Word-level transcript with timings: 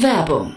Werbung 0.00 0.56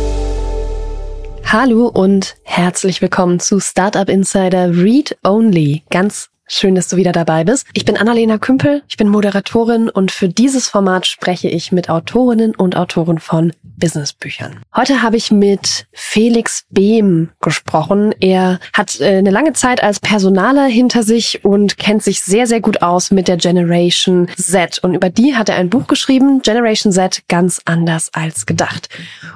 Hallo 1.53 1.87
und 1.87 2.37
herzlich 2.43 3.01
willkommen 3.01 3.41
zu 3.41 3.59
Startup 3.59 4.07
Insider 4.07 4.73
Read 4.73 5.17
Only. 5.21 5.83
Ganz 5.89 6.30
Schön, 6.53 6.75
dass 6.75 6.89
du 6.89 6.97
wieder 6.97 7.13
dabei 7.13 7.45
bist. 7.45 7.65
Ich 7.71 7.85
bin 7.85 7.95
Annalena 7.95 8.37
Kümpel, 8.37 8.83
ich 8.89 8.97
bin 8.97 9.07
Moderatorin 9.07 9.87
und 9.87 10.11
für 10.11 10.27
dieses 10.27 10.67
Format 10.67 11.07
spreche 11.07 11.47
ich 11.47 11.71
mit 11.71 11.89
Autorinnen 11.89 12.55
und 12.55 12.75
Autoren 12.75 13.19
von 13.19 13.53
Businessbüchern. 13.63 14.59
Heute 14.75 15.01
habe 15.01 15.15
ich 15.15 15.31
mit 15.31 15.87
Felix 15.93 16.65
Behm 16.69 17.29
gesprochen. 17.41 18.13
Er 18.19 18.59
hat 18.73 18.99
äh, 18.99 19.17
eine 19.17 19.31
lange 19.31 19.53
Zeit 19.53 19.81
als 19.81 20.01
Personaler 20.01 20.65
hinter 20.65 21.03
sich 21.03 21.45
und 21.45 21.77
kennt 21.77 22.03
sich 22.03 22.21
sehr, 22.21 22.45
sehr 22.47 22.59
gut 22.59 22.81
aus 22.81 23.11
mit 23.11 23.29
der 23.29 23.37
Generation 23.37 24.27
Z. 24.37 24.79
Und 24.79 24.93
über 24.93 25.09
die 25.09 25.35
hat 25.35 25.47
er 25.47 25.55
ein 25.55 25.69
Buch 25.69 25.87
geschrieben, 25.87 26.41
Generation 26.41 26.91
Z, 26.91 27.23
ganz 27.29 27.61
anders 27.63 28.09
als 28.13 28.45
gedacht. 28.45 28.89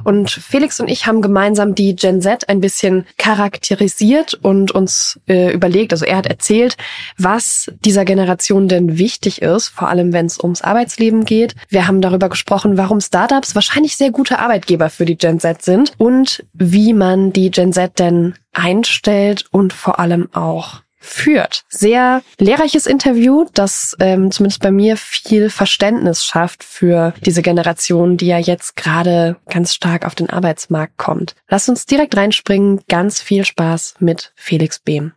Und 0.04 0.30
Felix 0.30 0.82
und 0.82 0.90
ich 0.90 1.08
haben 1.08 1.22
gemeinsam 1.22 1.76
die 1.76 1.96
Gen 1.96 2.22
Z 2.22 2.50
ein 2.50 2.60
bisschen 2.60 3.08
charakterisiert 3.18 4.34
und 4.34 4.72
uns 4.72 5.18
äh, 5.30 5.54
überlegt, 5.54 5.94
also 5.94 6.04
er 6.04 6.18
hat 6.18 6.28
erzählt, 6.28 6.76
was 7.18 7.72
dieser 7.84 8.06
Generation 8.06 8.68
denn 8.68 8.98
wichtig 8.98 9.42
ist, 9.42 9.70
vor 9.70 9.90
allem 9.90 10.14
wenn 10.14 10.26
es 10.26 10.40
ums 10.40 10.62
Arbeitsleben 10.62 11.26
geht. 11.26 11.56
Wir 11.70 11.88
haben 11.88 12.02
darüber 12.02 12.30
gesprochen, 12.30 12.78
warum 12.78 13.02
Startups 13.02 13.56
wahrscheinlich 13.56 13.98
sehr 13.98 14.12
gute 14.12 14.40
Arbeitgeber 14.40 14.90
für 14.90 15.06
die 15.06 15.18
Gen 15.18 15.40
Z 15.40 15.62
sind 15.62 15.94
und 15.98 16.46
wie 16.54 16.94
man 16.94 17.34
die 17.34 17.52
Gen 17.52 17.74
Z 17.74 18.00
denn 18.00 18.36
einstellt 18.54 19.46
und 19.52 19.74
vor 19.74 20.00
allem 20.00 20.30
auch 20.34 20.82
führt. 21.06 21.64
Sehr 21.70 22.22
lehrreiches 22.40 22.88
Interview, 22.88 23.46
das 23.54 23.96
ähm, 24.00 24.32
zumindest 24.32 24.62
bei 24.62 24.72
mir 24.72 24.98
viel 24.98 25.50
Verständnis 25.50 26.26
schafft 26.26 26.64
für 26.64 27.14
diese 27.24 27.42
Generation, 27.42 28.18
die 28.18 28.28
ja 28.28 28.40
jetzt 28.40 28.76
gerade 28.76 29.38
ganz 29.50 29.74
stark 29.74 30.06
auf 30.06 30.16
den 30.16 30.30
Arbeitsmarkt 30.30 30.98
kommt. 30.98 31.36
Lasst 31.48 31.70
uns 31.70 31.86
direkt 31.86 32.18
reinspringen. 32.18 32.82
Ganz 32.90 33.22
viel 33.22 33.46
Spaß 33.46 33.96
mit 34.00 34.34
Felix 34.36 34.80
Behm. 34.80 35.14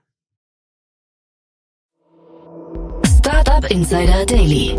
Startup 3.58 3.76
Insider 3.76 4.24
Daily. 4.24 4.78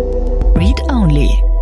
Read 0.56 0.80
Only. 0.90 1.59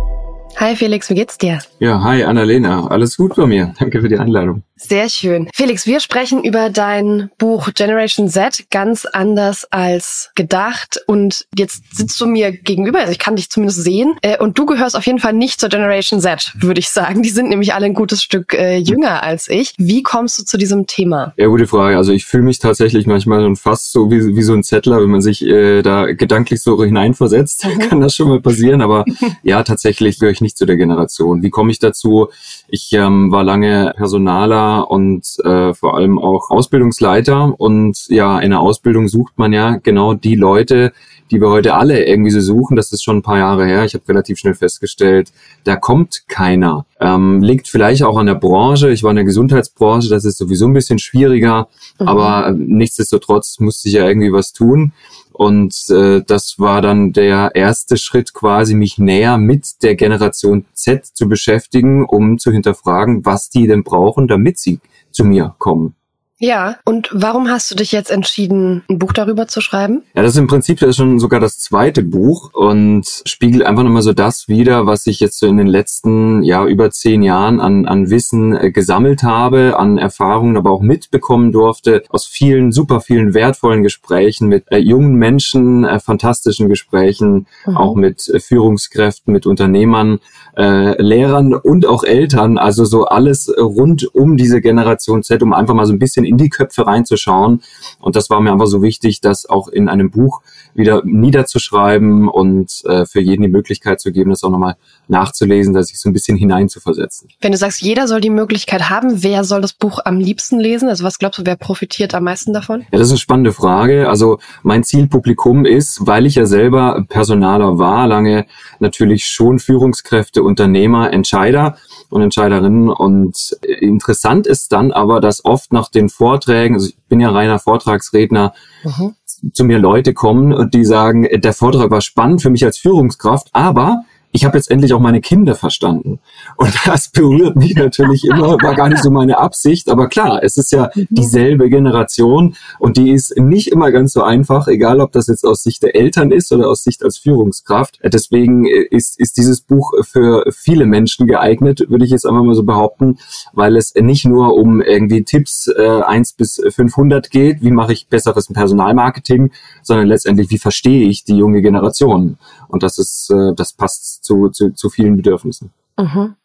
Hi 0.60 0.74
Felix, 0.74 1.08
wie 1.08 1.14
geht's 1.14 1.38
dir? 1.38 1.60
Ja, 1.78 2.02
hi 2.02 2.24
Annalena, 2.24 2.88
alles 2.88 3.16
gut 3.16 3.36
bei 3.36 3.46
mir. 3.46 3.74
Danke 3.78 4.00
für 4.00 4.08
die 4.08 4.18
Einladung. 4.18 4.64
Sehr 4.80 5.08
schön. 5.08 5.48
Felix, 5.52 5.86
wir 5.86 5.98
sprechen 5.98 6.44
über 6.44 6.70
dein 6.70 7.30
Buch 7.36 7.70
Generation 7.74 8.28
Z 8.28 8.70
ganz 8.70 9.06
anders 9.06 9.66
als 9.70 10.30
gedacht. 10.36 11.00
Und 11.08 11.46
jetzt 11.56 11.82
sitzt 11.92 12.20
du 12.20 12.26
mir 12.26 12.52
gegenüber, 12.52 13.00
also 13.00 13.10
ich 13.10 13.18
kann 13.18 13.34
dich 13.34 13.50
zumindest 13.50 13.82
sehen. 13.82 14.14
Äh, 14.22 14.38
und 14.38 14.56
du 14.56 14.66
gehörst 14.66 14.96
auf 14.96 15.04
jeden 15.04 15.18
Fall 15.18 15.32
nicht 15.32 15.58
zur 15.58 15.68
Generation 15.68 16.20
Z, 16.20 16.54
würde 16.60 16.78
ich 16.78 16.90
sagen. 16.90 17.22
Die 17.22 17.28
sind 17.30 17.48
nämlich 17.48 17.74
alle 17.74 17.86
ein 17.86 17.94
gutes 17.94 18.22
Stück 18.22 18.54
äh, 18.54 18.76
jünger 18.78 19.22
als 19.24 19.48
ich. 19.48 19.74
Wie 19.78 20.04
kommst 20.04 20.38
du 20.38 20.44
zu 20.44 20.56
diesem 20.56 20.86
Thema? 20.86 21.34
Ja, 21.36 21.48
gute 21.48 21.66
Frage. 21.66 21.96
Also 21.96 22.12
ich 22.12 22.24
fühle 22.24 22.44
mich 22.44 22.60
tatsächlich 22.60 23.06
manchmal 23.06 23.40
schon 23.40 23.56
fast 23.56 23.90
so 23.90 24.12
wie, 24.12 24.36
wie 24.36 24.42
so 24.42 24.54
ein 24.54 24.62
Zettler, 24.62 25.02
wenn 25.02 25.10
man 25.10 25.22
sich 25.22 25.44
äh, 25.44 25.82
da 25.82 26.06
gedanklich 26.12 26.62
so 26.62 26.82
hineinversetzt. 26.84 27.66
Mhm. 27.66 27.78
Kann 27.80 28.00
das 28.00 28.14
schon 28.14 28.28
mal 28.28 28.40
passieren. 28.40 28.80
Aber 28.80 29.04
ja, 29.42 29.64
tatsächlich 29.64 30.20
gehöre 30.20 30.32
ich 30.32 30.40
nicht 30.40 30.47
zu 30.56 30.66
der 30.66 30.76
Generation. 30.76 31.42
Wie 31.42 31.50
komme 31.50 31.70
ich 31.70 31.78
dazu? 31.78 32.28
Ich 32.68 32.92
ähm, 32.92 33.30
war 33.32 33.44
lange 33.44 33.92
Personaler 33.96 34.90
und 34.90 35.26
äh, 35.44 35.74
vor 35.74 35.96
allem 35.96 36.18
auch 36.18 36.50
Ausbildungsleiter. 36.50 37.54
Und 37.58 38.06
ja, 38.08 38.38
in 38.38 38.50
der 38.50 38.60
Ausbildung 38.60 39.08
sucht 39.08 39.38
man 39.38 39.52
ja 39.52 39.76
genau 39.76 40.14
die 40.14 40.34
Leute, 40.34 40.92
die 41.30 41.40
wir 41.40 41.50
heute 41.50 41.74
alle 41.74 42.04
irgendwie 42.06 42.30
so 42.30 42.40
suchen. 42.40 42.76
Das 42.76 42.92
ist 42.92 43.02
schon 43.02 43.18
ein 43.18 43.22
paar 43.22 43.38
Jahre 43.38 43.66
her. 43.66 43.84
Ich 43.84 43.94
habe 43.94 44.08
relativ 44.08 44.38
schnell 44.38 44.54
festgestellt, 44.54 45.32
da 45.64 45.76
kommt 45.76 46.24
keiner. 46.28 46.86
Ähm, 47.00 47.42
liegt 47.42 47.68
vielleicht 47.68 48.02
auch 48.02 48.16
an 48.16 48.26
der 48.26 48.34
Branche. 48.34 48.90
Ich 48.90 49.02
war 49.02 49.10
in 49.10 49.16
der 49.16 49.24
Gesundheitsbranche, 49.24 50.08
das 50.08 50.24
ist 50.24 50.38
sowieso 50.38 50.66
ein 50.66 50.74
bisschen 50.74 50.98
schwieriger. 50.98 51.68
Mhm. 51.98 52.08
Aber 52.08 52.48
äh, 52.48 52.52
nichtsdestotrotz 52.52 53.60
musste 53.60 53.88
ich 53.88 53.94
ja 53.94 54.06
irgendwie 54.06 54.32
was 54.32 54.52
tun. 54.52 54.92
Und 55.38 55.88
äh, 55.90 56.20
das 56.26 56.58
war 56.58 56.82
dann 56.82 57.12
der 57.12 57.52
erste 57.54 57.96
Schritt, 57.96 58.34
quasi 58.34 58.74
mich 58.74 58.98
näher 58.98 59.38
mit 59.38 59.84
der 59.84 59.94
Generation 59.94 60.64
Z 60.72 61.06
zu 61.06 61.28
beschäftigen, 61.28 62.04
um 62.04 62.38
zu 62.38 62.50
hinterfragen, 62.50 63.24
was 63.24 63.48
die 63.48 63.68
denn 63.68 63.84
brauchen, 63.84 64.26
damit 64.26 64.58
sie 64.58 64.80
zu 65.12 65.24
mir 65.24 65.54
kommen. 65.58 65.94
Ja, 66.40 66.76
und 66.84 67.10
warum 67.12 67.48
hast 67.48 67.68
du 67.70 67.74
dich 67.74 67.90
jetzt 67.90 68.12
entschieden, 68.12 68.84
ein 68.88 69.00
Buch 69.00 69.12
darüber 69.12 69.48
zu 69.48 69.60
schreiben? 69.60 70.02
Ja, 70.14 70.22
das 70.22 70.34
ist 70.34 70.38
im 70.38 70.46
Prinzip 70.46 70.78
das 70.78 70.90
ist 70.90 70.96
schon 70.96 71.18
sogar 71.18 71.40
das 71.40 71.58
zweite 71.58 72.04
Buch 72.04 72.50
und 72.54 73.04
spiegelt 73.26 73.64
einfach 73.64 73.82
nochmal 73.82 74.02
so 74.02 74.12
das 74.12 74.46
wider, 74.46 74.86
was 74.86 75.08
ich 75.08 75.18
jetzt 75.18 75.40
so 75.40 75.46
in 75.48 75.56
den 75.56 75.66
letzten, 75.66 76.44
ja, 76.44 76.64
über 76.64 76.92
zehn 76.92 77.22
Jahren 77.22 77.58
an, 77.60 77.86
an 77.86 78.08
Wissen 78.10 78.56
äh, 78.56 78.70
gesammelt 78.70 79.24
habe, 79.24 79.76
an 79.78 79.98
Erfahrungen, 79.98 80.56
aber 80.56 80.70
auch 80.70 80.80
mitbekommen 80.80 81.50
durfte, 81.50 82.04
aus 82.08 82.24
vielen, 82.24 82.70
super 82.70 83.00
vielen 83.00 83.34
wertvollen 83.34 83.82
Gesprächen 83.82 84.46
mit 84.46 84.70
äh, 84.70 84.78
jungen 84.78 85.14
Menschen, 85.14 85.84
äh, 85.84 85.98
fantastischen 85.98 86.68
Gesprächen, 86.68 87.48
mhm. 87.66 87.76
auch 87.76 87.96
mit 87.96 88.28
äh, 88.28 88.38
Führungskräften, 88.38 89.32
mit 89.32 89.44
Unternehmern, 89.44 90.20
äh, 90.56 91.00
Lehrern 91.02 91.52
und 91.54 91.84
auch 91.84 92.04
Eltern, 92.04 92.58
also 92.58 92.84
so 92.84 93.06
alles 93.06 93.52
rund 93.58 94.14
um 94.14 94.36
diese 94.36 94.60
Generation 94.60 95.24
Z, 95.24 95.42
um 95.42 95.52
einfach 95.52 95.74
mal 95.74 95.86
so 95.86 95.92
ein 95.92 95.98
bisschen 95.98 96.27
in 96.28 96.36
die 96.36 96.50
Köpfe 96.50 96.86
reinzuschauen. 96.86 97.62
Und 97.98 98.16
das 98.16 98.30
war 98.30 98.40
mir 98.40 98.52
einfach 98.52 98.66
so 98.66 98.82
wichtig, 98.82 99.20
das 99.20 99.46
auch 99.46 99.68
in 99.68 99.88
einem 99.88 100.10
Buch 100.10 100.42
wieder 100.78 101.02
niederzuschreiben 101.04 102.28
und 102.28 102.82
äh, 102.86 103.04
für 103.04 103.20
jeden 103.20 103.42
die 103.42 103.48
Möglichkeit 103.48 104.00
zu 104.00 104.12
geben, 104.12 104.30
das 104.30 104.44
auch 104.44 104.50
nochmal 104.50 104.76
nachzulesen, 105.08 105.74
da 105.74 105.82
sich 105.82 106.00
so 106.00 106.08
ein 106.08 106.12
bisschen 106.12 106.36
hineinzuversetzen. 106.36 107.28
Wenn 107.40 107.52
du 107.52 107.58
sagst, 107.58 107.82
jeder 107.82 108.06
soll 108.06 108.20
die 108.20 108.30
Möglichkeit 108.30 108.88
haben, 108.88 109.22
wer 109.22 109.44
soll 109.44 109.60
das 109.60 109.72
Buch 109.72 109.98
am 110.04 110.18
liebsten 110.18 110.60
lesen? 110.60 110.88
Also 110.88 111.04
was 111.04 111.18
glaubst 111.18 111.40
du, 111.40 111.46
wer 111.46 111.56
profitiert 111.56 112.14
am 112.14 112.24
meisten 112.24 112.52
davon? 112.52 112.80
Ja, 112.92 112.98
das 112.98 113.08
ist 113.08 113.12
eine 113.12 113.18
spannende 113.18 113.52
Frage. 113.52 114.08
Also 114.08 114.38
mein 114.62 114.84
Zielpublikum 114.84 115.64
ist, 115.64 116.06
weil 116.06 116.26
ich 116.26 116.36
ja 116.36 116.46
selber 116.46 117.04
Personaler 117.08 117.78
war, 117.78 118.06
lange 118.06 118.46
natürlich 118.78 119.26
schon 119.26 119.58
Führungskräfte, 119.58 120.42
Unternehmer, 120.42 121.12
Entscheider 121.12 121.76
und 122.10 122.22
Entscheiderinnen. 122.22 122.88
Und 122.88 123.56
interessant 123.80 124.46
ist 124.46 124.72
dann 124.72 124.92
aber, 124.92 125.20
dass 125.20 125.44
oft 125.44 125.72
nach 125.72 125.88
den 125.88 126.08
Vorträgen, 126.08 126.74
also 126.74 126.88
ich 126.88 126.96
bin 127.08 127.20
ja 127.20 127.30
reiner 127.30 127.58
Vortragsredner, 127.58 128.54
mhm. 128.84 129.14
Zu 129.52 129.64
mir 129.64 129.78
Leute 129.78 130.14
kommen 130.14 130.52
und 130.52 130.74
die 130.74 130.84
sagen, 130.84 131.26
der 131.30 131.52
Vortrag 131.52 131.90
war 131.90 132.00
spannend 132.00 132.42
für 132.42 132.50
mich 132.50 132.64
als 132.64 132.78
Führungskraft, 132.78 133.48
aber 133.52 134.02
ich 134.38 134.44
habe 134.44 134.56
jetzt 134.56 134.70
endlich 134.70 134.94
auch 134.94 135.00
meine 135.00 135.20
Kinder 135.20 135.56
verstanden. 135.56 136.20
Und 136.56 136.72
das 136.86 137.08
berührt 137.08 137.56
mich 137.56 137.74
natürlich 137.74 138.24
immer, 138.24 138.52
war 138.62 138.76
gar 138.76 138.88
nicht 138.88 139.02
so 139.02 139.10
meine 139.10 139.36
Absicht, 139.38 139.88
aber 139.88 140.06
klar, 140.06 140.44
es 140.44 140.56
ist 140.56 140.70
ja 140.70 140.90
dieselbe 141.10 141.68
Generation 141.68 142.54
und 142.78 142.96
die 142.96 143.10
ist 143.10 143.36
nicht 143.36 143.66
immer 143.66 143.90
ganz 143.90 144.12
so 144.12 144.22
einfach, 144.22 144.68
egal 144.68 145.00
ob 145.00 145.10
das 145.10 145.26
jetzt 145.26 145.44
aus 145.44 145.64
Sicht 145.64 145.82
der 145.82 145.96
Eltern 145.96 146.30
ist 146.30 146.52
oder 146.52 146.68
aus 146.68 146.84
Sicht 146.84 147.02
als 147.02 147.18
Führungskraft. 147.18 147.98
Deswegen 148.04 148.64
ist, 148.64 149.18
ist 149.18 149.38
dieses 149.38 149.60
Buch 149.60 149.92
für 150.02 150.44
viele 150.52 150.86
Menschen 150.86 151.26
geeignet, 151.26 151.86
würde 151.88 152.04
ich 152.04 152.12
jetzt 152.12 152.24
einfach 152.24 152.44
mal 152.44 152.54
so 152.54 152.62
behaupten, 152.62 153.18
weil 153.52 153.76
es 153.76 153.92
nicht 153.96 154.24
nur 154.24 154.54
um 154.54 154.80
irgendwie 154.80 155.24
Tipps 155.24 155.66
äh, 155.66 156.02
1 156.02 156.34
bis 156.34 156.62
500 156.64 157.28
geht, 157.32 157.60
wie 157.62 157.72
mache 157.72 157.92
ich 157.92 158.06
besseres 158.06 158.46
Personalmarketing, 158.46 159.50
sondern 159.82 160.06
letztendlich, 160.06 160.48
wie 160.50 160.58
verstehe 160.58 161.08
ich 161.08 161.24
die 161.24 161.36
junge 161.36 161.60
Generation. 161.60 162.38
Und 162.68 162.84
das 162.84 162.98
ist, 162.98 163.30
äh, 163.30 163.52
das 163.56 163.72
passt 163.72 164.27
zu, 164.28 164.48
zu, 164.50 164.70
zu 164.74 164.90
vielen 164.90 165.16
Bedürfnissen. 165.16 165.70
Mhm. 165.98 166.36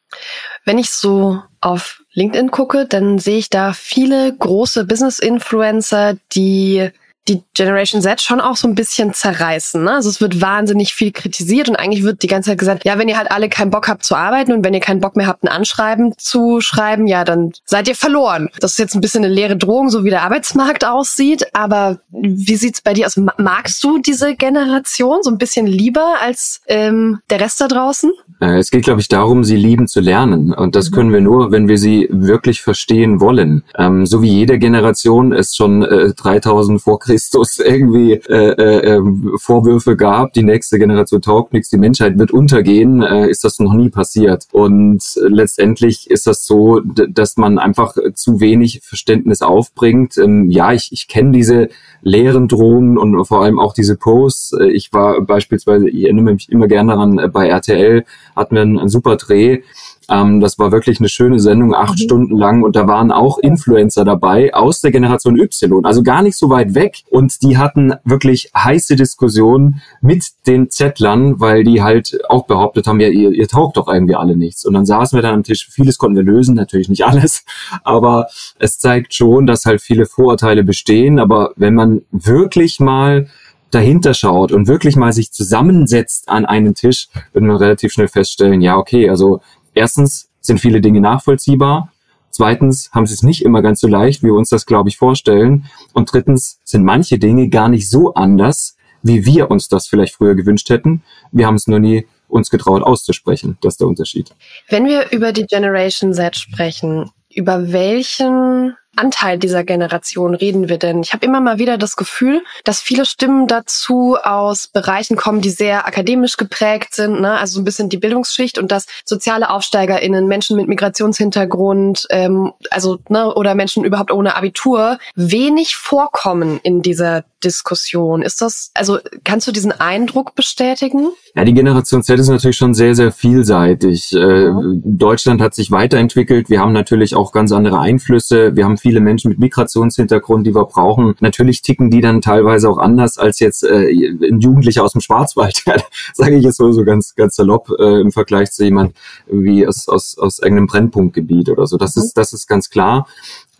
Wenn 0.64 0.78
ich 0.78 0.92
so 0.92 1.42
auf 1.60 2.02
LinkedIn 2.14 2.52
gucke, 2.52 2.86
dann 2.88 3.20
sehe 3.20 3.38
ich 3.38 3.50
da 3.50 3.74
viele 3.74 4.34
große 4.36 4.86
Business-Influencer, 4.86 6.16
die 6.34 6.90
die 7.28 7.42
Generation 7.54 8.02
Z 8.02 8.22
schon 8.22 8.42
auch 8.42 8.58
so 8.58 8.68
ein 8.68 8.76
bisschen 8.76 9.14
zerreißen. 9.14 9.82
Ne? 9.84 9.94
Also 9.94 10.10
es 10.10 10.20
wird 10.20 10.42
wahnsinnig 10.42 10.94
viel 10.94 11.12
kritisiert 11.12 11.70
und 11.70 11.78
eigentlich 11.78 12.04
wird 12.04 12.22
die 12.22 12.28
ganze 12.28 12.50
Zeit 12.50 12.60
gesagt, 12.60 12.84
ja, 12.84 12.98
wenn 12.98 13.08
ihr 13.08 13.18
halt 13.18 13.32
alle 13.32 13.48
keinen 13.48 13.72
Bock 13.72 13.88
habt 13.88 14.04
zu 14.04 14.16
arbeiten 14.16 14.52
und 14.52 14.66
wenn 14.66 14.74
ihr 14.74 14.82
keinen 14.82 15.00
Bock 15.00 15.16
mehr 15.16 15.28
habt, 15.28 15.44
ein 15.44 15.48
Anschreiben 15.48 16.14
zu 16.18 16.60
schreiben, 16.60 17.08
ja, 17.08 17.24
dann 17.24 17.54
seid 17.64 17.88
ihr 17.88 17.96
verloren. 17.96 18.50
Das 18.60 18.74
ist 18.74 18.80
jetzt 18.80 18.96
ein 18.96 19.02
bisschen 19.02 19.24
eine 19.24 19.34
leere 19.34 19.56
Drohung, 19.56 19.90
so 19.90 20.04
wie 20.04 20.10
der 20.10 20.24
Arbeitsmarkt 20.24 20.86
aussieht. 20.86 21.46
Aber 21.54 22.00
wie 22.12 22.56
sieht's 22.56 22.82
bei 22.82 22.94
dir 22.94 23.06
aus? 23.06 23.18
Magst 23.38 23.82
du 23.84 24.00
diese 24.00 24.36
Generation 24.36 25.20
so 25.22 25.32
ein 25.32 25.38
bisschen 25.38 25.66
lieber 25.66 26.16
als 26.22 26.62
ähm, 26.68 27.20
der 27.30 27.40
Rest 27.40 27.62
da 27.62 27.70
draußen? 27.70 28.12
Äh, 28.42 28.58
es 28.58 28.70
geht, 28.70 28.84
glaube 28.84 29.00
ich, 29.00 29.08
darum, 29.08 29.46
sie 29.46 29.56
lieben 29.56 29.88
zu 29.88 30.02
lernen. 30.02 30.54
Und 30.54 30.76
das 30.76 30.92
mhm. 30.92 30.96
können 30.96 31.14
wir 31.14 31.22
nur, 31.22 31.52
wenn 31.54 31.70
wir 31.70 31.78
sie 31.78 32.10
wirklich 32.12 32.62
verstehen 32.62 33.22
wollen. 33.22 33.64
Ähm, 33.78 34.06
so 34.06 34.22
wie 34.22 34.30
jede 34.30 34.60
Generation 34.60 35.32
es 35.32 35.56
schon 35.56 35.84
äh, 35.84 36.14
3000 36.14 36.82
vor 36.82 37.00
Christus 37.00 37.13
irgendwie 37.60 38.14
äh, 38.14 38.52
äh, 38.52 38.96
ähm, 38.96 39.34
Vorwürfe 39.38 39.96
gab, 39.96 40.34
die 40.34 40.44
nächste 40.44 40.80
Generation 40.80 41.22
taugt 41.22 41.54
nichts, 41.54 41.70
die 41.70 41.78
Menschheit 41.78 42.18
wird 42.18 42.32
untergehen, 42.32 43.02
äh, 43.02 43.30
ist 43.30 43.44
das 43.44 43.60
noch 43.60 43.74
nie 43.74 43.90
passiert. 43.90 44.48
Und 44.52 45.04
letztendlich 45.16 46.10
ist 46.10 46.28
das 46.28 46.46
so, 46.46 46.80
dass 46.80 47.38
man 47.38 47.60
einfach 47.60 47.96
zu 48.14 48.40
wenig 48.40 48.82
Verständnis 48.84 49.42
aufbringt. 49.42 50.18
Ähm, 50.18 50.50
ja, 50.50 50.74
ich, 50.74 50.92
ich 50.92 51.08
kenne 51.08 51.32
diese 51.32 51.70
leeren 52.02 52.48
Drohungen 52.48 52.98
und 52.98 53.26
vor 53.26 53.44
allem 53.44 53.60
auch 53.60 53.74
diese 53.74 53.96
Posts. 53.96 54.54
Äh, 54.60 54.72
ich 54.72 54.92
war 54.94 55.22
beispielsweise, 55.22 55.90
ich 55.90 56.04
erinnere 56.04 56.34
mich 56.34 56.50
immer 56.50 56.68
gerne 56.68 56.94
daran, 56.94 57.20
äh, 57.20 57.28
bei 57.28 57.48
RTL 57.48 58.06
hatten 58.36 58.56
wir 58.56 58.62
einen, 58.62 58.80
einen 58.80 58.90
super 58.90 59.16
Dreh 59.16 59.62
ähm, 60.10 60.40
das 60.40 60.60
war 60.60 60.72
wirklich 60.72 61.00
eine 61.00 61.10
schöne 61.10 61.40
Sendung, 61.40 61.74
acht 61.74 62.00
mhm. 62.00 62.04
Stunden 62.04 62.38
lang. 62.38 62.64
Und 62.64 62.76
da 62.76 62.88
waren 62.88 63.12
auch 63.12 63.38
Influencer 63.38 64.06
dabei 64.06 64.54
aus 64.54 64.82
der 64.82 64.92
Generation 64.92 65.40
Y, 65.40 65.86
also 65.86 66.04
gar 66.04 66.22
nicht 66.22 66.38
so 66.38 66.50
weit 66.50 66.76
weg. 66.76 67.04
Und 67.10 67.42
die 67.42 67.58
hatten 67.58 67.94
wirklich 68.04 68.52
heiße 68.56 68.96
Diskussionen 68.96 69.82
mit 70.02 70.26
den 70.48 70.70
Zettlern, 70.70 71.40
weil 71.40 71.64
die 71.64 71.82
halt 71.82 72.20
auch 72.30 72.46
behauptet 72.46 72.88
haben, 72.88 73.00
ja, 73.00 73.10
ihr, 73.10 73.32
ihr 73.32 73.48
taugt 73.48 73.78
doch 73.78 73.88
irgendwie 73.88 74.16
alle 74.16 74.36
nichts. 74.36 74.66
Und 74.66 74.74
dann 74.74 74.86
saßen 74.86 75.18
wir 75.18 75.22
dann 75.22 75.36
am 75.36 75.44
Tisch, 75.44 75.70
vieles 75.70 75.98
konnten 75.98 76.18
wir 76.18 76.24
lösen, 76.24 76.56
natürlich 76.56 76.90
nicht 76.90 77.06
alles, 77.06 77.46
aber 77.84 78.28
es 78.60 78.80
zeigt 78.80 79.14
schon, 79.14 79.46
dass 79.46 79.66
halt 79.66 79.82
viele 79.82 80.06
Vorurteile 80.06 80.64
bestehen. 80.64 81.20
Aber 81.20 81.52
wenn 81.56 81.76
man 81.76 82.02
wirklich 82.12 82.80
mal 82.80 83.28
dahinter 83.74 84.14
schaut 84.14 84.52
und 84.52 84.68
wirklich 84.68 84.96
mal 84.96 85.14
sich 85.14 85.32
zusammensetzt 85.32 86.30
an 86.30 86.46
einen 86.46 86.76
Tisch, 86.76 87.08
wird 87.34 87.44
man 87.44 87.56
relativ 87.56 87.92
schnell 87.92 88.08
feststellen, 88.08 88.62
ja, 88.62 88.78
okay, 88.78 89.10
also 89.10 89.42
erstens 89.74 90.30
sind 90.42 90.60
viele 90.60 90.82
Dinge 90.82 91.02
nachvollziehbar. 91.02 91.92
Zweitens 92.30 92.90
haben 92.92 93.06
sie 93.06 93.14
es 93.14 93.24
nicht 93.24 93.44
immer 93.44 93.62
ganz 93.62 93.80
so 93.80 93.88
leicht, 93.88 94.24
wie 94.24 94.28
wir 94.28 94.34
uns 94.34 94.50
das, 94.50 94.66
glaube 94.66 94.90
ich, 94.90 94.98
vorstellen. 94.98 95.66
Und 95.94 96.12
drittens 96.12 96.60
sind 96.64 96.84
manche 96.84 97.20
Dinge 97.20 97.50
gar 97.50 97.70
nicht 97.70 97.90
so 97.90 98.14
anders, 98.16 98.76
wie 99.04 99.26
wir 99.26 99.52
uns 99.52 99.68
das 99.68 99.88
vielleicht 99.88 100.16
früher 100.16 100.34
gewünscht 100.34 100.70
hätten. 100.70 101.04
Wir 101.32 101.46
haben 101.46 101.56
es 101.56 101.68
nur 101.68 101.80
nie 101.80 102.08
uns 102.28 102.50
getraut 102.50 102.82
auszusprechen. 102.82 103.58
Das 103.62 103.76
ist 103.76 103.82
der 103.82 103.88
Unterschied. 103.88 104.34
Wenn 104.70 104.86
wir 104.86 105.12
über 105.12 105.32
die 105.32 105.46
Generation 105.46 106.14
Z 106.14 106.36
sprechen, 106.36 107.12
über 107.30 107.72
welchen 107.72 108.76
Anteil 108.96 109.40
dieser 109.40 109.64
Generation 109.64 110.36
reden 110.36 110.70
wir 110.70 110.78
denn? 110.78 111.02
Ich 111.02 111.14
habe 111.14 111.26
immer 111.26 111.42
mal 111.42 111.58
wieder 111.58 111.78
das 111.78 111.96
Gefühl, 111.96 112.44
dass 112.64 112.82
viele 112.82 113.06
Stimmen 113.06 113.48
dazu 113.48 114.18
aus 114.22 114.68
Bereichen 114.68 115.18
kommen, 115.18 115.42
die 115.42 115.50
sehr 115.50 115.88
akademisch 115.88 116.38
geprägt 116.38 116.94
sind, 116.94 117.22
ne? 117.22 117.38
also 117.38 117.56
so 117.56 117.62
ein 117.62 117.66
bisschen 117.66 117.90
die 117.90 117.98
Bildungsschicht 117.98 118.58
und 118.58 118.72
dass 118.72 118.86
soziale 119.06 119.50
AufsteigerInnen, 119.50 120.28
Menschen 120.28 120.58
mit 120.58 120.68
Migrationshintergrund, 120.68 122.08
ähm, 122.10 122.54
also 122.70 123.00
ne, 123.10 123.34
oder 123.34 123.56
Menschen 123.56 123.84
überhaupt 123.84 124.12
ohne 124.12 124.36
Abitur 124.36 125.00
wenig 125.16 125.76
vorkommen 125.76 126.60
in 126.64 126.82
dieser 126.82 127.24
Diskussion. 127.44 128.22
Ist 128.22 128.42
das, 128.42 128.72
also 128.74 129.00
kannst 129.24 129.48
du 129.48 129.52
diesen 129.52 129.72
Eindruck 129.72 130.36
bestätigen? 130.36 131.10
Ja, 131.36 131.44
die 131.44 131.56
Generation 131.56 132.04
Z 132.04 132.20
ist 132.20 132.28
natürlich 132.28 132.58
schon 132.58 132.76
sehr, 132.76 132.94
sehr 132.94 133.12
vielseitig. 133.12 134.14
Äh, 134.14 134.52
Deutschland 134.84 135.42
hat 135.42 135.56
sich 135.56 135.72
weiterentwickelt. 135.72 136.48
Wir 136.52 136.60
haben 136.60 136.74
natürlich 136.74 137.16
auch 137.16 137.32
ganz 137.32 137.52
andere 137.52 137.80
Einflüsse. 137.80 138.56
Wir 138.56 138.66
haben 138.66 138.78
viele 138.78 139.00
Menschen 139.00 139.30
mit 139.30 139.40
Migrationshintergrund, 139.40 140.46
die 140.46 140.54
wir 140.54 140.66
brauchen. 140.66 141.16
Natürlich 141.22 141.64
ticken 141.64 141.90
die 141.90 142.02
dann 142.02 142.22
teilweise 142.22 142.70
auch 142.70 142.78
anders 142.78 143.18
als 143.18 143.40
jetzt 143.40 143.64
äh, 143.64 143.88
ein 143.88 144.42
Jugendlicher 144.42 144.84
aus 144.84 144.92
dem 144.92 145.02
Schwarzwald, 145.02 145.64
sage 146.14 146.38
ich 146.38 146.44
jetzt 146.44 146.58
so, 146.58 146.72
so 146.72 146.84
ganz, 146.84 147.16
ganz 147.16 147.36
salopp 147.36 147.68
äh, 147.80 148.02
im 148.02 148.12
Vergleich 148.12 148.52
zu 148.52 148.64
jemand 148.64 148.96
wie 149.26 149.66
aus, 149.66 149.90
aus, 149.90 150.16
aus 150.20 150.38
irgendeinem 150.38 150.68
Brennpunktgebiet 150.68 151.50
oder 151.50 151.66
so. 151.66 151.78
Das 151.78 151.96
mhm. 151.96 152.04
ist, 152.04 152.14
das 152.14 152.34
ist 152.34 152.46
ganz 152.46 152.70
klar. 152.70 153.08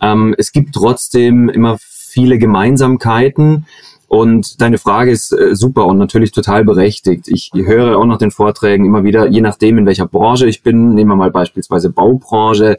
Ähm, 0.00 0.32
es 0.38 0.52
gibt 0.52 0.76
trotzdem 0.76 1.48
immer 1.48 1.78
viele 1.80 2.38
Gemeinsamkeiten. 2.38 3.66
Und 4.08 4.60
deine 4.60 4.78
Frage 4.78 5.10
ist 5.10 5.32
äh, 5.32 5.54
super 5.54 5.86
und 5.86 5.98
natürlich 5.98 6.32
total 6.32 6.64
berechtigt. 6.64 7.28
Ich 7.28 7.50
höre 7.54 7.98
auch 7.98 8.04
nach 8.04 8.18
den 8.18 8.30
Vorträgen 8.30 8.84
immer 8.84 9.04
wieder, 9.04 9.26
je 9.26 9.40
nachdem, 9.40 9.78
in 9.78 9.86
welcher 9.86 10.06
Branche 10.06 10.46
ich 10.46 10.62
bin, 10.62 10.94
nehmen 10.94 11.10
wir 11.10 11.16
mal 11.16 11.30
beispielsweise 11.30 11.90
Baubranche, 11.90 12.76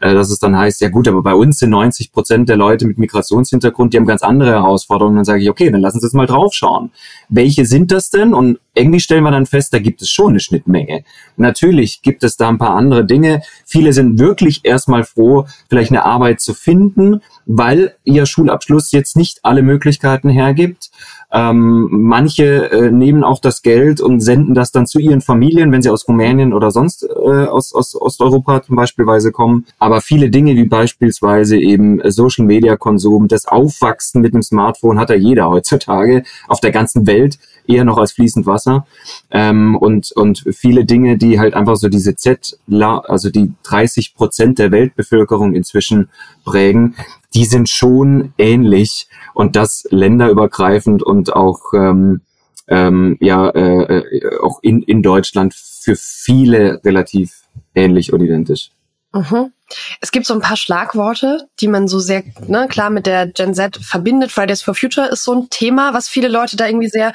äh, 0.00 0.14
dass 0.14 0.30
es 0.30 0.38
dann 0.38 0.56
heißt, 0.56 0.80
ja 0.80 0.88
gut, 0.88 1.08
aber 1.08 1.22
bei 1.22 1.34
uns 1.34 1.58
sind 1.58 1.70
90 1.70 2.12
Prozent 2.12 2.48
der 2.48 2.56
Leute 2.56 2.86
mit 2.86 2.98
Migrationshintergrund, 2.98 3.92
die 3.92 3.98
haben 3.98 4.06
ganz 4.06 4.22
andere 4.22 4.50
Herausforderungen. 4.50 5.16
Dann 5.16 5.24
sage 5.24 5.42
ich, 5.42 5.50
okay, 5.50 5.70
dann 5.70 5.80
lassen 5.80 6.00
Sie 6.00 6.06
jetzt 6.06 6.14
mal 6.14 6.26
draufschauen. 6.26 6.90
Welche 7.28 7.64
sind 7.64 7.92
das 7.92 8.10
denn? 8.10 8.34
Und 8.34 8.58
irgendwie 8.74 9.00
stellen 9.00 9.24
wir 9.24 9.30
dann 9.30 9.46
fest, 9.46 9.72
da 9.72 9.78
gibt 9.78 10.02
es 10.02 10.10
schon 10.10 10.30
eine 10.30 10.40
Schnittmenge. 10.40 11.04
Natürlich 11.36 12.02
gibt 12.02 12.22
es 12.24 12.36
da 12.36 12.48
ein 12.48 12.58
paar 12.58 12.76
andere 12.76 13.04
Dinge. 13.04 13.42
Viele 13.64 13.92
sind 13.92 14.18
wirklich 14.18 14.60
erstmal 14.64 15.04
froh, 15.04 15.46
vielleicht 15.68 15.90
eine 15.90 16.04
Arbeit 16.04 16.40
zu 16.40 16.52
finden, 16.52 17.22
weil 17.46 17.94
ihr 18.04 18.26
Schulabschluss 18.26 18.92
jetzt 18.92 19.16
nicht 19.16 19.40
alle 19.44 19.62
Möglichkeiten 19.62 20.28
hergibt. 20.28 20.90
Ähm, 21.32 21.88
manche 21.90 22.70
äh, 22.70 22.90
nehmen 22.90 23.24
auch 23.24 23.40
das 23.40 23.62
Geld 23.62 24.00
und 24.00 24.20
senden 24.20 24.54
das 24.54 24.70
dann 24.70 24.86
zu 24.86 24.98
ihren 24.98 25.20
Familien, 25.20 25.72
wenn 25.72 25.82
sie 25.82 25.90
aus 25.90 26.06
Rumänien 26.06 26.52
oder 26.52 26.70
sonst 26.70 27.02
äh, 27.02 27.46
aus, 27.46 27.74
aus 27.74 28.00
Osteuropa 28.00 28.62
zum 28.62 28.76
Beispiel 28.76 29.04
kommen. 29.32 29.66
Aber 29.78 30.00
viele 30.00 30.30
Dinge 30.30 30.54
wie 30.54 30.66
beispielsweise 30.66 31.58
eben 31.58 32.00
Social 32.10 32.44
Media 32.44 32.76
Konsum, 32.76 33.28
das 33.28 33.46
Aufwachsen 33.46 34.22
mit 34.22 34.34
dem 34.34 34.42
Smartphone 34.42 34.98
hat 34.98 35.10
ja 35.10 35.16
jeder 35.16 35.48
heutzutage 35.48 36.22
auf 36.48 36.60
der 36.60 36.70
ganzen 36.70 37.06
Welt 37.06 37.38
eher 37.66 37.84
noch 37.84 37.98
als 37.98 38.12
fließend 38.12 38.46
Wasser. 38.46 38.86
Ähm, 39.30 39.76
und, 39.76 40.12
und 40.12 40.44
viele 40.52 40.84
Dinge, 40.84 41.18
die 41.18 41.40
halt 41.40 41.54
einfach 41.54 41.76
so 41.76 41.88
diese 41.88 42.16
Z, 42.16 42.58
also 42.70 43.30
die 43.30 43.52
30 43.64 44.14
Prozent 44.14 44.58
der 44.58 44.70
Weltbevölkerung 44.70 45.54
inzwischen 45.54 46.08
prägen, 46.44 46.94
die 47.36 47.44
sind 47.44 47.68
schon 47.68 48.32
ähnlich 48.38 49.08
und 49.34 49.56
das 49.56 49.86
länderübergreifend 49.90 51.02
und 51.02 51.34
auch 51.34 51.74
ähm, 51.74 52.22
ähm, 52.66 53.18
ja 53.20 53.50
äh, 53.50 53.98
äh, 53.98 54.38
auch 54.40 54.60
in, 54.62 54.82
in 54.82 55.02
Deutschland 55.02 55.54
für 55.54 55.96
viele 55.96 56.80
relativ 56.82 57.42
ähnlich 57.74 58.14
und 58.14 58.22
identisch. 58.22 58.70
Mhm. 59.12 59.52
Es 60.00 60.12
gibt 60.12 60.26
so 60.26 60.32
ein 60.32 60.40
paar 60.40 60.56
Schlagworte, 60.56 61.48
die 61.60 61.68
man 61.68 61.88
so 61.88 61.98
sehr 61.98 62.22
ne, 62.46 62.68
klar 62.68 62.88
mit 62.88 63.04
der 63.04 63.26
Gen 63.26 63.54
Z 63.54 63.76
verbindet. 63.76 64.30
Fridays 64.30 64.62
for 64.62 64.74
Future 64.74 65.08
ist 65.08 65.24
so 65.24 65.34
ein 65.34 65.50
Thema, 65.50 65.92
was 65.92 66.08
viele 66.08 66.28
Leute 66.28 66.56
da 66.56 66.66
irgendwie 66.66 66.88
sehr 66.88 67.12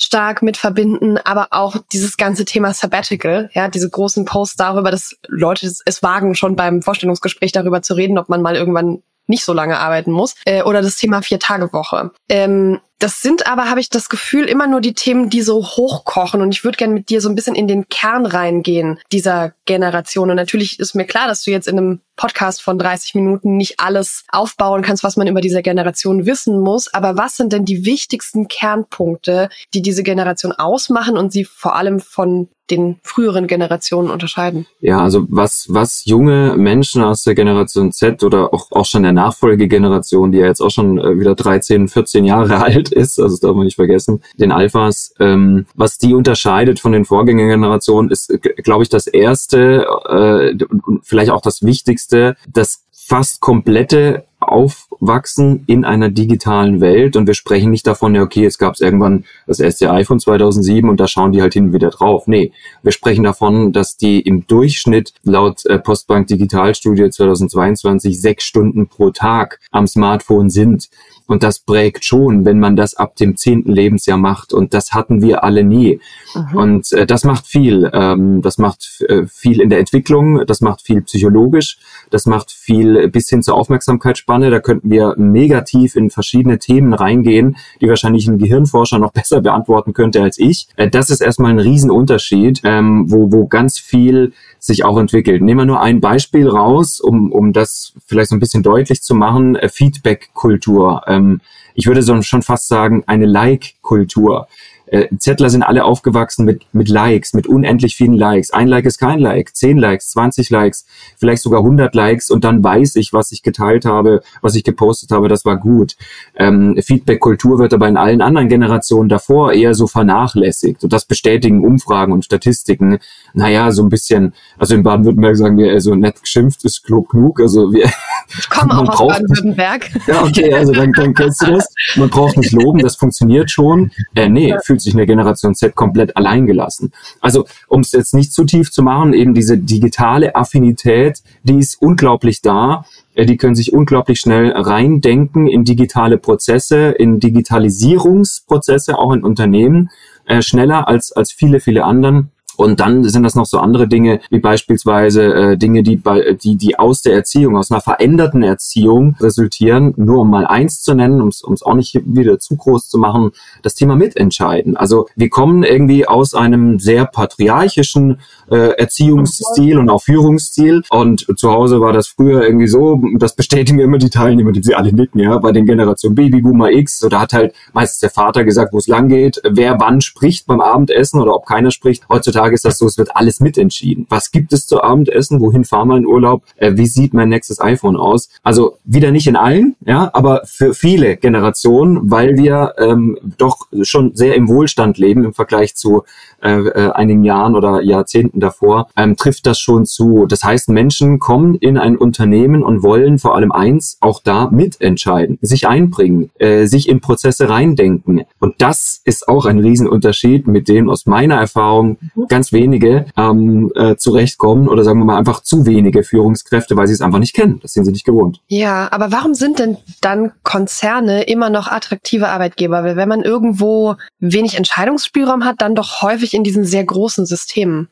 stark 0.00 0.40
mit 0.40 0.56
verbinden, 0.56 1.18
aber 1.18 1.48
auch 1.50 1.76
dieses 1.92 2.16
ganze 2.16 2.44
Thema 2.44 2.72
Sabbatical, 2.72 3.50
ja, 3.52 3.68
diese 3.68 3.90
großen 3.90 4.24
Posts 4.24 4.56
darüber, 4.56 4.90
dass 4.90 5.16
Leute 5.26 5.66
es, 5.66 5.82
es 5.84 6.02
wagen, 6.02 6.34
schon 6.34 6.56
beim 6.56 6.82
Vorstellungsgespräch 6.82 7.52
darüber 7.52 7.82
zu 7.82 7.94
reden, 7.94 8.16
ob 8.16 8.28
man 8.28 8.42
mal 8.42 8.56
irgendwann 8.56 9.02
nicht 9.28 9.44
so 9.44 9.52
lange 9.52 9.78
arbeiten 9.78 10.10
muss. 10.10 10.34
Äh, 10.44 10.62
oder 10.62 10.82
das 10.82 10.96
Thema 10.96 11.22
Vier-Tage-Woche. 11.22 12.10
Ähm, 12.28 12.80
das 12.98 13.22
sind 13.22 13.46
aber, 13.46 13.70
habe 13.70 13.80
ich 13.80 13.90
das 13.90 14.08
Gefühl, 14.08 14.46
immer 14.46 14.66
nur 14.66 14.80
die 14.80 14.94
Themen, 14.94 15.30
die 15.30 15.42
so 15.42 15.64
hochkochen. 15.64 16.42
Und 16.42 16.52
ich 16.52 16.64
würde 16.64 16.76
gerne 16.76 16.94
mit 16.94 17.10
dir 17.10 17.20
so 17.20 17.28
ein 17.28 17.34
bisschen 17.36 17.54
in 17.54 17.68
den 17.68 17.88
Kern 17.88 18.26
reingehen 18.26 18.98
dieser 19.12 19.52
Generation. 19.66 20.30
Und 20.30 20.36
natürlich 20.36 20.80
ist 20.80 20.94
mir 20.94 21.04
klar, 21.04 21.28
dass 21.28 21.44
du 21.44 21.50
jetzt 21.50 21.68
in 21.68 21.78
einem 21.78 22.00
Podcast 22.16 22.60
von 22.60 22.78
30 22.78 23.14
Minuten 23.14 23.56
nicht 23.56 23.78
alles 23.78 24.24
aufbauen 24.30 24.82
kannst, 24.82 25.04
was 25.04 25.16
man 25.16 25.28
über 25.28 25.40
diese 25.40 25.62
Generation 25.62 26.26
wissen 26.26 26.60
muss. 26.60 26.92
Aber 26.92 27.16
was 27.16 27.36
sind 27.36 27.52
denn 27.52 27.64
die 27.64 27.86
wichtigsten 27.86 28.48
Kernpunkte, 28.48 29.48
die 29.72 29.82
diese 29.82 30.02
Generation 30.02 30.52
ausmachen 30.52 31.16
und 31.16 31.32
sie 31.32 31.44
vor 31.44 31.76
allem 31.76 32.00
von 32.00 32.48
den 32.70 32.98
früheren 33.02 33.46
Generationen 33.46 34.10
unterscheiden? 34.10 34.66
Ja, 34.80 35.00
also 35.02 35.26
was, 35.28 35.66
was 35.70 36.04
junge 36.04 36.54
Menschen 36.56 37.02
aus 37.02 37.22
der 37.22 37.34
Generation 37.34 37.92
Z 37.92 38.22
oder 38.22 38.52
auch, 38.52 38.70
auch 38.72 38.84
schon 38.84 39.04
der 39.04 39.12
Nachfolgegeneration, 39.12 40.32
die 40.32 40.38
ja 40.38 40.46
jetzt 40.46 40.60
auch 40.60 40.70
schon 40.70 40.98
äh, 40.98 41.18
wieder 41.18 41.34
13, 41.34 41.88
14 41.88 42.24
Jahre 42.24 42.58
alt 42.62 42.87
ist, 42.92 43.18
also 43.18 43.34
das 43.34 43.40
darf 43.40 43.54
man 43.54 43.64
nicht 43.64 43.76
vergessen, 43.76 44.22
den 44.38 44.52
Alphas, 44.52 45.14
ähm, 45.20 45.66
was 45.74 45.98
die 45.98 46.14
unterscheidet 46.14 46.80
von 46.80 46.92
den 46.92 47.04
Vorgängergenerationen, 47.04 48.10
ist, 48.10 48.32
glaube 48.62 48.82
ich, 48.82 48.88
das 48.88 49.06
erste 49.06 49.86
äh, 50.08 50.64
und 50.64 51.04
vielleicht 51.04 51.30
auch 51.30 51.42
das 51.42 51.62
Wichtigste, 51.62 52.36
das 52.48 52.84
fast 52.92 53.40
komplette 53.40 54.27
aufwachsen 54.48 55.64
in 55.66 55.84
einer 55.84 56.10
digitalen 56.10 56.80
Welt 56.80 57.16
und 57.16 57.26
wir 57.26 57.34
sprechen 57.34 57.70
nicht 57.70 57.86
davon, 57.86 58.14
ja, 58.14 58.22
okay, 58.22 58.42
jetzt 58.42 58.58
gab 58.58 58.74
es 58.74 58.80
irgendwann 58.80 59.24
das 59.46 59.60
erste 59.60 59.90
iPhone 59.90 60.20
2007 60.20 60.88
und 60.88 60.98
da 60.98 61.06
schauen 61.06 61.32
die 61.32 61.42
halt 61.42 61.54
hin 61.54 61.66
und 61.66 61.72
wieder 61.72 61.90
drauf. 61.90 62.26
Nee, 62.26 62.52
wir 62.82 62.92
sprechen 62.92 63.24
davon, 63.24 63.72
dass 63.72 63.96
die 63.96 64.20
im 64.20 64.46
Durchschnitt 64.46 65.12
laut 65.22 65.64
äh, 65.66 65.78
Postbank 65.78 66.26
Digitalstudie 66.26 67.10
2022 67.10 68.20
sechs 68.20 68.44
Stunden 68.44 68.88
pro 68.88 69.10
Tag 69.10 69.60
am 69.70 69.86
Smartphone 69.86 70.50
sind. 70.50 70.88
Und 71.28 71.42
das 71.42 71.58
prägt 71.58 72.06
schon, 72.06 72.46
wenn 72.46 72.58
man 72.58 72.74
das 72.74 72.94
ab 72.94 73.14
dem 73.16 73.36
zehnten 73.36 73.70
Lebensjahr 73.70 74.16
macht. 74.16 74.54
Und 74.54 74.72
das 74.72 74.92
hatten 74.92 75.20
wir 75.20 75.44
alle 75.44 75.62
nie. 75.62 76.00
Mhm. 76.34 76.56
Und 76.56 76.92
äh, 76.92 77.06
das 77.06 77.22
macht 77.24 77.46
viel. 77.46 77.90
Ähm, 77.92 78.40
das 78.40 78.56
macht 78.56 79.04
äh, 79.06 79.26
viel 79.26 79.60
in 79.60 79.68
der 79.68 79.78
Entwicklung, 79.78 80.46
das 80.46 80.62
macht 80.62 80.80
viel 80.80 81.02
psychologisch, 81.02 81.78
das 82.10 82.24
macht 82.24 82.50
viel 82.50 83.08
bis 83.08 83.28
hin 83.28 83.42
zur 83.42 83.56
Aufmerksamkeitsspanne. 83.56 84.37
Da 84.40 84.60
könnten 84.60 84.90
wir 84.90 85.14
negativ 85.16 85.96
in 85.96 86.10
verschiedene 86.10 86.58
Themen 86.58 86.94
reingehen, 86.94 87.56
die 87.80 87.88
wahrscheinlich 87.88 88.28
ein 88.28 88.38
Gehirnforscher 88.38 88.98
noch 88.98 89.12
besser 89.18 89.40
beantworten 89.40 89.92
könnte 89.92 90.22
als 90.22 90.38
ich. 90.38 90.68
Äh, 90.76 90.88
das 90.88 91.10
ist 91.10 91.20
erstmal 91.20 91.50
ein 91.50 91.58
Riesenunterschied, 91.58 92.62
ähm, 92.64 93.10
wo, 93.10 93.32
wo 93.32 93.46
ganz 93.46 93.78
viel 93.78 94.32
sich 94.58 94.84
auch 94.84 94.98
entwickelt. 94.98 95.42
Nehmen 95.42 95.60
wir 95.60 95.66
nur 95.66 95.80
ein 95.80 96.00
Beispiel 96.00 96.48
raus, 96.48 97.00
um, 97.00 97.32
um 97.32 97.52
das 97.52 97.94
vielleicht 98.06 98.30
so 98.30 98.36
ein 98.36 98.40
bisschen 98.40 98.62
deutlich 98.62 99.02
zu 99.02 99.14
machen. 99.14 99.56
Äh, 99.56 99.68
Feedback-Kultur. 99.68 101.02
Ähm, 101.06 101.40
ich 101.74 101.86
würde 101.86 102.02
so 102.02 102.20
schon 102.22 102.42
fast 102.42 102.68
sagen, 102.68 103.04
eine 103.06 103.26
Like-Kultur 103.26 104.48
äh, 104.90 105.08
Zettler 105.18 105.50
sind 105.50 105.62
alle 105.62 105.84
aufgewachsen 105.84 106.44
mit, 106.44 106.62
mit 106.72 106.88
Likes, 106.88 107.34
mit 107.34 107.46
unendlich 107.46 107.96
vielen 107.96 108.14
Likes. 108.14 108.50
Ein 108.50 108.68
Like 108.68 108.86
ist 108.86 108.98
kein 108.98 109.18
Like, 109.18 109.54
zehn 109.54 109.78
Likes, 109.78 110.10
20 110.10 110.50
Likes, 110.50 110.86
vielleicht 111.16 111.42
sogar 111.42 111.60
100 111.60 111.94
Likes 111.94 112.30
und 112.30 112.44
dann 112.44 112.62
weiß 112.62 112.96
ich, 112.96 113.12
was 113.12 113.32
ich 113.32 113.42
geteilt 113.42 113.84
habe, 113.84 114.22
was 114.40 114.54
ich 114.54 114.64
gepostet 114.64 115.10
habe, 115.10 115.28
das 115.28 115.44
war 115.44 115.56
gut. 115.56 115.96
Ähm, 116.36 116.78
Feedback-Kultur 116.80 117.58
wird 117.58 117.74
aber 117.74 117.88
in 117.88 117.96
allen 117.96 118.20
anderen 118.20 118.48
Generationen 118.48 119.08
davor 119.08 119.52
eher 119.52 119.74
so 119.74 119.86
vernachlässigt 119.86 120.84
und 120.84 120.92
das 120.92 121.04
bestätigen 121.04 121.64
Umfragen 121.64 122.12
und 122.12 122.24
Statistiken. 122.24 122.98
Naja, 123.34 123.70
so 123.72 123.82
ein 123.82 123.88
bisschen, 123.88 124.34
also 124.58 124.74
in 124.74 124.82
Baden-Württemberg 124.82 125.36
sagen 125.36 125.58
wir, 125.58 125.70
also 125.72 125.94
nett 125.94 126.20
geschimpft 126.20 126.64
ist 126.64 126.84
klug 126.84 127.10
genug, 127.10 127.40
also 127.40 127.72
wir... 127.72 127.90
Ich 128.38 128.50
komme 128.50 128.78
auch 128.78 129.00
aus 129.00 129.08
Baden-Württemberg. 129.08 129.90
Ja, 130.06 130.22
okay, 130.22 130.52
also 130.52 130.72
dann, 130.72 130.92
dann 130.92 131.14
kennst 131.14 131.42
du 131.42 131.52
das. 131.52 131.72
Man 131.96 132.10
braucht 132.10 132.36
nicht 132.36 132.52
loben, 132.52 132.80
das 132.80 132.96
funktioniert 132.96 133.50
schon. 133.50 133.90
Äh, 134.14 134.28
nee, 134.28 134.54
fühlt 134.62 134.77
fühlt 134.78 134.82
sich 134.82 134.94
eine 134.94 135.06
Generation 135.06 135.54
Z 135.54 135.74
komplett 135.74 136.16
alleingelassen. 136.16 136.92
Also, 137.20 137.46
um 137.66 137.80
es 137.80 137.92
jetzt 137.92 138.14
nicht 138.14 138.32
zu 138.32 138.44
tief 138.44 138.70
zu 138.70 138.82
machen, 138.82 139.12
eben 139.12 139.34
diese 139.34 139.58
digitale 139.58 140.36
Affinität, 140.36 141.22
die 141.42 141.58
ist 141.58 141.82
unglaublich 141.82 142.42
da. 142.42 142.84
Äh, 143.14 143.26
die 143.26 143.36
können 143.36 143.56
sich 143.56 143.72
unglaublich 143.72 144.20
schnell 144.20 144.52
reindenken 144.52 145.48
in 145.48 145.64
digitale 145.64 146.18
Prozesse, 146.18 146.90
in 146.90 147.18
Digitalisierungsprozesse, 147.18 148.96
auch 148.98 149.12
in 149.12 149.24
Unternehmen, 149.24 149.90
äh, 150.26 150.42
schneller 150.42 150.86
als, 150.86 151.12
als 151.12 151.32
viele, 151.32 151.60
viele 151.60 151.84
anderen. 151.84 152.30
Und 152.58 152.80
dann 152.80 153.04
sind 153.04 153.22
das 153.22 153.36
noch 153.36 153.46
so 153.46 153.58
andere 153.58 153.86
Dinge, 153.86 154.20
wie 154.30 154.40
beispielsweise 154.40 155.32
äh, 155.32 155.56
Dinge, 155.56 155.84
die, 155.84 155.96
bei, 155.96 156.32
die, 156.32 156.56
die 156.56 156.76
aus 156.76 157.02
der 157.02 157.14
Erziehung, 157.14 157.56
aus 157.56 157.70
einer 157.70 157.80
veränderten 157.80 158.42
Erziehung 158.42 159.14
resultieren. 159.20 159.94
Nur 159.96 160.22
um 160.22 160.30
mal 160.30 160.44
eins 160.44 160.82
zu 160.82 160.94
nennen, 160.94 161.20
um 161.20 161.28
es 161.28 161.62
auch 161.62 161.74
nicht 161.74 162.00
wieder 162.04 162.40
zu 162.40 162.56
groß 162.56 162.88
zu 162.88 162.98
machen, 162.98 163.30
das 163.62 163.76
Thema 163.76 163.94
Mitentscheiden. 163.94 164.76
Also 164.76 165.06
wir 165.14 165.30
kommen 165.30 165.62
irgendwie 165.62 166.08
aus 166.08 166.34
einem 166.34 166.80
sehr 166.80 167.04
patriarchischen 167.04 168.18
äh, 168.50 168.72
Erziehungsstil 168.76 169.78
und 169.78 169.88
auch 169.88 170.02
Führungsstil. 170.02 170.82
Und 170.90 171.26
zu 171.36 171.52
Hause 171.52 171.80
war 171.80 171.92
das 171.92 172.08
früher 172.08 172.42
irgendwie 172.42 172.66
so, 172.66 173.00
das 173.18 173.36
bestätigen 173.36 173.78
immer 173.78 173.98
die 173.98 174.10
Teilnehmer, 174.10 174.50
die 174.50 174.64
sie 174.64 174.74
alle 174.74 174.92
nicken, 174.92 175.20
ja, 175.20 175.38
bei 175.38 175.52
den 175.52 175.64
Generationen 175.64 176.16
Babyboomer 176.16 176.72
X. 176.72 176.98
So, 176.98 177.08
da 177.08 177.20
hat 177.20 177.34
halt 177.34 177.54
meistens 177.72 178.00
der 178.00 178.10
Vater 178.10 178.42
gesagt, 178.42 178.72
wo 178.72 178.78
es 178.78 178.88
lang 178.88 179.08
geht, 179.08 179.40
wer 179.48 179.78
wann 179.78 180.00
spricht 180.00 180.46
beim 180.48 180.60
Abendessen 180.60 181.20
oder 181.20 181.36
ob 181.36 181.46
keiner 181.46 181.70
spricht. 181.70 182.08
Heutzutage 182.08 182.47
Heutzutage 182.48 182.54
ist 182.54 182.64
das 182.64 182.78
so, 182.78 182.86
es 182.86 182.98
wird 182.98 183.14
alles 183.14 183.40
mitentschieden. 183.40 184.06
Was 184.08 184.30
gibt 184.30 184.52
es 184.52 184.66
zu 184.66 184.82
Abendessen? 184.82 185.40
Wohin 185.40 185.64
fahren 185.64 185.88
wir 185.88 185.96
in 185.96 186.06
Urlaub? 186.06 186.44
Äh, 186.56 186.72
wie 186.76 186.86
sieht 186.86 187.12
mein 187.12 187.28
nächstes 187.28 187.60
iPhone 187.60 187.96
aus? 187.96 188.30
Also 188.42 188.78
wieder 188.84 189.10
nicht 189.10 189.26
in 189.26 189.36
allen, 189.36 189.76
ja, 189.84 190.10
aber 190.14 190.42
für 190.44 190.72
viele 190.74 191.16
Generationen, 191.16 192.10
weil 192.10 192.36
wir 192.36 192.74
ähm, 192.78 193.18
doch 193.36 193.66
schon 193.82 194.14
sehr 194.14 194.34
im 194.34 194.48
Wohlstand 194.48 194.98
leben 194.98 195.24
im 195.24 195.34
Vergleich 195.34 195.74
zu 195.74 196.04
äh, 196.42 196.52
äh, 196.52 196.92
einigen 196.92 197.24
Jahren 197.24 197.54
oder 197.54 197.82
Jahrzehnten 197.82 198.40
davor, 198.40 198.88
ähm, 198.96 199.16
trifft 199.16 199.46
das 199.46 199.58
schon 199.58 199.84
zu. 199.86 200.26
Das 200.26 200.44
heißt, 200.44 200.68
Menschen 200.68 201.18
kommen 201.18 201.56
in 201.56 201.76
ein 201.76 201.96
Unternehmen 201.96 202.62
und 202.62 202.82
wollen 202.82 203.18
vor 203.18 203.34
allem 203.34 203.52
eins, 203.52 203.98
auch 204.00 204.20
da 204.22 204.48
mitentscheiden, 204.50 205.38
sich 205.42 205.66
einbringen, 205.68 206.30
äh, 206.38 206.66
sich 206.66 206.88
in 206.88 207.00
Prozesse 207.00 207.48
reindenken. 207.48 208.22
Und 208.38 208.54
das 208.58 209.00
ist 209.04 209.28
auch 209.28 209.46
ein 209.46 209.58
Riesenunterschied 209.58 210.46
mit 210.46 210.68
dem 210.68 210.88
aus 210.88 211.06
meiner 211.06 211.36
Erfahrung 211.36 211.98
ganz 212.38 212.52
wenige 212.52 213.06
ähm, 213.16 213.72
äh, 213.74 213.96
zurechtkommen 213.96 214.68
oder 214.68 214.84
sagen 214.84 215.00
wir 215.00 215.04
mal 215.04 215.18
einfach 215.18 215.42
zu 215.42 215.66
wenige 215.66 216.04
Führungskräfte, 216.04 216.76
weil 216.76 216.86
sie 216.86 216.92
es 216.92 217.00
einfach 217.00 217.18
nicht 217.18 217.34
kennen. 217.34 217.58
Das 217.62 217.72
sind 217.72 217.84
sie 217.84 217.90
nicht 217.90 218.04
gewohnt. 218.04 218.40
Ja, 218.46 218.86
aber 218.92 219.10
warum 219.10 219.34
sind 219.34 219.58
denn 219.58 219.76
dann 220.00 220.30
Konzerne 220.44 221.24
immer 221.24 221.50
noch 221.50 221.66
attraktive 221.66 222.28
Arbeitgeber? 222.28 222.84
Weil 222.84 222.94
wenn 222.94 223.08
man 223.08 223.22
irgendwo 223.22 223.96
wenig 224.20 224.56
Entscheidungsspielraum 224.56 225.44
hat, 225.44 225.56
dann 225.58 225.74
doch 225.74 226.00
häufig 226.00 226.32
in 226.32 226.44
diesen 226.44 226.64
sehr 226.64 226.84
großen 226.84 227.26
Systemen. 227.26 227.88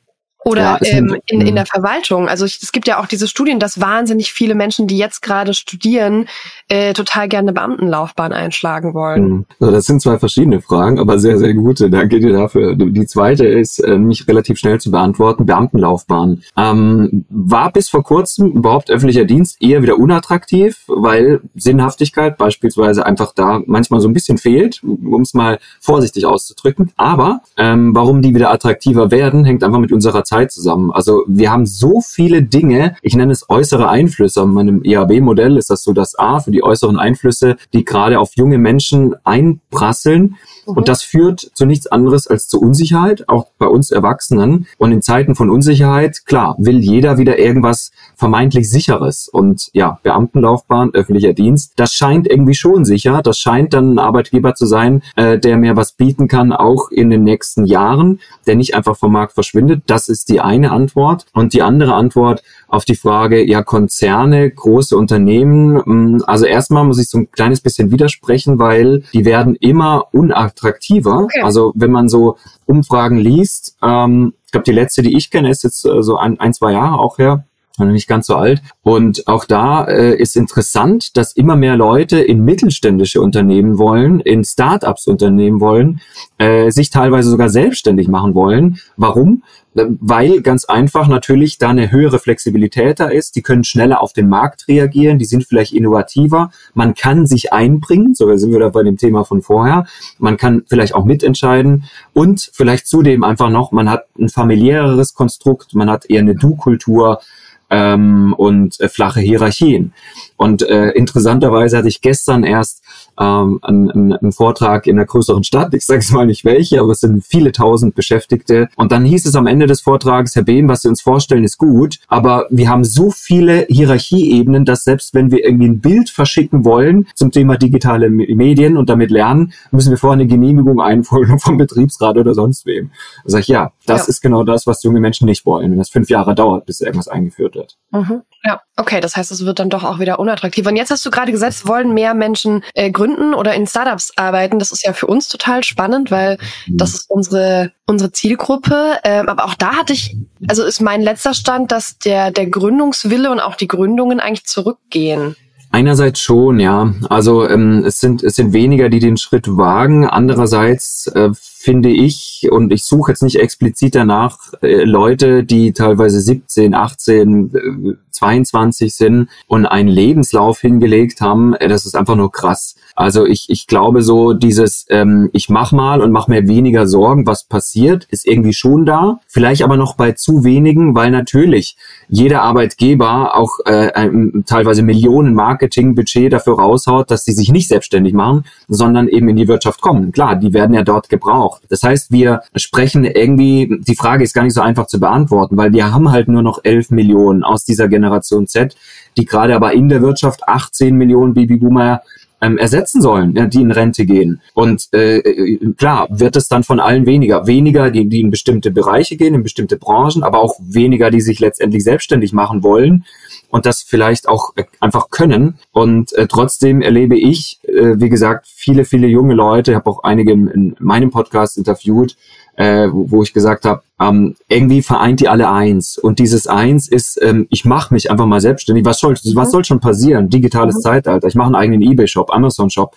Oder 0.47 0.79
ja, 0.81 0.99
ähm, 0.99 1.17
in, 1.27 1.41
in 1.41 1.57
der 1.57 1.67
Verwaltung. 1.67 2.29
Also 2.29 2.45
ich, 2.45 2.63
es 2.63 2.71
gibt 2.71 2.87
ja 2.87 3.01
auch 3.01 3.07
diese 3.07 3.27
Studien, 3.27 3.59
dass 3.59 3.81
wahnsinnig 3.81 4.33
viele 4.33 4.55
Menschen, 4.55 4.87
die 4.87 4.97
jetzt 4.97 5.21
gerade 5.21 5.55
studieren, 5.55 6.29
äh, 6.69 6.93
total 6.93 7.29
gerne 7.29 7.49
eine 7.49 7.53
Beamtenlaufbahn 7.53 8.33
einschlagen 8.33 8.95
wollen. 8.95 9.47
Also 9.59 9.73
das 9.73 9.87
sind 9.87 10.01
zwei 10.01 10.21
verschiedene 10.21 10.61
Fragen, 10.61 11.01
aber 11.01 11.19
sehr, 11.19 11.37
sehr 11.39 11.53
gute. 11.53 11.91
Danke 11.91 12.21
dir 12.21 12.33
dafür. 12.33 12.77
Die 12.77 13.07
zweite 13.07 13.45
ist 13.45 13.81
äh, 13.81 13.99
mich 13.99 14.29
relativ 14.29 14.61
schnell 14.61 14.79
zu 14.79 14.93
beantworten. 14.93 15.47
Beamtenlaufbahn. 15.47 16.43
Ähm, 16.57 17.25
war 17.29 17.73
bis 17.73 17.89
vor 17.89 18.05
kurzem 18.05 18.53
überhaupt 18.53 18.89
öffentlicher 18.89 19.25
Dienst 19.25 19.61
eher 19.61 19.83
wieder 19.83 19.99
unattraktiv, 19.99 20.85
weil 20.87 21.41
Sinnhaftigkeit 21.57 22.39
beispielsweise 22.39 23.05
einfach 23.05 23.33
da 23.35 23.63
manchmal 23.67 24.01
so 24.01 24.07
ein 24.07 24.15
bisschen 24.15 24.39
fehlt, 24.39 24.81
um 24.85 25.23
es 25.23 25.35
mal 25.35 25.59
vorsichtig 25.81 26.25
auszudrücken. 26.25 26.93
Aber 26.97 27.41
ähm, 27.57 27.97
warum 27.97 28.23
die 28.23 28.33
wieder 28.33 28.53
attraktiver 28.53 29.11
werden, 29.11 29.45
hängt 29.45 29.65
einfach 29.65 29.81
mit 29.81 29.91
unserer 29.91 30.23
Zeit 30.23 30.36
Zeit 30.37 30.53
zusammen. 30.53 30.91
Also 30.93 31.25
wir 31.27 31.51
haben 31.51 31.67
so 31.67 32.01
viele 32.01 32.43
Dinge, 32.43 32.97
ich 33.01 33.15
nenne 33.15 33.33
es 33.33 33.49
äußere 33.49 33.89
Einflüsse. 33.89 34.43
In 34.43 34.51
meinem 34.51 34.83
EAB-Modell 34.85 35.57
ist 35.57 35.71
das 35.71 35.83
so 35.83 35.93
das 35.93 36.19
A 36.19 36.41
für 36.41 36.51
die 36.51 36.63
äußeren 36.63 36.99
Einflüsse, 36.99 37.57
die 37.73 37.85
gerade 37.85 38.21
auf 38.21 38.33
junge 38.35 38.59
Menschen 38.59 39.15
einprasseln. 39.25 40.37
Und 40.67 40.81
mhm. 40.81 40.85
das 40.85 41.03
führt 41.03 41.41
zu 41.55 41.65
nichts 41.65 41.87
anderes 41.87 42.27
als 42.27 42.49
zu 42.49 42.61
Unsicherheit, 42.61 43.29
auch 43.29 43.47
bei 43.59 43.67
uns 43.67 43.91
Erwachsenen. 43.91 44.67
Und 44.79 44.93
in 44.93 45.01
Zeiten 45.01 45.35
von 45.35 45.49
Unsicherheit, 45.49 46.27
klar, 46.27 46.57
will 46.59 46.81
jeder 46.81 47.19
wieder 47.19 47.39
irgendwas 47.39 47.93
vermeintlich 48.17 48.69
Sicheres. 48.69 49.29
Und 49.29 49.71
ja, 49.73 50.01
Beamtenlaufbahn, 50.03 50.91
öffentlicher 50.93 51.33
Dienst, 51.33 51.73
das 51.77 51.95
scheint 51.95 52.29
irgendwie 52.29 52.55
schon 52.55 52.85
sicher. 52.85 53.23
Das 53.23 53.39
scheint 53.39 53.73
dann 53.73 53.95
ein 53.95 53.99
Arbeitgeber 53.99 54.55
zu 54.55 54.67
sein, 54.67 55.03
äh, 55.15 55.39
der 55.39 55.57
mir 55.57 55.77
was 55.77 55.93
bieten 55.93 56.29
kann, 56.29 56.53
auch 56.53 56.91
in 56.91 57.11
den 57.11 57.23
nächsten 57.23 57.65
Jahren, 57.65 58.21
der 58.47 58.57
nicht 58.57 58.75
einfach 58.75 58.97
vom 58.97 59.13
Markt 59.13 59.33
verschwindet. 59.33 59.85
Das 59.87 60.09
ist 60.09 60.26
die 60.29 60.41
eine 60.41 60.73
Antwort. 60.73 61.27
Und 61.33 61.53
die 61.53 61.63
andere 61.63 61.95
Antwort 61.95 62.43
auf 62.69 62.85
die 62.85 62.97
Frage, 62.97 63.45
ja, 63.45 63.63
Konzerne, 63.63 64.51
große 64.51 64.97
Unternehmen. 64.97 65.83
Mm, 65.85 66.23
also 66.27 66.47
erstmal 66.47 66.85
muss 66.85 67.01
ich 67.01 67.09
so 67.09 67.19
ein 67.19 67.31
kleines 67.31 67.61
bisschen 67.61 67.91
widersprechen, 67.91 68.59
weil 68.59 69.05
die 69.13 69.25
werden 69.25 69.57
immer 69.57 70.07
unattraktiver. 70.13 71.21
Okay. 71.21 71.43
Also 71.43 71.73
wenn 71.75 71.93
man 71.93 72.09
so 72.09 72.37
Umfragen 72.67 73.19
liest, 73.19 73.77
ähm, 73.83 74.35
ich 74.45 74.53
glaube, 74.53 74.65
die 74.65 74.73
letzte, 74.73 75.03
die 75.03 75.17
ich 75.17 75.31
kenne, 75.31 75.51
ist 75.51 75.65
jetzt 75.65 75.85
äh, 75.85 76.03
so 76.03 76.17
ein, 76.17 76.41
ein, 76.41 76.55
zwei 76.55 76.73
Jahre 76.73 76.99
auch 76.99 77.19
her 77.19 77.45
noch 77.85 77.93
nicht 77.93 78.09
ganz 78.09 78.27
so 78.27 78.37
alt. 78.37 78.63
Und 78.83 79.27
auch 79.27 79.45
da 79.45 79.85
äh, 79.85 80.15
ist 80.17 80.37
interessant, 80.37 81.17
dass 81.17 81.33
immer 81.33 81.57
mehr 81.57 81.77
Leute 81.77 82.19
in 82.19 82.45
mittelständische 82.45 83.21
Unternehmen 83.21 83.79
wollen, 83.79 84.21
in 84.21 84.45
Startups 84.45 85.07
Unternehmen 85.07 85.61
wollen, 85.61 86.01
äh, 86.39 86.71
sich 86.71 86.91
teilweise 86.91 87.31
sogar 87.31 87.49
selbstständig 87.49 88.09
machen 88.09 88.35
wollen. 88.35 88.79
Warum? 88.97 89.43
Weil 89.75 90.41
ganz 90.41 90.65
einfach 90.65 91.07
natürlich 91.07 91.59
da 91.59 91.69
eine 91.69 91.91
höhere 91.91 92.19
Flexibilität 92.19 92.99
da 92.99 93.09
ist. 93.09 93.37
Die 93.37 93.43
können 93.43 93.63
schneller 93.63 94.01
auf 94.01 94.15
den 94.15 94.29
Markt 94.29 94.69
reagieren, 94.69 95.19
die 95.19 95.27
sind 95.27 95.45
vielleicht 95.45 95.75
innovativer. 95.75 96.51
Man 96.73 96.95
kann 96.95 97.27
sich 97.27 97.53
einbringen, 97.53 98.15
so 98.15 98.35
sind 98.37 98.53
wir 98.53 98.61
da 98.61 98.71
bei 98.71 98.83
dem 98.83 98.97
Thema 98.97 99.25
von 99.25 99.43
vorher. 99.43 99.87
Man 100.19 100.39
kann 100.39 100.63
vielleicht 100.67 100.95
auch 100.95 101.05
mitentscheiden 101.05 101.85
und 102.15 102.51
vielleicht 102.55 102.87
zudem 102.87 103.23
einfach 103.23 103.51
noch, 103.51 103.71
man 103.71 103.91
hat 103.91 104.07
ein 104.19 104.31
familiäreres 104.31 105.13
Konstrukt, 105.15 105.75
man 105.75 105.91
hat 105.91 106.09
eher 106.09 106.21
eine 106.21 106.35
Du-Kultur 106.35 107.21
ähm, 107.71 108.35
und 108.37 108.81
äh, 108.81 108.89
flache 108.89 109.21
Hierarchien. 109.21 109.93
Und 110.37 110.63
äh, 110.63 110.91
interessanterweise 110.91 111.79
hatte 111.79 111.89
ich 111.89 112.01
gestern 112.01 112.45
erst 112.45 112.83
ähm, 113.19 113.59
einen, 113.63 114.13
einen 114.13 114.33
Vortrag 114.33 114.87
in 114.87 114.99
einer 114.99 115.07
größeren 115.07 115.45
Stadt. 115.45 115.73
Ich 115.75 115.87
sage 115.87 116.01
es 116.01 116.11
mal 116.13 116.27
nicht 116.27 116.45
welche, 116.45 116.81
aber 116.81 116.93
es 116.93 117.01
sind 117.01 117.25
viele 117.25 117.53
tausend 117.53 117.95
Beschäftigte. 117.95 118.69
Und 118.77 118.93
dann 118.93 119.05
hieß 119.05 119.27
es 119.27 119.35
am 119.35 119.47
Ende 119.47 119.67
des 119.67 119.81
Vortrags, 119.81 120.35
Herr 120.37 120.43
Behm, 120.43 120.69
was 120.69 120.83
Sie 120.83 120.89
uns 120.89 121.01
vorstellen, 121.01 121.45
ist 121.45 121.59
gut, 121.59 121.99
aber 122.09 122.47
wir 122.51 122.69
haben 122.69 122.85
so 122.85 123.11
viele 123.11 123.67
Hierarchieebenen, 123.69 124.65
dass 124.65 124.85
selbst 124.85 125.15
wenn 125.15 125.31
wir 125.31 125.45
irgendwie 125.45 125.69
ein 125.69 125.81
Bild 125.81 126.11
verschicken 126.11 126.65
wollen 126.65 127.07
zum 127.15 127.31
Thema 127.31 127.57
digitale 127.57 128.11
Medien 128.11 128.77
und 128.77 128.91
damit 128.91 129.11
lernen, 129.11 129.53
müssen 129.71 129.91
wir 129.91 129.99
vorher 129.99 130.21
eine 130.21 130.27
Genehmigung 130.27 130.81
einholen 130.81 131.39
vom 131.39 131.57
Betriebsrat 131.57 132.19
oder 132.19 132.35
sonst 132.35 132.67
wem. 132.67 132.91
Da 133.25 133.31
sage 133.31 133.43
ich, 133.43 133.49
ja, 133.49 133.73
das 133.87 134.03
ja. 134.03 134.09
ist 134.11 134.21
genau 134.21 134.45
das, 134.45 134.67
was 134.67 134.83
junge 134.83 135.01
Menschen 135.01 135.27
nicht 135.27 135.47
wollen, 135.47 135.71
wenn 135.71 135.79
das 135.79 135.89
fünf 135.89 136.11
Jahre 136.11 136.35
dauert, 136.35 136.67
bis 136.67 136.81
irgendwas 136.81 137.09
eingeführt 137.09 137.56
wird. 137.57 137.77
Mhm. 137.91 138.23
Ja, 138.45 138.61
okay, 138.77 139.01
das 139.01 139.17
heißt, 139.17 139.33
es 139.33 139.45
wird 139.45 139.59
dann 139.59 139.71
doch 139.71 139.83
auch 139.83 139.99
wieder 139.99 140.21
unattraktiv. 140.21 140.67
Und 140.67 140.77
jetzt 140.77 140.91
hast 140.91 141.05
du 141.05 141.11
gerade 141.11 141.33
gesagt, 141.33 141.53
es 141.55 141.67
wollen 141.67 141.95
mehr 141.95 142.15
Menschen 142.15 142.63
äh, 142.75 142.93
gründen 142.93 143.35
oder 143.35 143.55
in 143.55 143.67
Startups 143.67 144.13
arbeiten. 144.15 144.61
Das 144.61 144.71
ist 144.71 144.85
ja 144.87 144.93
für 144.93 145.07
uns 145.07 145.27
total 145.27 145.65
spannend, 145.65 146.13
weil 146.13 146.39
mhm. 146.69 146.77
das 146.77 146.95
ist 146.95 147.11
unsere 147.11 147.73
unsere 147.87 148.13
Zielgruppe. 148.13 148.99
Ähm, 149.03 149.29
aber 149.29 149.47
auch 149.47 149.55
da 149.55 149.77
hatte 149.77 149.93
ich, 149.93 150.17
also 150.49 150.65
ist 150.65 150.81
mein 150.81 151.03
letzter 151.03 151.35
Stand, 151.35 151.73
dass 151.73 151.99
der 151.99 152.31
der 152.31 152.47
Gründungswille 152.47 153.31
und 153.31 153.41
auch 153.41 153.57
die 153.57 153.69
Gründungen 153.69 154.21
eigentlich 154.21 154.47
zurückgehen. 154.47 155.35
Einerseits 155.73 156.21
schon, 156.21 156.61
ja. 156.61 156.95
Also 157.11 157.49
ähm, 157.49 157.85
es 157.85 157.99
sind 157.99 158.23
es 158.23 158.37
sind 158.37 158.53
weniger, 158.53 158.89
die 158.89 159.01
den 159.01 159.17
Schritt 159.17 159.49
wagen. 159.49 160.07
Andererseits 160.07 161.09
äh, 161.09 161.31
finde 161.67 161.89
ich, 161.89 162.47
und 162.49 162.73
ich 162.73 162.85
suche 162.85 163.11
jetzt 163.11 163.25
nicht 163.25 163.41
explizit 163.41 163.97
danach, 163.97 164.39
äh, 164.63 164.85
Leute, 164.85 165.43
die 165.43 165.73
teilweise 165.73 166.21
17, 166.21 166.75
18, 166.75 167.51
äh, 167.53 167.95
22 168.13 168.95
sind 168.95 169.29
und 169.49 169.67
einen 169.67 169.89
Lebenslauf 169.89 170.61
hingelegt 170.61 171.21
haben, 171.21 171.55
äh, 171.55 171.67
das 171.67 171.85
ist 171.85 171.97
einfach 171.97 172.15
nur 172.15 172.31
krass. 172.31 172.77
Also 172.95 173.27
ich, 173.27 173.47
ich 173.49 173.67
glaube 173.67 174.03
so, 174.03 174.33
dieses 174.33 174.87
ähm, 174.91 175.29
ich 175.33 175.49
mach 175.49 175.73
mal 175.73 176.01
und 176.01 176.13
mach 176.13 176.29
mir 176.29 176.47
weniger 176.47 176.87
Sorgen, 176.87 177.27
was 177.27 177.43
passiert, 177.43 178.07
ist 178.11 178.29
irgendwie 178.29 178.55
schon 178.55 178.87
da. 178.87 179.19
Vielleicht 179.27 179.63
aber 179.63 179.77
noch 179.77 179.97
bei 179.97 180.13
zu 180.13 180.45
wenigen, 180.45 180.95
weil 180.95 181.11
natürlich 181.11 181.77
jeder 182.09 182.43
Arbeitgeber 182.43 183.35
auch 183.35 183.59
äh, 183.65 183.93
ein, 183.93 184.45
teilweise 184.47 184.83
Millionen 184.85 185.35
Marketingbudget 185.35 186.33
dafür 186.33 186.61
raushaut, 186.61 187.11
dass 187.11 187.25
sie 187.25 187.33
sich 187.33 187.51
nicht 187.51 187.67
selbstständig 187.67 188.15
machen, 188.15 188.45
sondern 188.69 189.09
eben 189.09 189.29
in 189.29 189.37
die 189.37 189.49
Wirtschaft 189.49 189.81
kommen. 189.81 190.13
Klar, 190.13 190.37
die 190.37 190.55
werden 190.55 190.75
ja 190.75 190.85
dort 190.85 191.09
gebraucht 191.09 191.56
auch. 191.57 191.69
Das 191.69 191.83
heißt, 191.83 192.11
wir 192.11 192.43
sprechen 192.55 193.05
irgendwie, 193.05 193.81
die 193.81 193.97
Frage 193.97 194.25
ist 194.25 194.35
gar 194.35 194.43
nicht 194.43 194.55
so 194.55 194.61
einfach 194.61 194.87
zu 194.87 195.01
beantworten, 195.01 195.57
weil 195.57 195.73
wir 195.73 195.93
haben 195.93 196.11
halt 196.11 196.29
nur 196.29 196.43
noch 196.43 196.61
11 196.63 196.91
Millionen 196.91 197.43
aus 197.45 197.65
dieser 197.65 197.89
Generation 197.89 198.47
Z, 198.47 198.77
die 199.17 199.25
gerade 199.25 199.55
aber 199.55 199.73
in 199.73 199.89
der 199.89 200.03
Wirtschaft 200.03 200.49
18 200.49 200.97
Millionen 200.97 201.35
Babyboomer 201.35 202.03
ähm, 202.41 202.59
ersetzen 202.59 203.01
sollen, 203.01 203.35
ja, 203.35 203.47
die 203.47 203.61
in 203.61 203.71
Rente 203.71 204.05
gehen. 204.05 204.41
Und 204.55 204.89
äh, 204.93 205.59
klar, 205.77 206.07
wird 206.11 206.37
es 206.37 206.49
dann 206.49 206.65
von 206.65 206.81
allen 206.81 207.07
weniger. 207.07 207.47
Weniger, 207.47 207.91
die, 207.91 208.09
die 208.09 208.21
in 208.21 208.31
bestimmte 208.31 208.71
Bereiche 208.71 209.17
gehen, 209.17 209.35
in 209.35 209.43
bestimmte 209.43 209.77
Branchen, 209.77 210.23
aber 210.23 210.41
auch 210.41 210.57
weniger, 210.61 211.11
die 211.11 211.21
sich 211.21 211.41
letztendlich 211.41 211.85
selbstständig 211.85 212.33
machen 212.33 212.63
wollen 212.63 213.05
und 213.51 213.67
das 213.67 213.83
vielleicht 213.83 214.29
auch 214.29 214.53
äh, 214.57 214.65
einfach 214.81 215.11
können. 215.11 215.59
Und 215.73 216.13
äh, 216.15 216.27
trotzdem 216.27 216.83
erlebe 216.83 217.17
ich, 217.19 217.59
äh, 217.65 217.95
wie 217.99 218.09
gesagt, 218.09 218.47
viele, 218.47 218.85
viele 218.85 219.07
junge 219.07 219.35
Leute, 219.35 219.73
ich 219.73 219.77
habe 219.77 219.89
auch 219.91 220.03
einige 220.03 220.33
in, 220.33 220.49
in 220.49 220.77
meinem 220.79 221.11
Podcast 221.11 221.57
interviewt, 221.57 222.17
äh, 222.57 222.89
wo, 222.91 223.11
wo 223.11 223.23
ich 223.23 223.33
gesagt 223.33 223.65
habe, 223.65 223.83
ähm, 224.01 224.37
irgendwie 224.49 224.83
vereint 224.83 225.21
die 225.21 225.29
alle 225.29 225.51
eins. 225.51 225.97
Und 225.97 226.19
dieses 226.19 226.47
Eins 226.47 226.89
ist, 226.89 227.21
ähm, 227.23 227.47
ich 227.51 227.65
mache 227.65 227.95
mich 227.95 228.11
einfach 228.11 228.27
mal 228.27 228.41
selbstständig. 228.41 228.85
Was 228.85 228.99
soll, 228.99 229.15
was 229.35 229.51
soll 229.51 229.65
schon 229.65 229.81
passieren? 229.81 230.29
Digitales 230.29 230.77
mhm. 230.77 230.81
Zeitalter. 230.81 231.27
Ich 231.29 231.35
mache 231.35 231.47
einen 231.47 231.55
eigenen 231.55 231.83
Ebay-Shop, 231.83 232.31
Amazon-Shop, 232.33 232.95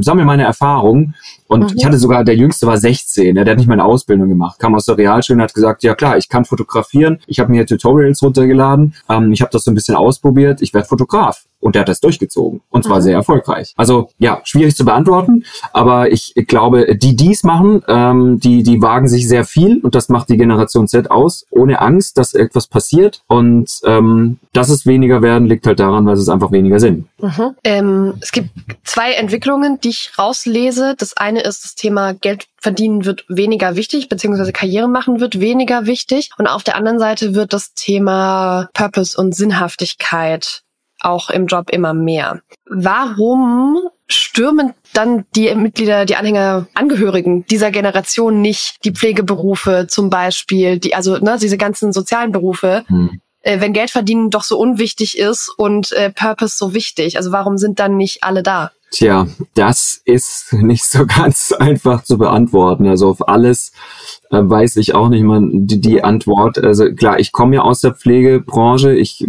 sammle 0.00 0.24
meine 0.24 0.44
Erfahrungen. 0.44 1.14
Und 1.46 1.72
mhm. 1.72 1.76
ich 1.76 1.84
hatte 1.84 1.98
sogar, 1.98 2.24
der 2.24 2.36
Jüngste 2.36 2.66
war 2.66 2.78
16, 2.78 3.36
ja, 3.36 3.44
der 3.44 3.52
hat 3.52 3.58
nicht 3.58 3.68
meine 3.68 3.84
Ausbildung 3.84 4.28
gemacht, 4.28 4.58
kam 4.58 4.74
aus 4.74 4.86
der 4.86 4.96
Realschule 4.96 5.38
und 5.38 5.42
hat 5.42 5.54
gesagt, 5.54 5.82
ja 5.82 5.94
klar, 5.94 6.16
ich 6.16 6.28
kann 6.28 6.44
fotografieren, 6.44 7.18
ich 7.26 7.40
habe 7.40 7.50
mir 7.50 7.66
Tutorials 7.66 8.22
runtergeladen, 8.22 8.94
ähm, 9.08 9.32
ich 9.32 9.42
habe 9.42 9.50
das 9.52 9.64
so 9.64 9.70
ein 9.70 9.74
bisschen 9.74 9.96
ausprobiert, 9.96 10.62
ich 10.62 10.72
werde 10.74 10.86
Fotograf. 10.86 11.44
Und 11.58 11.74
der 11.74 11.80
hat 11.80 11.90
das 11.90 12.00
durchgezogen. 12.00 12.62
Und 12.70 12.84
zwar 12.84 12.98
mhm. 12.98 13.02
sehr 13.02 13.14
erfolgreich. 13.14 13.74
Also 13.76 14.08
ja, 14.18 14.40
schwierig 14.44 14.74
zu 14.76 14.84
beantworten, 14.86 15.44
aber 15.74 16.10
ich 16.10 16.32
glaube, 16.46 16.96
die 16.96 17.16
dies 17.16 17.42
machen, 17.42 17.82
ähm, 17.86 18.40
die, 18.40 18.62
die 18.62 18.80
wagen 18.80 19.08
sich 19.08 19.28
sehr 19.28 19.44
viel 19.44 19.78
und 19.80 19.94
das 19.94 20.08
macht 20.08 20.30
die 20.30 20.38
Generation 20.40 20.88
Z 20.88 21.10
aus, 21.10 21.46
ohne 21.50 21.80
Angst, 21.80 22.18
dass 22.18 22.34
etwas 22.34 22.66
passiert. 22.66 23.22
Und 23.26 23.70
ähm, 23.84 24.38
dass 24.52 24.68
es 24.68 24.86
weniger 24.86 25.22
werden, 25.22 25.46
liegt 25.46 25.66
halt 25.66 25.80
daran, 25.80 26.06
weil 26.06 26.14
es 26.14 26.28
einfach 26.28 26.50
weniger 26.50 26.80
sind. 26.80 27.06
Mhm. 27.18 27.54
Ähm, 27.62 28.14
es 28.20 28.32
gibt 28.32 28.50
zwei 28.84 29.12
Entwicklungen, 29.12 29.78
die 29.80 29.90
ich 29.90 30.12
rauslese. 30.18 30.94
Das 30.98 31.16
eine 31.16 31.42
ist 31.42 31.64
das 31.64 31.74
Thema 31.74 32.14
Geld 32.14 32.46
verdienen 32.60 33.04
wird 33.06 33.24
weniger 33.28 33.74
wichtig, 33.74 34.08
beziehungsweise 34.08 34.52
Karriere 34.52 34.88
machen 34.88 35.20
wird 35.20 35.40
weniger 35.40 35.86
wichtig. 35.86 36.30
Und 36.38 36.46
auf 36.46 36.62
der 36.62 36.76
anderen 36.76 36.98
Seite 36.98 37.34
wird 37.34 37.52
das 37.52 37.72
Thema 37.74 38.68
Purpose 38.74 39.18
und 39.18 39.34
Sinnhaftigkeit 39.34 40.62
auch 41.00 41.30
im 41.30 41.46
Job 41.46 41.70
immer 41.70 41.94
mehr. 41.94 42.40
Warum 42.66 43.88
stürmen 44.12 44.74
dann 44.92 45.24
die 45.36 45.54
Mitglieder, 45.54 46.04
die 46.04 46.16
Anhänger, 46.16 46.66
Angehörigen 46.74 47.46
dieser 47.46 47.70
Generation 47.70 48.40
nicht 48.40 48.84
die 48.84 48.92
Pflegeberufe 48.92 49.86
zum 49.88 50.10
Beispiel, 50.10 50.78
die, 50.78 50.94
also 50.94 51.18
ne, 51.18 51.38
diese 51.40 51.56
ganzen 51.56 51.92
sozialen 51.92 52.32
Berufe, 52.32 52.84
hm. 52.86 53.20
äh, 53.42 53.60
wenn 53.60 53.72
Geld 53.72 53.90
verdienen 53.90 54.30
doch 54.30 54.42
so 54.42 54.58
unwichtig 54.58 55.18
ist 55.18 55.52
und 55.56 55.92
äh, 55.92 56.10
Purpose 56.10 56.56
so 56.56 56.74
wichtig? 56.74 57.16
Also 57.16 57.32
warum 57.32 57.58
sind 57.58 57.78
dann 57.78 57.96
nicht 57.96 58.22
alle 58.22 58.42
da? 58.42 58.72
Tja, 58.90 59.28
das 59.54 60.00
ist 60.04 60.52
nicht 60.52 60.84
so 60.84 61.06
ganz 61.06 61.52
einfach 61.52 62.02
zu 62.02 62.18
beantworten. 62.18 62.88
Also 62.88 63.08
auf 63.08 63.28
alles 63.28 63.72
äh, 64.30 64.38
weiß 64.42 64.76
ich 64.76 64.94
auch 64.94 65.08
nicht 65.08 65.22
mal 65.22 65.42
die, 65.52 65.80
die 65.80 66.04
Antwort. 66.04 66.62
Also 66.62 66.92
klar, 66.92 67.18
ich 67.18 67.32
komme 67.32 67.56
ja 67.56 67.62
aus 67.62 67.80
der 67.80 67.94
Pflegebranche. 67.94 68.94
Ich, 68.94 69.26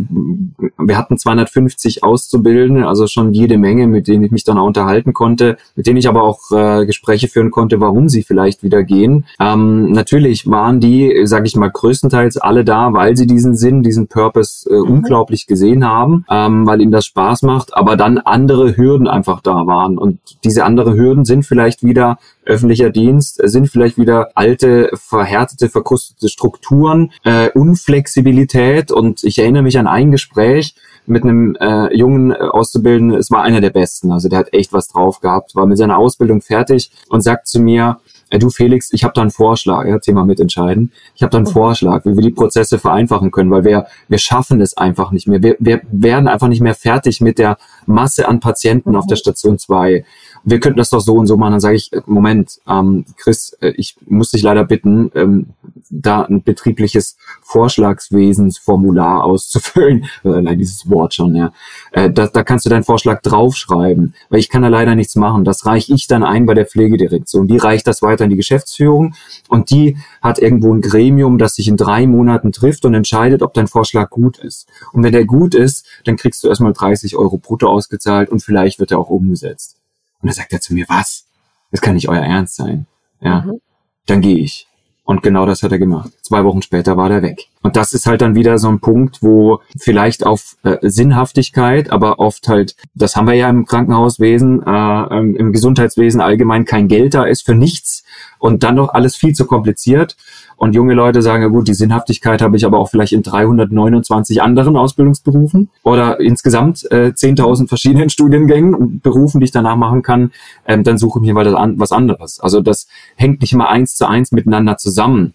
wir 0.77 0.97
hatten 0.97 1.17
250 1.17 2.03
Auszubildende, 2.03 2.87
also 2.87 3.07
schon 3.07 3.33
jede 3.33 3.57
Menge, 3.57 3.87
mit 3.87 4.07
denen 4.07 4.23
ich 4.23 4.31
mich 4.31 4.43
dann 4.43 4.57
auch 4.57 4.67
unterhalten 4.67 5.13
konnte, 5.13 5.57
mit 5.75 5.87
denen 5.87 5.97
ich 5.97 6.07
aber 6.07 6.23
auch 6.23 6.51
äh, 6.51 6.85
Gespräche 6.85 7.27
führen 7.27 7.51
konnte, 7.51 7.81
warum 7.81 8.09
sie 8.09 8.21
vielleicht 8.21 8.63
wieder 8.63 8.83
gehen. 8.83 9.25
Ähm, 9.39 9.91
natürlich 9.91 10.47
waren 10.47 10.79
die, 10.79 11.25
sage 11.25 11.47
ich 11.47 11.55
mal, 11.55 11.71
größtenteils 11.71 12.37
alle 12.37 12.63
da, 12.63 12.93
weil 12.93 13.17
sie 13.17 13.27
diesen 13.27 13.55
Sinn, 13.55 13.81
diesen 13.81 14.07
Purpose 14.07 14.69
äh, 14.69 14.77
mhm. 14.77 14.91
unglaublich 14.91 15.47
gesehen 15.47 15.85
haben, 15.85 16.25
ähm, 16.29 16.67
weil 16.67 16.81
ihnen 16.81 16.91
das 16.91 17.05
Spaß 17.05 17.41
macht, 17.41 17.75
aber 17.75 17.97
dann 17.97 18.19
andere 18.19 18.77
Hürden 18.77 19.07
einfach 19.07 19.41
da 19.41 19.65
waren. 19.65 19.97
Und 19.97 20.19
diese 20.43 20.63
andere 20.63 20.95
Hürden 20.95 21.25
sind 21.25 21.43
vielleicht 21.43 21.83
wieder 21.83 22.17
öffentlicher 22.45 22.89
Dienst, 22.89 23.39
sind 23.43 23.69
vielleicht 23.69 23.97
wieder 23.97 24.29
alte 24.35 24.89
verhärtete, 24.93 25.69
verkrustete 25.69 26.29
Strukturen, 26.29 27.11
äh, 27.23 27.49
Unflexibilität. 27.51 28.91
Und 28.91 29.23
ich 29.23 29.39
erinnere 29.39 29.63
mich 29.63 29.77
an 29.77 29.87
ein 29.87 30.11
Gespräch 30.11 30.75
mit 31.05 31.23
einem 31.23 31.55
äh, 31.59 31.95
jungen 31.95 32.33
Auszubildenden, 32.33 33.17
es 33.17 33.31
war 33.31 33.43
einer 33.43 33.61
der 33.61 33.71
besten, 33.71 34.11
also 34.11 34.29
der 34.29 34.39
hat 34.39 34.53
echt 34.53 34.71
was 34.71 34.87
drauf 34.87 35.19
gehabt, 35.19 35.55
war 35.55 35.65
mit 35.65 35.77
seiner 35.77 35.97
Ausbildung 35.97 36.41
fertig 36.41 36.91
und 37.09 37.21
sagt 37.21 37.47
zu 37.47 37.59
mir, 37.59 37.99
äh, 38.31 38.39
du 38.39 38.49
Felix, 38.49 38.91
ich 38.91 39.03
habe 39.03 39.13
da 39.13 39.21
einen 39.21 39.31
Vorschlag, 39.31 39.85
ja, 39.85 39.99
Thema 39.99 40.25
mitentscheiden. 40.25 40.91
Ich 41.15 41.21
habe 41.21 41.29
da 41.29 41.37
einen 41.37 41.47
oh. 41.47 41.51
Vorschlag, 41.51 42.05
wie 42.05 42.15
wir 42.15 42.23
die 42.23 42.31
Prozesse 42.31 42.79
vereinfachen 42.79 43.31
können, 43.31 43.51
weil 43.51 43.63
wir 43.63 43.85
wir 44.07 44.17
schaffen 44.17 44.61
es 44.61 44.75
einfach 44.75 45.11
nicht 45.11 45.27
mehr. 45.27 45.43
Wir, 45.43 45.55
wir 45.59 45.81
werden 45.91 46.27
einfach 46.27 46.47
nicht 46.47 46.61
mehr 46.61 46.75
fertig 46.75 47.21
mit 47.21 47.37
der 47.37 47.57
Masse 47.85 48.27
an 48.27 48.39
Patienten 48.39 48.95
auf 48.95 49.05
der 49.05 49.15
mhm. 49.15 49.19
Station 49.19 49.59
2 49.59 50.03
wir 50.43 50.59
könnten 50.59 50.77
das 50.77 50.89
doch 50.89 50.99
so 50.99 51.15
und 51.15 51.27
so 51.27 51.37
machen. 51.37 51.51
Dann 51.51 51.59
sage 51.59 51.75
ich, 51.75 51.93
äh, 51.93 52.01
Moment, 52.05 52.59
ähm, 52.67 53.05
Chris, 53.17 53.53
äh, 53.61 53.73
ich 53.77 53.95
muss 54.07 54.31
dich 54.31 54.41
leider 54.41 54.63
bitten, 54.63 55.11
ähm, 55.15 55.47
da 55.89 56.23
ein 56.23 56.43
betriebliches 56.43 57.17
Vorschlagswesensformular 57.41 59.23
auszufüllen. 59.23 60.05
Nein, 60.23 60.57
dieses 60.57 60.89
Wort 60.89 61.13
schon, 61.13 61.35
ja. 61.35 61.51
Äh, 61.91 62.09
da, 62.09 62.27
da 62.27 62.43
kannst 62.43 62.65
du 62.65 62.69
deinen 62.69 62.83
Vorschlag 62.83 63.21
draufschreiben, 63.21 64.13
weil 64.29 64.39
ich 64.39 64.49
kann 64.49 64.61
da 64.61 64.69
leider 64.69 64.95
nichts 64.95 65.15
machen. 65.15 65.43
Das 65.43 65.65
reiche 65.65 65.93
ich 65.93 66.07
dann 66.07 66.23
ein 66.23 66.45
bei 66.45 66.53
der 66.53 66.65
Pflegedirektion. 66.65 67.47
Die 67.47 67.57
reicht 67.57 67.87
das 67.87 68.01
weiter 68.01 68.20
in 68.23 68.29
die 68.29 68.35
Geschäftsführung 68.37 69.15
und 69.49 69.69
die 69.69 69.97
hat 70.21 70.39
irgendwo 70.39 70.73
ein 70.73 70.81
Gremium, 70.81 71.37
das 71.37 71.55
sich 71.55 71.67
in 71.67 71.77
drei 71.77 72.07
Monaten 72.07 72.51
trifft 72.51 72.85
und 72.85 72.93
entscheidet, 72.93 73.41
ob 73.41 73.53
dein 73.53 73.67
Vorschlag 73.67 74.09
gut 74.09 74.37
ist. 74.37 74.67
Und 74.93 75.03
wenn 75.03 75.11
der 75.11 75.25
gut 75.25 75.55
ist, 75.55 75.85
dann 76.05 76.17
kriegst 76.17 76.43
du 76.43 76.47
erstmal 76.47 76.73
30 76.73 77.15
Euro 77.17 77.37
brutto 77.37 77.67
ausgezahlt 77.67 78.29
und 78.29 78.43
vielleicht 78.43 78.79
wird 78.79 78.91
er 78.91 78.99
auch 78.99 79.09
umgesetzt. 79.09 79.77
Und 80.21 80.27
dann 80.27 80.35
sagt 80.35 80.53
er 80.53 80.61
zu 80.61 80.73
mir, 80.73 80.85
was? 80.87 81.25
Das 81.71 81.81
kann 81.81 81.95
nicht 81.95 82.09
euer 82.09 82.23
Ernst 82.23 82.55
sein. 82.55 82.85
Ja. 83.21 83.41
Mhm. 83.41 83.61
Dann 84.05 84.21
gehe 84.21 84.37
ich. 84.37 84.67
Und 85.03 85.23
genau 85.23 85.45
das 85.45 85.63
hat 85.63 85.71
er 85.71 85.79
gemacht. 85.79 86.11
Zwei 86.31 86.45
Wochen 86.45 86.61
später 86.61 86.95
war 86.95 87.09
der 87.09 87.23
weg. 87.23 87.49
Und 87.61 87.75
das 87.75 87.91
ist 87.91 88.05
halt 88.05 88.21
dann 88.21 88.35
wieder 88.35 88.57
so 88.57 88.69
ein 88.69 88.79
Punkt, 88.79 89.21
wo 89.21 89.59
vielleicht 89.77 90.25
auf 90.25 90.55
äh, 90.63 90.77
Sinnhaftigkeit, 90.81 91.91
aber 91.91 92.19
oft 92.19 92.47
halt, 92.47 92.77
das 92.95 93.17
haben 93.17 93.27
wir 93.27 93.33
ja 93.33 93.49
im 93.49 93.65
Krankenhauswesen, 93.65 94.63
äh, 94.65 95.17
im 95.17 95.51
Gesundheitswesen 95.51 96.21
allgemein 96.21 96.63
kein 96.63 96.87
Geld 96.87 97.15
da 97.15 97.25
ist 97.25 97.45
für 97.45 97.53
nichts 97.53 98.05
und 98.39 98.63
dann 98.63 98.75
noch 98.75 98.93
alles 98.93 99.17
viel 99.17 99.35
zu 99.35 99.45
kompliziert. 99.45 100.15
Und 100.55 100.73
junge 100.73 100.93
Leute 100.93 101.21
sagen, 101.21 101.43
ja 101.43 101.49
gut, 101.49 101.67
die 101.67 101.73
Sinnhaftigkeit 101.73 102.41
habe 102.41 102.55
ich 102.55 102.65
aber 102.65 102.79
auch 102.79 102.89
vielleicht 102.89 103.11
in 103.11 103.23
329 103.23 104.41
anderen 104.41 104.77
Ausbildungsberufen 104.77 105.69
oder 105.83 106.21
insgesamt 106.21 106.89
äh, 106.91 107.11
10.000 107.13 107.67
verschiedenen 107.67 108.09
Studiengängen 108.11 108.73
und 108.73 109.03
Berufen, 109.03 109.41
die 109.41 109.45
ich 109.45 109.51
danach 109.51 109.75
machen 109.75 110.01
kann, 110.01 110.31
ähm, 110.65 110.85
dann 110.85 110.97
suche 110.97 111.19
ich 111.19 111.33
mir 111.33 111.35
was 111.35 111.91
anderes. 111.91 112.39
Also 112.39 112.61
das 112.61 112.87
hängt 113.15 113.41
nicht 113.41 113.51
immer 113.51 113.67
eins 113.67 113.95
zu 113.95 114.07
eins 114.07 114.31
miteinander 114.31 114.77
zusammen. 114.77 115.33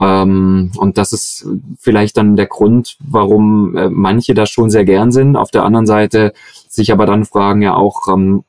Ähm, 0.00 0.70
und 0.76 0.98
das 0.98 1.12
ist 1.12 1.48
vielleicht 1.78 2.16
dann 2.16 2.36
der 2.36 2.46
Grund, 2.46 2.96
warum 3.00 3.76
äh, 3.76 3.88
manche 3.88 4.34
da 4.34 4.46
schon 4.46 4.70
sehr 4.70 4.84
gern 4.84 5.12
sind. 5.12 5.36
Auf 5.36 5.50
der 5.50 5.64
anderen 5.64 5.86
Seite 5.86 6.32
sich 6.68 6.92
aber 6.92 7.06
dann 7.06 7.24
fragen 7.24 7.62
ja 7.62 7.74
auch, 7.74 8.08
ähm, 8.08 8.44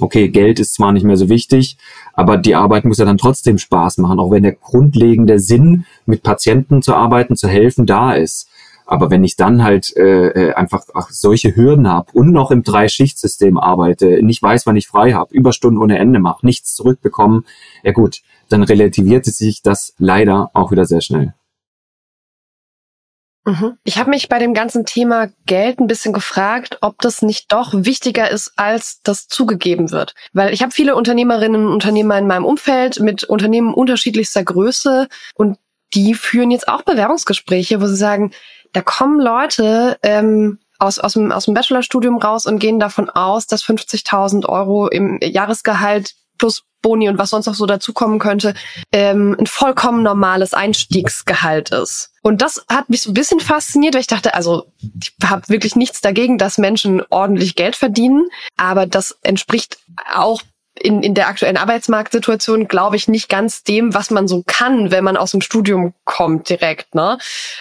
okay, 0.00 0.28
Geld 0.28 0.58
ist 0.58 0.74
zwar 0.74 0.92
nicht 0.92 1.04
mehr 1.04 1.16
so 1.16 1.28
wichtig, 1.28 1.76
aber 2.14 2.36
die 2.36 2.54
Arbeit 2.54 2.84
muss 2.84 2.98
ja 2.98 3.04
dann 3.04 3.18
trotzdem 3.18 3.58
Spaß 3.58 3.98
machen, 3.98 4.18
auch 4.18 4.30
wenn 4.30 4.42
der 4.42 4.52
grundlegende 4.52 5.38
Sinn, 5.38 5.84
mit 6.06 6.22
Patienten 6.22 6.82
zu 6.82 6.94
arbeiten, 6.94 7.36
zu 7.36 7.48
helfen, 7.48 7.86
da 7.86 8.12
ist. 8.12 8.48
Aber 8.84 9.10
wenn 9.10 9.24
ich 9.24 9.36
dann 9.36 9.62
halt 9.62 9.96
äh, 9.96 10.28
äh 10.28 10.54
einfach 10.54 10.84
ach, 10.94 11.08
solche 11.10 11.54
Hürden 11.54 11.88
habe 11.88 12.10
und 12.12 12.32
noch 12.32 12.50
im 12.50 12.62
Drei-Schicht-System 12.62 13.56
arbeite, 13.56 14.22
nicht 14.22 14.42
weiß, 14.42 14.66
wann 14.66 14.76
ich 14.76 14.88
frei 14.88 15.12
habe, 15.12 15.34
Überstunden 15.34 15.80
ohne 15.80 15.98
Ende 15.98 16.18
mache, 16.18 16.44
nichts 16.44 16.74
zurückbekommen, 16.74 17.44
ja 17.82 17.92
gut, 17.92 18.22
dann 18.52 18.62
relativiert 18.62 19.24
sich 19.24 19.62
das 19.62 19.94
leider 19.98 20.50
auch 20.54 20.70
wieder 20.70 20.84
sehr 20.84 21.00
schnell. 21.00 21.34
Mhm. 23.44 23.76
Ich 23.82 23.98
habe 23.98 24.10
mich 24.10 24.28
bei 24.28 24.38
dem 24.38 24.54
ganzen 24.54 24.86
Thema 24.86 25.28
Geld 25.46 25.80
ein 25.80 25.88
bisschen 25.88 26.12
gefragt, 26.12 26.78
ob 26.80 27.00
das 27.00 27.22
nicht 27.22 27.50
doch 27.50 27.72
wichtiger 27.74 28.30
ist, 28.30 28.52
als 28.56 29.02
das 29.02 29.26
zugegeben 29.26 29.90
wird. 29.90 30.14
Weil 30.32 30.52
ich 30.52 30.62
habe 30.62 30.72
viele 30.72 30.94
Unternehmerinnen 30.94 31.66
und 31.66 31.72
Unternehmer 31.72 32.16
in 32.18 32.28
meinem 32.28 32.44
Umfeld 32.44 33.00
mit 33.00 33.24
Unternehmen 33.24 33.74
unterschiedlichster 33.74 34.44
Größe 34.44 35.08
und 35.34 35.58
die 35.94 36.14
führen 36.14 36.50
jetzt 36.50 36.68
auch 36.68 36.82
Bewerbungsgespräche, 36.82 37.80
wo 37.80 37.86
sie 37.86 37.96
sagen, 37.96 38.32
da 38.72 38.80
kommen 38.80 39.20
Leute 39.20 39.98
ähm, 40.02 40.58
aus, 40.78 40.98
aus, 40.98 41.14
dem, 41.14 41.32
aus 41.32 41.44
dem 41.44 41.54
Bachelorstudium 41.54 42.18
raus 42.18 42.46
und 42.46 42.58
gehen 42.58 42.78
davon 42.78 43.10
aus, 43.10 43.46
dass 43.46 43.64
50.000 43.64 44.48
Euro 44.48 44.88
im 44.88 45.18
Jahresgehalt 45.20 46.14
plus 46.42 46.64
Boni 46.82 47.08
und 47.08 47.18
was 47.18 47.30
sonst 47.30 47.46
noch 47.46 47.54
so 47.54 47.66
dazukommen 47.66 48.18
könnte, 48.18 48.54
ähm, 48.90 49.36
ein 49.38 49.46
vollkommen 49.46 50.02
normales 50.02 50.54
Einstiegsgehalt 50.54 51.70
ist. 51.70 52.10
Und 52.20 52.42
das 52.42 52.64
hat 52.68 52.90
mich 52.90 53.02
so 53.02 53.12
ein 53.12 53.14
bisschen 53.14 53.38
fasziniert, 53.38 53.94
weil 53.94 54.00
ich 54.00 54.08
dachte, 54.08 54.34
also 54.34 54.72
ich 55.00 55.14
habe 55.24 55.48
wirklich 55.48 55.76
nichts 55.76 56.00
dagegen, 56.00 56.38
dass 56.38 56.58
Menschen 56.58 57.00
ordentlich 57.10 57.54
Geld 57.54 57.76
verdienen, 57.76 58.24
aber 58.56 58.86
das 58.86 59.16
entspricht 59.22 59.78
auch 60.12 60.42
in, 60.74 61.04
in 61.04 61.14
der 61.14 61.28
aktuellen 61.28 61.58
Arbeitsmarktsituation, 61.58 62.66
glaube 62.66 62.96
ich, 62.96 63.06
nicht 63.06 63.28
ganz 63.28 63.62
dem, 63.62 63.94
was 63.94 64.10
man 64.10 64.26
so 64.26 64.42
kann, 64.44 64.90
wenn 64.90 65.04
man 65.04 65.16
aus 65.16 65.30
dem 65.30 65.42
Studium 65.42 65.94
kommt 66.04 66.48
direkt. 66.48 66.96
Ne? 66.96 67.18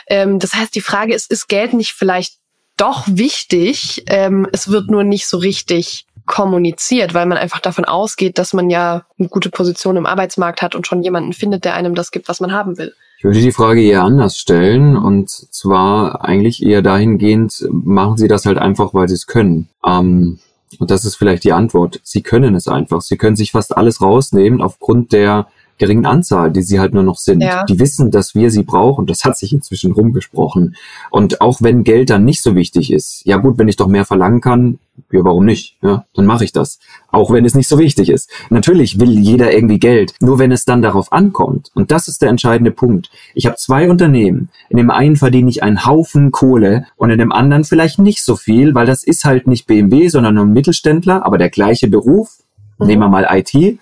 Ähm, 0.07 0.39
das 0.39 0.55
heißt, 0.55 0.73
die 0.73 0.81
Frage 0.81 1.13
ist, 1.13 1.29
ist 1.29 1.47
Geld 1.47 1.73
nicht 1.73 1.93
vielleicht 1.93 2.39
doch 2.77 3.03
wichtig? 3.07 4.05
Ähm, 4.07 4.47
es 4.51 4.69
wird 4.69 4.89
nur 4.89 5.03
nicht 5.03 5.27
so 5.27 5.37
richtig 5.37 6.07
kommuniziert, 6.31 7.13
weil 7.13 7.25
man 7.25 7.37
einfach 7.37 7.59
davon 7.59 7.83
ausgeht, 7.83 8.37
dass 8.37 8.53
man 8.53 8.69
ja 8.69 9.03
eine 9.19 9.27
gute 9.27 9.49
Position 9.49 9.97
im 9.97 10.05
Arbeitsmarkt 10.05 10.61
hat 10.61 10.75
und 10.75 10.87
schon 10.87 11.03
jemanden 11.03 11.33
findet, 11.33 11.65
der 11.65 11.73
einem 11.73 11.93
das 11.93 12.09
gibt, 12.09 12.29
was 12.29 12.39
man 12.39 12.53
haben 12.53 12.77
will. 12.77 12.93
Ich 13.17 13.25
würde 13.25 13.41
die 13.41 13.51
Frage 13.51 13.83
eher 13.83 14.03
anders 14.03 14.37
stellen 14.37 14.95
und 14.95 15.29
zwar 15.29 16.23
eigentlich 16.23 16.65
eher 16.65 16.81
dahingehend, 16.81 17.67
machen 17.69 18.15
Sie 18.15 18.29
das 18.29 18.45
halt 18.45 18.57
einfach, 18.57 18.93
weil 18.93 19.09
Sie 19.09 19.15
es 19.15 19.27
können. 19.27 19.67
Ähm, 19.85 20.39
und 20.79 20.89
das 20.89 21.03
ist 21.03 21.15
vielleicht 21.15 21.43
die 21.43 21.51
Antwort. 21.51 21.99
Sie 22.01 22.23
können 22.23 22.55
es 22.55 22.69
einfach. 22.69 23.01
Sie 23.01 23.17
können 23.17 23.35
sich 23.35 23.51
fast 23.51 23.75
alles 23.75 24.01
rausnehmen 24.01 24.61
aufgrund 24.61 25.11
der 25.11 25.47
geringen 25.81 26.05
Anzahl, 26.05 26.51
die 26.51 26.61
sie 26.61 26.79
halt 26.79 26.93
nur 26.93 27.01
noch 27.01 27.17
sind. 27.17 27.41
Ja. 27.41 27.63
Die 27.63 27.79
wissen, 27.79 28.11
dass 28.11 28.35
wir 28.35 28.51
sie 28.51 28.61
brauchen. 28.61 29.07
Das 29.07 29.25
hat 29.25 29.35
sich 29.35 29.51
inzwischen 29.51 29.91
rumgesprochen. 29.91 30.75
Und 31.09 31.41
auch 31.41 31.59
wenn 31.59 31.83
Geld 31.83 32.11
dann 32.11 32.23
nicht 32.23 32.43
so 32.43 32.53
wichtig 32.53 32.93
ist, 32.93 33.23
ja 33.25 33.37
gut, 33.37 33.57
wenn 33.57 33.67
ich 33.67 33.77
doch 33.77 33.87
mehr 33.87 34.05
verlangen 34.05 34.41
kann, 34.41 34.77
ja, 35.11 35.23
warum 35.23 35.43
nicht? 35.43 35.77
Ja, 35.81 36.05
dann 36.13 36.27
mache 36.27 36.43
ich 36.43 36.51
das. 36.51 36.77
Auch 37.11 37.31
wenn 37.31 37.45
es 37.45 37.55
nicht 37.55 37.67
so 37.67 37.79
wichtig 37.79 38.09
ist. 38.09 38.29
Natürlich 38.51 38.99
will 38.99 39.17
jeder 39.17 39.51
irgendwie 39.51 39.79
Geld. 39.79 40.13
Nur 40.19 40.37
wenn 40.37 40.51
es 40.51 40.65
dann 40.65 40.83
darauf 40.83 41.11
ankommt. 41.11 41.71
Und 41.73 41.89
das 41.89 42.07
ist 42.07 42.21
der 42.21 42.29
entscheidende 42.29 42.69
Punkt. 42.69 43.09
Ich 43.33 43.47
habe 43.47 43.55
zwei 43.55 43.89
Unternehmen. 43.89 44.49
In 44.69 44.77
dem 44.77 44.91
einen 44.91 45.15
verdiene 45.15 45.49
ich 45.49 45.63
einen 45.63 45.83
Haufen 45.83 46.31
Kohle 46.31 46.85
und 46.95 47.09
in 47.09 47.17
dem 47.17 47.31
anderen 47.31 47.63
vielleicht 47.63 47.97
nicht 47.97 48.23
so 48.23 48.35
viel, 48.35 48.75
weil 48.75 48.85
das 48.85 49.03
ist 49.03 49.25
halt 49.25 49.47
nicht 49.47 49.65
BMW, 49.65 50.09
sondern 50.09 50.35
nur 50.35 50.45
ein 50.45 50.53
Mittelständler, 50.53 51.25
aber 51.25 51.39
der 51.39 51.49
gleiche 51.49 51.87
Beruf. 51.87 52.37
Mhm. 52.77 52.85
Nehmen 52.85 53.01
wir 53.01 53.09
mal 53.09 53.27
IT. 53.31 53.79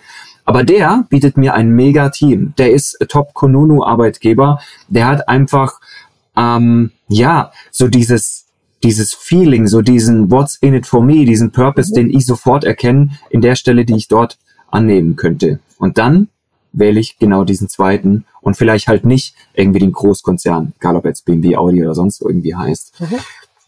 Aber 0.50 0.64
der 0.64 1.06
bietet 1.08 1.36
mir 1.36 1.54
ein 1.54 1.70
mega 1.70 2.08
Team. 2.08 2.54
Der 2.58 2.72
ist 2.72 2.98
Top 3.08 3.34
Konunu 3.34 3.84
Arbeitgeber. 3.84 4.58
Der 4.88 5.06
hat 5.06 5.28
einfach, 5.28 5.78
ähm, 6.36 6.90
ja, 7.06 7.52
so 7.70 7.86
dieses, 7.86 8.46
dieses 8.82 9.14
Feeling, 9.14 9.68
so 9.68 9.80
diesen 9.80 10.28
What's 10.32 10.56
in 10.56 10.74
it 10.74 10.86
for 10.86 11.04
me, 11.04 11.24
diesen 11.24 11.52
Purpose, 11.52 11.94
den 11.94 12.10
ich 12.10 12.26
sofort 12.26 12.64
erkenne 12.64 13.10
in 13.30 13.42
der 13.42 13.54
Stelle, 13.54 13.84
die 13.84 13.94
ich 13.94 14.08
dort 14.08 14.38
annehmen 14.72 15.14
könnte. 15.14 15.60
Und 15.78 15.98
dann 15.98 16.26
wähle 16.72 16.98
ich 16.98 17.20
genau 17.20 17.44
diesen 17.44 17.68
zweiten 17.68 18.24
und 18.40 18.56
vielleicht 18.56 18.88
halt 18.88 19.04
nicht 19.04 19.36
irgendwie 19.54 19.78
den 19.78 19.92
Großkonzern, 19.92 20.72
egal 20.80 20.96
ob 20.96 21.04
jetzt 21.04 21.26
BMW, 21.26 21.54
Audi 21.54 21.80
oder 21.80 21.94
sonst 21.94 22.22
irgendwie 22.22 22.56
heißt. 22.56 23.00
Mhm. 23.00 23.18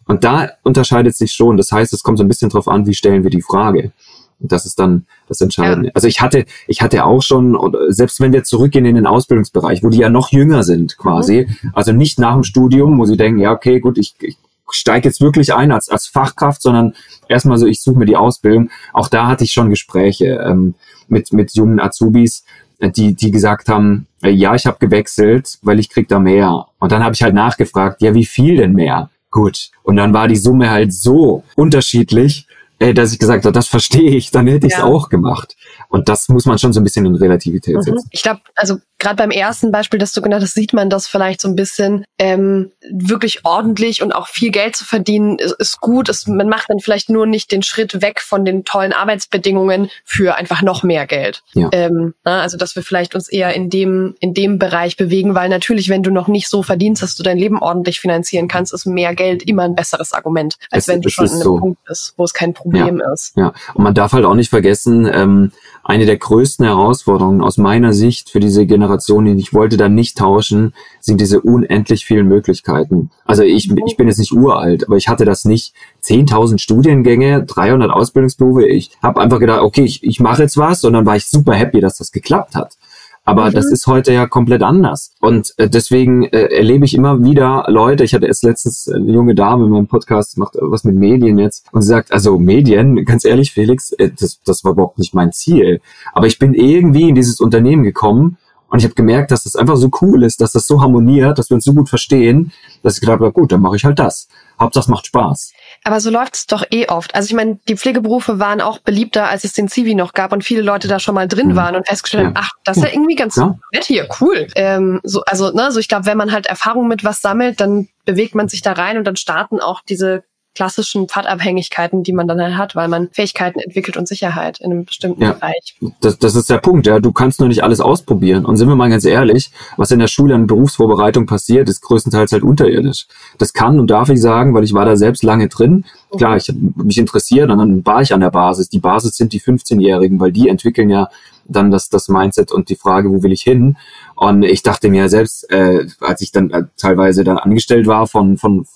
Und 0.09 0.25
da 0.25 0.51
unterscheidet 0.65 1.15
sich 1.15 1.33
schon. 1.33 1.57
Das 1.57 1.71
heißt, 1.71 1.93
es 1.93 2.03
kommt 2.03 2.19
so 2.19 2.25
ein 2.25 2.29
bisschen 2.29 2.51
drauf 2.51 2.67
an, 2.67 2.87
wie 2.89 2.95
stellen 2.95 3.23
wir 3.23 3.31
die 3.31 3.41
Frage. 3.41 3.93
Und 4.41 4.51
das 4.51 4.67
ist 4.67 4.81
dann 4.81 5.07
das 5.33 5.41
Entscheidende. 5.41 5.89
Ja. 5.89 5.93
Also 5.95 6.09
ich 6.09 6.21
hatte, 6.21 6.45
ich 6.67 6.83
hatte 6.83 7.05
auch 7.05 7.23
schon, 7.23 7.59
selbst 7.89 8.21
wenn 8.21 8.33
wir 8.33 8.45
zurückgehen 8.45 8.85
in 8.85 8.95
den 8.95 9.07
Ausbildungsbereich, 9.07 9.83
wo 9.83 9.89
die 9.89 9.99
ja 9.99 10.09
noch 10.09 10.31
jünger 10.31 10.63
sind 10.63 10.97
quasi, 10.99 11.47
mhm. 11.49 11.71
also 11.75 11.93
nicht 11.93 12.19
nach 12.19 12.35
dem 12.35 12.45
Studium, 12.45 12.99
wo 12.99 13.05
sie 13.05 13.17
denken, 13.17 13.41
ja, 13.41 13.53
okay, 13.53 13.81
gut, 13.81 13.99
ich, 13.99 14.15
ich 14.21 14.37
steige 14.71 15.09
jetzt 15.09 15.21
wirklich 15.21 15.55
ein 15.55 15.73
als, 15.73 15.89
als 15.89 16.07
Fachkraft, 16.07 16.63
sondern 16.63 16.95
erstmal 17.29 17.59
so, 17.59 17.67
ich 17.67 17.83
suche 17.83 17.99
mir 17.99 18.07
die 18.07 18.17
Ausbildung. 18.17 18.71
Auch 18.93 19.09
da 19.09 19.27
hatte 19.27 19.45
ich 19.45 19.53
schon 19.53 19.71
Gespräche 19.71 20.43
ähm, 20.45 20.75
mit, 21.09 21.33
mit 21.33 21.55
jungen 21.55 21.81
Azubis, 21.81 22.45
äh, 22.79 22.91
die, 22.91 23.15
die 23.15 23.31
gesagt 23.31 23.69
haben, 23.69 24.07
äh, 24.23 24.31
ja, 24.31 24.55
ich 24.55 24.67
habe 24.67 24.79
gewechselt, 24.79 25.59
weil 25.63 25.79
ich 25.79 25.91
krieg 25.91 26.09
da 26.09 26.19
mehr. 26.19 26.67
Und 26.79 26.93
dann 26.93 27.05
habe 27.05 27.15
ich 27.15 27.23
halt 27.23 27.35
nachgefragt, 27.35 28.03
ja, 28.03 28.15
wie 28.15 28.25
viel 28.25 28.57
denn 28.57 28.73
mehr? 28.73 29.11
Gut. 29.31 29.71
Und 29.83 29.97
dann 29.97 30.13
war 30.13 30.29
die 30.29 30.37
Summe 30.37 30.71
halt 30.71 30.93
so 30.93 31.43
unterschiedlich, 31.57 32.47
äh, 32.83 32.95
dass 32.95 33.13
ich 33.13 33.19
gesagt 33.19 33.45
habe, 33.45 33.53
das 33.53 33.69
verstehe 33.69 34.11
ich, 34.17 34.31
dann 34.31 34.47
hätte 34.47 34.67
ich 34.67 34.73
es 34.73 34.79
ja. 34.79 34.85
auch 34.85 35.09
gemacht. 35.09 35.57
Und 35.89 36.09
das 36.09 36.29
muss 36.29 36.47
man 36.47 36.59
schon 36.59 36.73
so 36.73 36.81
ein 36.81 36.85
bisschen 36.85 37.07
in 37.07 37.15
Relativität 37.15 37.77
mhm. 37.77 37.83
setzen. 37.83 38.09
Ich 38.11 38.23
glaube, 38.23 38.41
also 38.57 38.79
gerade 39.03 39.17
beim 39.17 39.31
ersten 39.31 39.73
Beispiel, 39.73 39.99
das 39.99 40.13
du 40.13 40.23
genannt 40.23 40.43
hast, 40.45 40.55
sieht 40.55 40.73
man 40.73 40.89
das 40.89 41.09
vielleicht 41.09 41.41
so 41.41 41.49
ein 41.49 41.57
bisschen 41.57 42.05
ähm, 42.19 42.71
wirklich 42.89 43.45
ordentlich 43.45 44.01
und 44.01 44.13
auch 44.13 44.29
viel 44.29 44.51
Geld 44.51 44.77
zu 44.77 44.85
verdienen 44.85 45.39
ist, 45.39 45.57
ist 45.59 45.81
gut. 45.81 46.09
Es, 46.09 46.29
man 46.29 46.49
macht 46.49 46.71
dann 46.71 46.79
vielleicht 46.79 47.11
nur 47.11 47.27
nicht 47.27 47.51
den 47.51 47.65
Schritt 47.65 48.01
weg 48.01 48.21
von 48.21 48.45
den 48.45 48.65
tollen 48.65 48.93
Arbeitsbedingungen 48.93 49.91
für 50.05 50.37
einfach 50.37 50.63
noch 50.63 50.85
mehr 50.85 51.07
Geld. 51.07 51.43
Ja. 51.53 51.69
Ähm, 51.73 52.15
na, 52.25 52.43
also 52.43 52.57
dass 52.57 52.77
wir 52.77 52.85
vielleicht 52.85 53.17
uns 53.17 53.29
eher 53.29 53.53
in 53.55 53.71
dem 53.71 54.15
in 54.21 54.35
dem 54.35 54.61
Bereich 54.61 54.97
bewegen, 54.97 55.35
weil 55.35 55.49
natürlich, 55.49 55.89
wenn 55.89 56.05
du 56.05 56.13
noch 56.13 56.29
nicht 56.29 56.49
so 56.49 56.63
verdienst, 56.63 57.03
dass 57.03 57.17
du 57.17 57.25
dein 57.25 57.39
Leben 57.39 57.59
ordentlich 57.59 57.99
finanzieren 57.99 58.47
kannst, 58.47 58.73
ist 58.73 58.87
mehr 58.87 59.17
Geld 59.17 59.43
immer 59.49 59.65
ein 59.65 59.75
besseres 59.75 60.13
Argument, 60.13 60.57
als 60.71 60.85
es, 60.85 60.89
wenn 60.89 61.03
du 61.03 61.09
schon 61.09 61.27
an 61.27 61.33
einem 61.33 61.43
so. 61.43 61.59
Punkt 61.59 61.85
bist, 61.85 62.15
wo 62.17 62.25
es 62.25 62.33
kein 62.33 62.55
Problem 62.55 63.01
ja. 63.01 63.13
ist. 63.13 63.37
Ja, 63.37 63.53
und 63.75 63.83
man 63.83 63.95
darf 63.95 64.13
halt 64.13 64.25
auch 64.25 64.35
nicht 64.35 64.51
vergessen, 64.51 65.11
ähm, 65.13 65.51
eine 65.83 66.07
der 66.07 66.17
größten 66.17 66.65
Herausforderungen 66.65 67.43
aus 67.43 67.59
meiner 67.59 67.93
Sicht 67.93 68.31
für 68.31 68.39
diese 68.39 68.65
Generation, 68.65 68.92
die 68.99 69.39
ich 69.39 69.53
wollte 69.55 69.77
da 69.77 69.89
nicht 69.89 70.19
tauschen, 70.19 70.75
sind 71.01 71.21
diese 71.21 71.41
unendlich 71.41 72.05
vielen 72.05 72.29
Möglichkeiten. 72.29 73.11
Also 73.25 73.43
ich, 73.43 73.71
ich 73.87 73.97
bin 73.97 74.09
jetzt 74.09 74.19
nicht 74.19 74.33
uralt, 74.33 74.87
aber 74.87 74.97
ich 74.97 75.09
hatte 75.09 75.25
das 75.25 75.45
nicht. 75.45 75.75
10.000 76.05 76.59
Studiengänge, 76.59 77.45
300 77.45 77.91
Ausbildungsberufe. 77.91 78.67
Ich 78.67 78.91
habe 79.03 79.21
einfach 79.21 79.39
gedacht, 79.39 79.63
okay, 79.63 79.85
ich, 79.85 80.03
ich 80.03 80.21
mache 80.21 80.43
jetzt 80.43 80.57
was 80.57 80.85
und 80.85 80.93
dann 80.93 81.07
war 81.07 81.17
ich 81.17 81.27
super 81.27 81.55
happy, 81.55 81.81
dass 81.81 81.99
das 81.99 82.13
geklappt 82.13 82.55
hat. 82.55 82.77
Aber 83.25 83.51
mhm. 83.51 83.55
das 83.55 83.67
ist 83.67 83.87
heute 83.87 84.13
ja 84.13 84.27
komplett 84.27 84.63
anders. 84.63 85.13
Und 85.21 85.55
äh, 85.57 85.69
deswegen 85.69 86.25
äh, 86.25 86.47
erlebe 86.47 86.85
ich 86.85 86.95
immer 86.95 87.23
wieder 87.23 87.65
Leute, 87.69 88.05
ich 88.05 88.15
hatte 88.15 88.27
erst 88.27 88.43
letztens 88.43 88.89
eine 88.89 89.13
junge 89.13 89.35
Dame 89.35 89.65
in 89.65 89.71
meinem 89.71 89.87
Podcast, 89.87 90.39
macht 90.39 90.57
was 90.61 90.85
mit 90.85 90.97
Medien 90.97 91.39
jetzt, 91.39 91.67
und 91.73 91.83
sie 91.83 91.89
sagt, 91.89 92.13
also 92.13 92.39
Medien, 92.39 93.05
ganz 93.05 93.25
ehrlich, 93.25 93.53
Felix, 93.53 93.93
äh, 93.93 94.11
das, 94.19 94.41
das 94.45 94.65
war 94.65 94.73
überhaupt 94.73 94.99
nicht 94.99 95.15
mein 95.15 95.33
Ziel. 95.33 95.81
Aber 96.13 96.27
ich 96.27 96.39
bin 96.39 96.55
irgendwie 96.55 97.09
in 97.09 97.15
dieses 97.15 97.41
Unternehmen 97.41 97.85
gekommen 97.85 98.39
Und 98.73 98.79
ich 98.79 98.87
habe 98.87 98.95
gemerkt, 98.95 99.31
dass 99.31 99.45
das 99.45 99.55
einfach 99.55 99.77
so 99.77 99.91
cool 100.01 100.23
ist, 100.23 100.41
dass 100.41 100.53
das 100.53 100.67
so 100.67 100.81
harmoniert, 100.81 101.39
dass 101.39 101.51
wir 101.51 101.57
uns 101.57 101.65
so 101.65 101.75
gut 101.75 101.91
verstehen, 101.91 102.53
dass 102.83 102.95
ich 102.95 103.01
gedacht 103.03 103.21
habe, 103.21 103.31
gut, 103.31 103.53
dann 103.53 103.61
mache 103.61 103.77
ich 103.77 103.85
halt 103.85 103.99
das. 103.99 104.29
Hauptsache 104.59 104.85
es 104.85 104.89
macht 104.89 105.07
Spaß. 105.09 105.53
Aber 105.85 106.01
so 106.01 106.09
läuft 106.09 106.37
es 106.37 106.47
doch 106.47 106.65
eh 106.71 106.89
oft. 106.89 107.15
Also 107.15 107.27
ich 107.27 107.35
meine, 107.35 107.59
die 107.69 107.77
Pflegeberufe 107.77 108.39
waren 108.39 108.63
auch 108.63 108.79
beliebter, 108.79 109.29
als 109.29 109.45
es 109.45 109.53
den 109.53 109.69
Zivi 109.69 109.95
noch 109.95 110.15
gab 110.15 110.33
und 110.33 110.43
viele 110.43 110.63
Leute 110.63 110.89
da 110.89 111.01
schon 111.01 111.15
mal 111.15 111.29
drin 111.29 111.49
mhm. 111.49 111.57
waren 111.57 111.77
und 111.77 111.87
festgestellt 111.87 112.29
haben, 112.29 112.35
ach, 112.39 112.53
das 112.65 112.79
ist 112.79 112.85
ja 112.85 112.89
irgendwie 112.95 113.15
ganz 113.15 113.37
ja. 113.37 113.59
nett 113.75 113.85
hier, 113.85 114.09
cool. 114.23 114.47
Ähm, 114.55 115.01
so, 115.03 115.21
also, 115.27 115.53
ne, 115.53 115.71
so 115.71 115.79
ich 115.79 115.89
glaube, 115.89 116.07
wenn 116.07 116.17
man 116.17 116.33
halt 116.33 116.47
Erfahrung 116.47 116.89
mit 116.89 117.05
was 117.05 117.21
sammelt, 117.21 117.61
dann 117.61 117.89
bewegt 118.07 118.35
man 118.35 118.49
sich 118.49 118.63
da 118.63 118.73
rein 118.73 118.97
und 118.97 119.05
dann 119.05 119.17
starten 119.17 119.61
auch 119.61 119.83
diese 119.87 120.25
klassischen 120.55 121.09
Pfadabhängigkeiten, 121.09 122.03
die 122.03 122.13
man 122.13 122.29
dann 122.29 122.41
halt 122.41 122.57
hat, 122.57 122.77
weil 122.77 122.89
man 122.89 123.09
Fähigkeiten 123.13 123.59
entwickelt 123.59 123.97
und 123.97 124.07
Sicherheit 124.07 124.61
in 124.61 124.71
einem 124.71 124.85
bestimmten 124.85 125.23
ja, 125.23 125.33
Bereich. 125.33 125.77
Das, 126.01 126.19
das 126.19 126.35
ist 126.35 126.51
der 126.51 126.59
Punkt, 126.59 126.87
ja. 126.87 127.01
Du 127.01 127.13
kannst 127.13 127.41
nur 127.41 127.49
nicht 127.49 127.65
alles 127.65 127.81
ausprobieren. 127.81 128.45
Und 128.45 128.57
sind 128.57 128.69
wir 128.69 128.77
mal 128.77 128.91
ganz 128.91 129.05
ehrlich, 129.05 129.51
was 129.77 129.91
in 129.91 129.99
der 129.99 130.09
Schule 130.09 130.35
an 130.35 130.47
Berufsvorbereitung 130.47 131.27
passiert, 131.27 131.69
ist 131.69 131.81
größtenteils 131.81 132.33
halt 132.33 132.43
unterirdisch. 132.43 133.07
Das 133.39 133.53
kann 133.53 133.81
und 133.81 133.91
darf 133.91 134.09
ich 134.09 134.21
sagen, 134.21 134.55
weil 134.55 134.65
ich 134.65 134.75
war 134.75 134.85
da 134.85 134.97
selbst 134.97 135.23
lange 135.23 135.49
drin. 135.49 135.85
Klar, 136.17 136.37
ich 136.37 136.53
mich 136.77 136.99
interessiert 136.99 137.51
und 137.51 137.59
dann 137.59 137.87
war 137.87 138.03
ich 138.03 138.13
an 138.13 138.21
der 138.21 138.31
Basis. 138.31 138.69
Die 138.69 138.81
Basis 138.81 139.17
sind 139.17 139.33
die 139.33 139.41
15-Jährigen, 139.41 140.21
weil 140.21 140.33
die 140.33 140.49
entwickeln 140.49 140.91
ja 140.91 141.09
dann 141.49 141.71
das, 141.71 141.89
das 141.89 142.09
Mindset 142.09 142.53
und 142.53 142.69
die 142.69 142.77
Frage, 142.77 143.11
wo 143.11 143.23
will 143.23 143.33
ich 143.33 143.43
hin? 143.43 143.77
Und 144.15 144.43
ich 144.43 144.63
dachte 144.63 144.89
mir 144.89 145.09
selbst, 145.09 145.51
äh, 145.51 145.87
als 146.01 146.21
ich 146.21 146.31
dann 146.31 146.51
äh, 146.51 146.65
teilweise 146.77 147.25
dann 147.25 147.39
angestellt 147.39 147.87
war 147.87 148.07
von, 148.07 148.37
von 148.37 148.67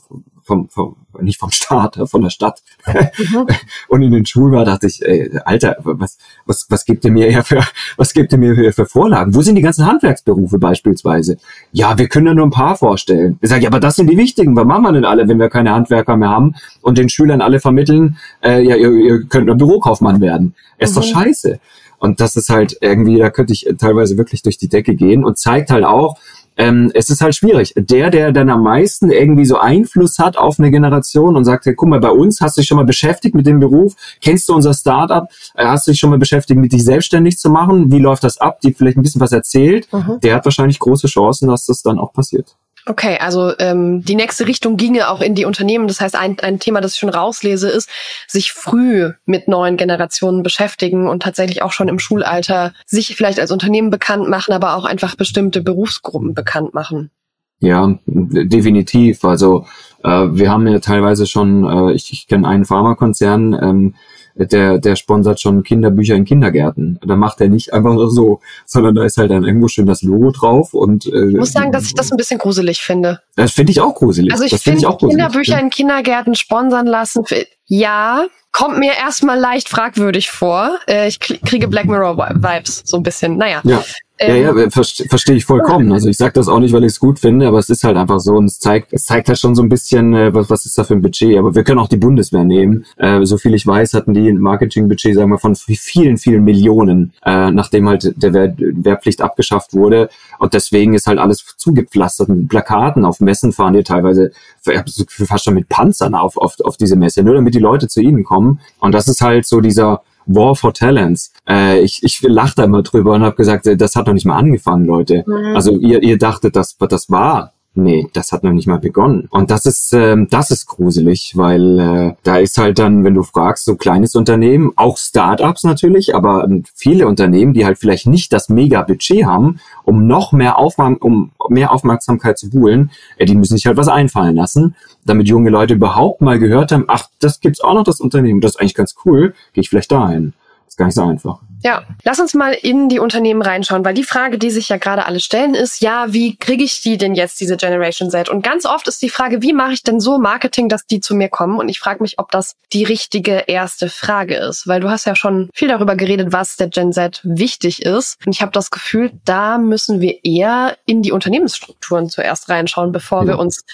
vom, 0.47 0.69
vom 0.69 0.97
nicht 1.21 1.39
vom 1.39 1.51
Staat, 1.51 1.99
von 2.07 2.23
der 2.23 2.31
Stadt 2.31 2.63
mhm. 2.87 3.47
und 3.89 4.03
in 4.03 4.13
den 4.13 4.27
Schulen 4.27 4.53
war, 4.53 4.65
dachte 4.65 4.87
ich, 4.87 5.05
ey, 5.05 5.31
Alter, 5.45 5.77
was, 5.83 6.19
was, 6.45 6.67
was 6.69 6.85
gibt 6.85 7.05
ihr 7.05 7.13
mir 7.13 7.31
hier 7.31 7.43
für, 7.43 7.61
was 7.97 8.13
gibt 8.13 8.33
ihr 8.33 8.39
mir 8.39 8.55
hier 8.55 8.73
für 8.73 8.87
Vorlagen? 8.87 9.35
Wo 9.35 9.43
sind 9.43 9.57
die 9.57 9.63
ganzen 9.63 9.87
Handwerksberufe 9.87 10.59
beispielsweise? 10.59 11.39
Ja, 11.73 11.99
wir 11.99 12.09
können 12.09 12.27
ja 12.27 12.35
nur 12.35 12.47
ein 12.47 12.51
paar 12.51 12.77
vorstellen. 12.77 13.39
Ich 13.41 13.49
sage, 13.49 13.63
ja, 13.63 13.69
aber 13.69 13.81
das 13.81 13.97
sind 13.97 14.11
die 14.11 14.19
wichtigen. 14.19 14.55
Was 14.57 14.67
machen 14.67 14.83
wir 14.83 14.93
denn 14.93 15.05
alle, 15.05 15.27
wenn 15.29 15.39
wir 15.39 15.49
keine 15.49 15.73
Handwerker 15.73 16.17
mehr 16.17 16.31
haben 16.31 16.55
und 16.83 16.99
den 16.99 17.09
Schülern 17.09 17.41
alle 17.41 17.61
vermitteln, 17.61 18.19
äh, 18.43 18.63
ja, 18.63 18.77
ihr, 18.77 18.93
ihr 18.93 19.25
könnt 19.25 19.47
nur 19.47 19.57
Bürokaufmann 19.57 20.21
werden. 20.21 20.55
Ist 20.79 20.95
mhm. 20.95 21.01
doch 21.01 21.05
scheiße. 21.05 21.59
Und 21.99 22.21
das 22.21 22.37
ist 22.37 22.51
halt 22.51 22.77
irgendwie, 22.81 23.19
da 23.19 23.31
könnte 23.31 23.53
ich 23.53 23.67
teilweise 23.79 24.19
wirklich 24.19 24.43
durch 24.43 24.59
die 24.59 24.69
Decke 24.69 24.95
gehen 24.95 25.25
und 25.25 25.39
zeigt 25.39 25.71
halt 25.71 25.85
auch, 25.85 26.17
ähm, 26.57 26.91
es 26.95 27.11
ist 27.11 27.21
halt 27.21 27.35
schwierig. 27.35 27.73
Der, 27.77 28.11
der 28.11 28.33
dann 28.33 28.51
am 28.51 28.63
meisten 28.63 29.11
irgendwie 29.11 29.45
so 29.45 29.59
Einfluss 29.59 30.19
hat 30.19 30.37
auf 30.37 30.59
eine 30.59 30.71
Generation 30.71 31.37
und 31.37 31.45
sagt, 31.45 31.67
hey, 31.67 31.75
guck 31.75 31.89
mal, 31.89 32.01
bei 32.01 32.11
uns 32.11 32.41
hast 32.41 32.57
du 32.57 32.61
dich 32.61 32.69
schon 32.69 32.77
mal 32.77 32.85
beschäftigt 32.85 33.35
mit 33.35 33.47
dem 33.47 33.61
Beruf, 33.61 33.95
kennst 34.21 34.49
du 34.49 34.55
unser 34.55 34.75
Startup, 34.75 35.29
äh, 35.55 35.67
hast 35.67 35.87
du 35.87 35.93
dich 35.93 36.01
schon 36.01 36.11
mal 36.11 36.19
beschäftigt, 36.19 36.59
mit 36.59 36.73
dich 36.73 36.85
selbstständig 36.85 37.39
zu 37.39 37.51
machen, 37.51 37.93
wie 37.93 37.99
läuft 37.99 38.25
das 38.25 38.39
ab, 38.39 38.61
die 38.61 38.73
vielleicht 38.73 38.97
ein 38.97 39.03
bisschen 39.03 39.21
was 39.21 39.33
erzählt, 39.33 39.93
mhm. 39.93 40.19
der 40.23 40.35
hat 40.35 40.45
wahrscheinlich 40.45 40.79
große 40.79 41.07
Chancen, 41.07 41.49
dass 41.49 41.67
das 41.67 41.83
dann 41.83 41.99
auch 41.99 42.13
passiert. 42.13 42.57
Okay, 42.89 43.19
also 43.19 43.53
ähm, 43.59 44.03
die 44.05 44.15
nächste 44.15 44.47
Richtung 44.47 44.77
ginge 44.77 45.11
auch 45.11 45.21
in 45.21 45.35
die 45.35 45.45
Unternehmen. 45.45 45.89
Das 45.89 46.01
heißt, 46.01 46.15
ein, 46.15 46.39
ein 46.41 46.61
Thema, 46.61 46.81
das 46.81 46.95
ich 46.95 47.01
schon 47.01 47.09
rauslese, 47.09 47.69
ist, 47.69 47.91
sich 48.29 48.53
früh 48.53 49.11
mit 49.25 49.49
neuen 49.49 49.77
Generationen 49.77 50.45
beschäftigen 50.45 51.09
und 51.09 51.21
tatsächlich 51.25 51.63
auch 51.63 51.73
schon 51.73 51.89
im 51.89 51.99
Schulalter 51.99 52.73
sich 52.87 53.17
vielleicht 53.17 53.41
als 53.41 53.51
Unternehmen 53.51 53.91
bekannt 53.91 54.29
machen, 54.29 54.55
aber 54.55 54.77
auch 54.77 54.85
einfach 54.85 55.17
bestimmte 55.17 55.63
Berufsgruppen 55.63 56.33
bekannt 56.33 56.75
machen. 56.75 57.11
Ja, 57.59 57.99
definitiv. 58.07 59.25
Also 59.25 59.67
äh, 60.05 60.09
wir 60.09 60.51
haben 60.51 60.69
ja 60.69 60.79
teilweise 60.79 61.27
schon, 61.27 61.65
äh, 61.65 61.93
ich, 61.93 62.13
ich 62.13 62.29
kenne 62.29 62.47
einen 62.47 62.67
Pharmakonzern, 62.67 63.53
ähm, 63.55 63.95
der, 64.37 64.79
der 64.79 64.97
sponsert 64.97 65.41
schon 65.41 65.63
Kinderbücher 65.63 66.15
in 66.15 66.25
Kindergärten. 66.25 66.99
Da 67.07 67.17
macht 67.17 67.41
er 67.41 67.49
nicht 67.49 67.73
einfach 67.73 67.95
nur 67.95 68.11
so, 68.11 68.41
sondern 68.67 68.95
da 68.95 69.05
ist 69.05 69.17
halt 69.17 69.31
dann 69.31 69.45
irgendwo 69.45 69.69
schön 69.69 69.87
das 69.87 70.03
Logo 70.03 70.31
drauf 70.31 70.75
und 70.75 71.07
äh, 71.07 71.29
ich 71.29 71.37
muss 71.37 71.53
sagen, 71.53 71.73
dass 71.73 71.85
ich 71.85 71.95
das 71.95 72.11
ein 72.11 72.17
bisschen 72.17 72.39
gruselig 72.39 72.83
finde. 72.83 73.21
Das 73.37 73.53
finde 73.53 73.73
ich 73.73 73.81
auch 73.81 73.95
gruselig. 73.95 74.33
Also 74.33 74.45
ich 74.45 74.57
finde 74.61 74.87
find 74.87 74.99
Kinderbücher 74.99 75.55
ja. 75.55 75.59
in 75.59 75.71
Kindergärten 75.71 76.35
sponsern 76.35 76.87
lassen, 76.87 77.25
ja, 77.65 78.27
kommt 78.53 78.79
mir 78.79 78.93
erstmal 78.93 79.39
leicht 79.39 79.69
fragwürdig 79.69 80.31
vor. 80.31 80.79
Äh, 80.87 81.09
ich 81.09 81.19
kriege 81.19 81.69
Black 81.69 81.87
Mirror 81.87 82.17
Vibes 82.17 82.83
so 82.85 82.97
ein 82.97 83.03
bisschen. 83.03 83.37
Naja, 83.37 83.61
ja. 83.65 83.83
Ähm, 84.19 84.43
ja, 84.43 84.57
ja, 84.57 84.71
verstehe 84.71 85.09
versteh 85.09 85.35
ich 85.35 85.45
vollkommen. 85.45 85.93
Also 85.93 86.09
ich 86.09 86.17
sage 86.17 86.33
das 86.33 86.49
auch 86.49 86.59
nicht, 86.59 86.73
weil 86.73 86.85
ich 86.85 86.93
es 86.93 87.01
gut 87.01 87.19
finde, 87.19 87.47
aber 87.47 87.59
es 87.59 87.69
ist 87.69 87.85
halt 87.85 87.99
einfach 87.99 88.19
so 88.19 88.33
und 88.33 88.47
es 88.47 88.59
zeigt, 88.59 88.95
es 88.95 89.05
zeigt 89.05 89.29
halt 89.29 89.39
schon 89.39 89.55
so 89.55 89.63
ein 89.63 89.69
bisschen, 89.69 90.15
äh, 90.15 90.33
was, 90.33 90.49
was 90.49 90.65
ist 90.65 90.79
da 90.79 90.85
für 90.85 90.95
ein 90.95 91.03
Budget. 91.03 91.37
Aber 91.37 91.55
wir 91.55 91.65
können 91.65 91.79
auch 91.79 91.89
die 91.89 91.99
Bundeswehr 91.99 92.45
nehmen. 92.45 92.87
Äh, 92.97 93.27
so 93.27 93.37
viel 93.37 93.53
ich 93.53 93.67
weiß, 93.67 93.93
hatten 93.93 94.15
die 94.15 94.29
ein 94.29 94.39
Marketingbudget, 94.39 95.15
sagen 95.15 95.31
wir, 95.31 95.39
von 95.39 95.55
vielen, 95.55 96.17
vielen 96.17 96.45
Millionen, 96.45 97.13
äh, 97.27 97.51
nachdem 97.51 97.89
halt 97.89 98.15
der 98.17 98.33
Wehr, 98.33 98.55
Wehrpflicht 98.57 99.21
abgeschafft 99.21 99.75
wurde. 99.75 100.09
Und 100.39 100.55
deswegen 100.55 100.95
ist 100.95 101.07
halt 101.07 101.19
alles 101.19 101.45
zugepflastert 101.59 102.31
mit 102.31 102.49
Plakaten. 102.49 103.05
Auf 103.05 103.21
Messen 103.21 103.53
fahren 103.53 103.75
die 103.75 103.83
teilweise 103.83 104.33
fast 104.63 105.45
schon 105.45 105.55
mit 105.55 105.69
Panzern 105.69 106.15
auf, 106.15 106.39
auf, 106.39 106.59
auf 106.61 106.79
diese 106.79 106.97
Messe, 106.97 107.23
nur 107.23 107.35
damit 107.35 107.55
die 107.55 107.59
Leute 107.59 107.87
zu 107.87 108.01
ihnen 108.01 108.25
kommen. 108.25 108.61
Und 108.79 108.93
das 108.93 109.09
ist 109.09 109.21
halt 109.21 109.47
so 109.47 109.61
dieser 109.61 110.03
War 110.27 110.57
for 110.57 110.75
Talents. 110.75 111.33
Äh, 111.49 111.81
ich 111.81 112.03
ich 112.03 112.21
lache 112.23 112.55
da 112.57 112.65
immer 112.65 112.83
drüber 112.83 113.15
und 113.15 113.23
habe 113.23 113.37
gesagt, 113.37 113.69
das 113.81 113.97
hat 113.97 114.07
noch 114.07 114.15
nicht 114.15 114.27
mal 114.27 114.37
angefangen, 114.37 114.85
Leute. 114.85 115.25
Mhm. 115.27 115.55
Also 115.55 115.73
ihr, 115.79 116.03
ihr 116.03 116.19
dachtet, 116.19 116.57
das, 116.57 116.77
das 116.79 117.11
war 117.11 117.53
Nee, 117.79 118.09
das 118.15 118.33
hat 118.33 118.43
noch 118.43 118.53
nicht 118.53 118.67
mal 118.67 118.79
begonnen. 118.79 119.29
Und 119.29 119.51
das 119.51 119.67
ist, 119.67 119.93
ähm, 119.93 120.29
das 120.31 120.51
ist 120.51 120.65
gruselig, 120.65 121.33
weil 121.37 121.79
äh, 121.79 122.15
da 122.23 122.39
ist 122.39 122.57
halt 122.57 122.79
dann, 122.79 123.05
wenn 123.05 123.13
du 123.13 123.23
fragst, 123.23 123.67
so 123.67 123.77
kleines 123.77 124.15
Unternehmen, 124.15 124.73
auch 124.77 124.97
Startups 124.97 125.63
natürlich, 125.63 126.15
aber 126.15 126.45
ähm, 126.45 126.65
viele 126.75 127.07
Unternehmen, 127.07 127.53
die 127.53 127.67
halt 127.67 127.77
vielleicht 127.77 128.07
nicht 128.07 128.33
das 128.33 128.49
mega 128.49 128.81
Budget 128.81 129.27
haben, 129.27 129.61
um 129.85 130.07
noch 130.07 130.33
mehr, 130.33 130.59
Aufmerk 130.59 131.05
um 131.05 131.33
mehr 131.51 131.71
Aufmerksamkeit 131.71 132.39
zu 132.39 132.49
buhlen, 132.49 132.91
äh, 133.19 133.27
die 133.27 133.37
müssen 133.37 133.59
sich 133.59 133.67
halt 133.67 133.77
was 133.77 133.89
einfallen 133.89 134.37
lassen, 134.37 134.75
damit 135.05 135.29
junge 135.29 135.51
Leute 135.51 135.75
überhaupt 135.75 136.23
mal 136.23 136.39
gehört 136.39 136.73
haben, 136.73 136.85
ach, 136.89 137.09
das 137.21 137.41
gibt's 137.41 137.61
auch 137.61 137.75
noch 137.75 137.85
das 137.85 138.01
Unternehmen, 138.01 138.41
das 138.41 138.53
ist 138.53 138.61
eigentlich 138.61 138.75
ganz 138.75 138.95
cool, 139.05 139.35
gehe 139.53 139.61
ich 139.61 139.69
vielleicht 139.69 139.93
dahin. 139.93 140.33
Das 140.65 140.73
ist 140.73 140.79
gar 140.79 140.87
nicht 140.87 140.95
so 140.95 141.03
einfach. 141.03 141.41
Ja, 141.63 141.85
lass 142.05 142.21
uns 142.21 142.35
mal 142.35 142.53
in 142.53 142.89
die 142.89 142.99
Unternehmen 142.99 143.43
reinschauen, 143.43 143.85
weil 143.85 143.95
die 143.95 144.05
Frage, 144.05 144.39
die 144.39 144.51
sich 144.51 144.69
ja 144.69 144.77
gerade 144.77 145.07
alle 145.07 145.21
stellen, 145.21 145.55
ist, 145.55 145.81
ja, 145.81 146.13
wie 146.13 146.37
kriege 146.37 146.63
ich 146.63 146.83
die 146.83 146.97
denn 146.97 147.15
jetzt, 147.15 147.41
diese 147.41 147.57
Generation 147.57 148.11
Z? 148.11 148.29
Und 148.29 148.43
ganz 148.43 148.67
oft 148.67 148.87
ist 148.89 149.03
die 149.03 149.09
Frage, 149.09 149.43
wie 149.43 149.53
mache 149.53 149.73
ich 149.73 149.83
denn 149.83 149.99
so 149.99 150.19
Marketing, 150.19 150.69
dass 150.69 150.87
die 150.87 151.01
zu 151.01 151.15
mir 151.15 151.29
kommen? 151.29 151.59
Und 151.59 151.69
ich 151.69 151.81
frage 151.81 152.03
mich, 152.03 152.19
ob 152.19 152.31
das 152.31 152.55
die 152.73 152.85
richtige 152.85 153.45
erste 153.47 153.89
Frage 153.89 154.37
ist, 154.37 154.67
weil 154.67 154.81
du 154.81 154.91
hast 154.91 155.07
ja 155.07 155.17
schon 155.17 155.49
viel 155.55 155.69
darüber 155.69 155.97
geredet, 155.97 156.33
was 156.33 156.57
der 156.57 156.69
Gen 156.69 156.93
Z 156.93 157.21
wichtig 157.25 157.83
ist. 157.83 158.19
Und 158.27 158.33
ich 158.33 158.43
habe 158.43 158.53
das 158.53 158.71
Gefühl, 158.71 159.13
da 159.25 159.59
müssen 159.59 160.01
wir 160.01 160.25
eher 160.25 160.77
in 160.87 161.03
die 161.03 161.13
Unternehmensstrukturen 161.13 162.09
zuerst 162.09 162.49
reinschauen, 162.49 162.93
bevor 162.93 163.23
ja. 163.23 163.29
wir 163.29 163.39
uns 163.39 163.65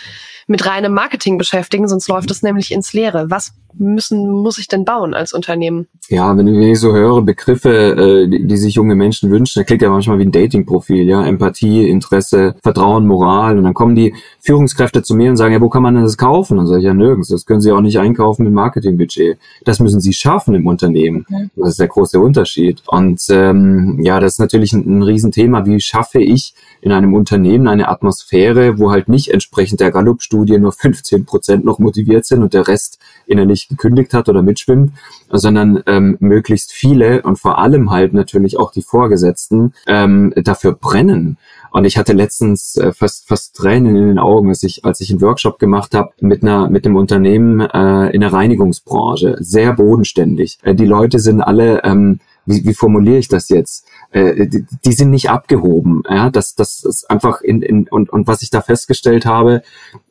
mit 0.47 0.67
reinem 0.67 0.93
Marketing 0.93 1.39
beschäftigen, 1.39 1.89
sonst 1.89 2.09
läuft 2.09 2.31
es 2.31 2.43
nämlich 2.43 2.73
ins 2.73 2.93
Leere. 2.93 3.31
Was 3.31 3.53
müssen, 3.75 4.29
muss 4.31 4.59
ich 4.59 4.69
denn 4.69 4.85
bauen 4.85 5.15
als 5.15 5.33
Unternehmen? 5.33 5.89
Ja, 6.09 6.37
wenn 6.37 6.47
ich 6.47 6.81
so 6.81 6.93
höre, 6.93 7.23
Begriffe, 7.23 7.82
äh, 7.83 8.29
die, 8.29 8.47
die 8.47 8.57
sich 8.57 8.75
junge 8.75 8.95
Menschen 8.95 9.31
wünschen, 9.31 9.61
da 9.61 9.65
klingt 9.65 9.83
ja 9.83 9.91
manchmal 9.91 10.19
wie 10.19 10.25
ein 10.25 10.33
Datingprofil, 10.33 11.09
ja, 11.09 11.25
Empathie, 11.25 11.89
Interesse, 11.89 12.55
Vertrauen, 12.63 13.07
Moral 13.07 13.59
und 13.59 13.65
dann 13.65 13.75
kommen 13.75 13.95
die 13.95 14.15
Führungskräfte 14.41 15.03
zu 15.03 15.15
mir 15.15 15.31
und 15.31 15.37
sagen, 15.37 15.53
ja, 15.53 15.61
wo 15.61 15.69
kann 15.69 15.83
man 15.83 15.95
denn 15.95 16.03
das 16.03 16.17
kaufen? 16.17 16.59
Und 16.59 16.67
sage 16.67 16.81
ich, 16.81 16.87
ja, 16.87 16.95
nirgends, 16.95 17.29
das 17.29 17.47
können 17.47 17.61
sie 17.61 17.71
auch 17.73 17.81
nicht 17.81 17.99
einkaufen 17.99 18.45
mit 18.45 18.53
Marketingbudget. 18.53 19.39
Das 19.65 19.79
müssen 19.79 20.01
sie 20.01 20.13
schaffen 20.13 20.55
im 20.55 20.67
Unternehmen. 20.67 21.25
Okay. 21.29 21.49
Das 21.57 21.71
ist 21.71 21.81
der 21.81 21.89
große 21.89 22.19
Unterschied. 22.19 22.83
Und 22.87 23.23
ähm, 23.31 24.01
ja, 24.03 24.19
das 24.19 24.35
ist 24.35 24.39
natürlich 24.41 24.73
ein, 24.73 24.99
ein 24.99 25.03
Riesenthema. 25.03 25.65
Wie 25.65 25.81
schaffe 25.81 26.21
ich 26.21 26.55
in 26.81 26.91
einem 26.91 27.15
Unternehmen 27.15 27.69
eine 27.69 27.89
Atmosphäre, 27.89 28.79
wo 28.79 28.91
halt 28.91 29.09
nicht 29.09 29.29
entsprechend 29.29 29.79
der 29.79 29.93
Gallup-Studie 29.93 30.59
nur 30.59 30.73
15 30.73 31.25
Prozent 31.25 31.65
noch 31.65 31.79
motiviert 31.79 32.25
sind 32.27 32.43
und 32.43 32.53
der 32.53 32.67
Rest 32.67 32.99
innerlich 33.27 33.69
gekündigt 33.69 34.13
hat 34.13 34.29
oder 34.29 34.43
mitschwimmt, 34.43 34.93
sondern 35.31 35.83
ähm, 35.87 36.17
möglichst 36.19 36.73
viele 36.73 37.23
und 37.23 37.39
vor 37.39 37.59
allem 37.59 37.62
halt 37.91 38.13
natürlich 38.13 38.59
auch 38.59 38.73
die 38.73 38.83
Vorgesetzten 38.83 39.75
ähm, 39.87 40.33
dafür 40.37 40.73
brennen. 40.73 41.39
Und 41.71 41.85
ich 41.85 41.97
hatte 41.97 42.13
letztens 42.13 42.77
äh, 42.77 42.93
fast 42.93 43.27
fast 43.29 43.57
Tränen 43.57 43.97
in 43.97 44.09
den 44.09 44.19
Augen, 44.19 44.49
als 44.49 44.63
ich 44.63 44.85
als 44.85 45.01
ich 45.01 45.11
einen 45.11 45.21
Workshop 45.21 45.59
gemacht 45.59 45.95
habe 45.95 46.11
mit 46.21 46.43
einer 46.43 46.69
mit 46.69 46.85
dem 46.85 46.97
Unternehmen 46.97 47.61
äh, 47.61 48.11
in 48.11 48.21
der 48.21 48.33
Reinigungsbranche, 48.33 49.37
sehr 49.41 49.73
bodenständig. 49.73 50.59
Äh, 50.63 50.75
die 50.75 50.87
Leute 50.87 51.19
sind 51.19 51.41
alle 51.41 51.83
ähm, 51.85 52.21
wie, 52.47 52.65
wie 52.65 52.75
formuliere 52.75 53.19
ich 53.19 53.29
das 53.29 53.49
jetzt? 53.49 53.87
Äh, 54.11 54.47
die, 54.47 54.67
die 54.85 54.93
sind 54.93 55.11
nicht 55.11 55.31
abgehoben. 55.31 56.03
Ja, 56.09 56.31
das, 56.31 56.55
das 56.55 56.85
ist 56.85 57.09
einfach 57.11 57.41
in, 57.41 57.63
in 57.63 57.89
und, 57.89 58.11
und 58.11 58.27
was 58.27 58.43
ich 58.43 58.51
da 58.51 58.61
festgestellt 58.61 59.27
habe 59.27 59.63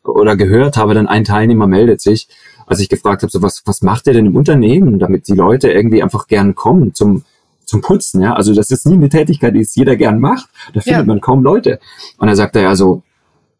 oder 0.03 0.35
gehört 0.35 0.77
habe, 0.77 0.93
dann 0.93 1.07
ein 1.07 1.23
Teilnehmer 1.23 1.67
meldet 1.67 2.01
sich, 2.01 2.27
als 2.65 2.79
ich 2.79 2.89
gefragt 2.89 3.21
habe, 3.23 3.31
so 3.31 3.41
was, 3.41 3.63
was 3.65 3.81
macht 3.81 4.07
ihr 4.07 4.13
denn 4.13 4.25
im 4.25 4.35
Unternehmen, 4.35 4.99
damit 4.99 5.27
die 5.27 5.33
Leute 5.33 5.71
irgendwie 5.71 6.01
einfach 6.01 6.27
gern 6.27 6.55
kommen 6.55 6.93
zum 6.93 7.23
zum 7.71 7.81
Putzen, 7.81 8.21
ja. 8.21 8.33
Also 8.33 8.53
das 8.53 8.69
ist 8.69 8.85
nie 8.85 8.95
eine 8.95 9.09
Tätigkeit, 9.09 9.55
die 9.55 9.61
es 9.61 9.75
jeder 9.75 9.95
gern 9.95 10.19
macht. 10.19 10.49
Da 10.73 10.81
findet 10.81 11.01
ja. 11.01 11.05
man 11.05 11.21
kaum 11.21 11.41
Leute. 11.41 11.79
Und 12.17 12.27
er 12.27 12.35
sagt 12.35 12.55
er 12.55 12.63
ja 12.63 12.75
so, 12.75 13.01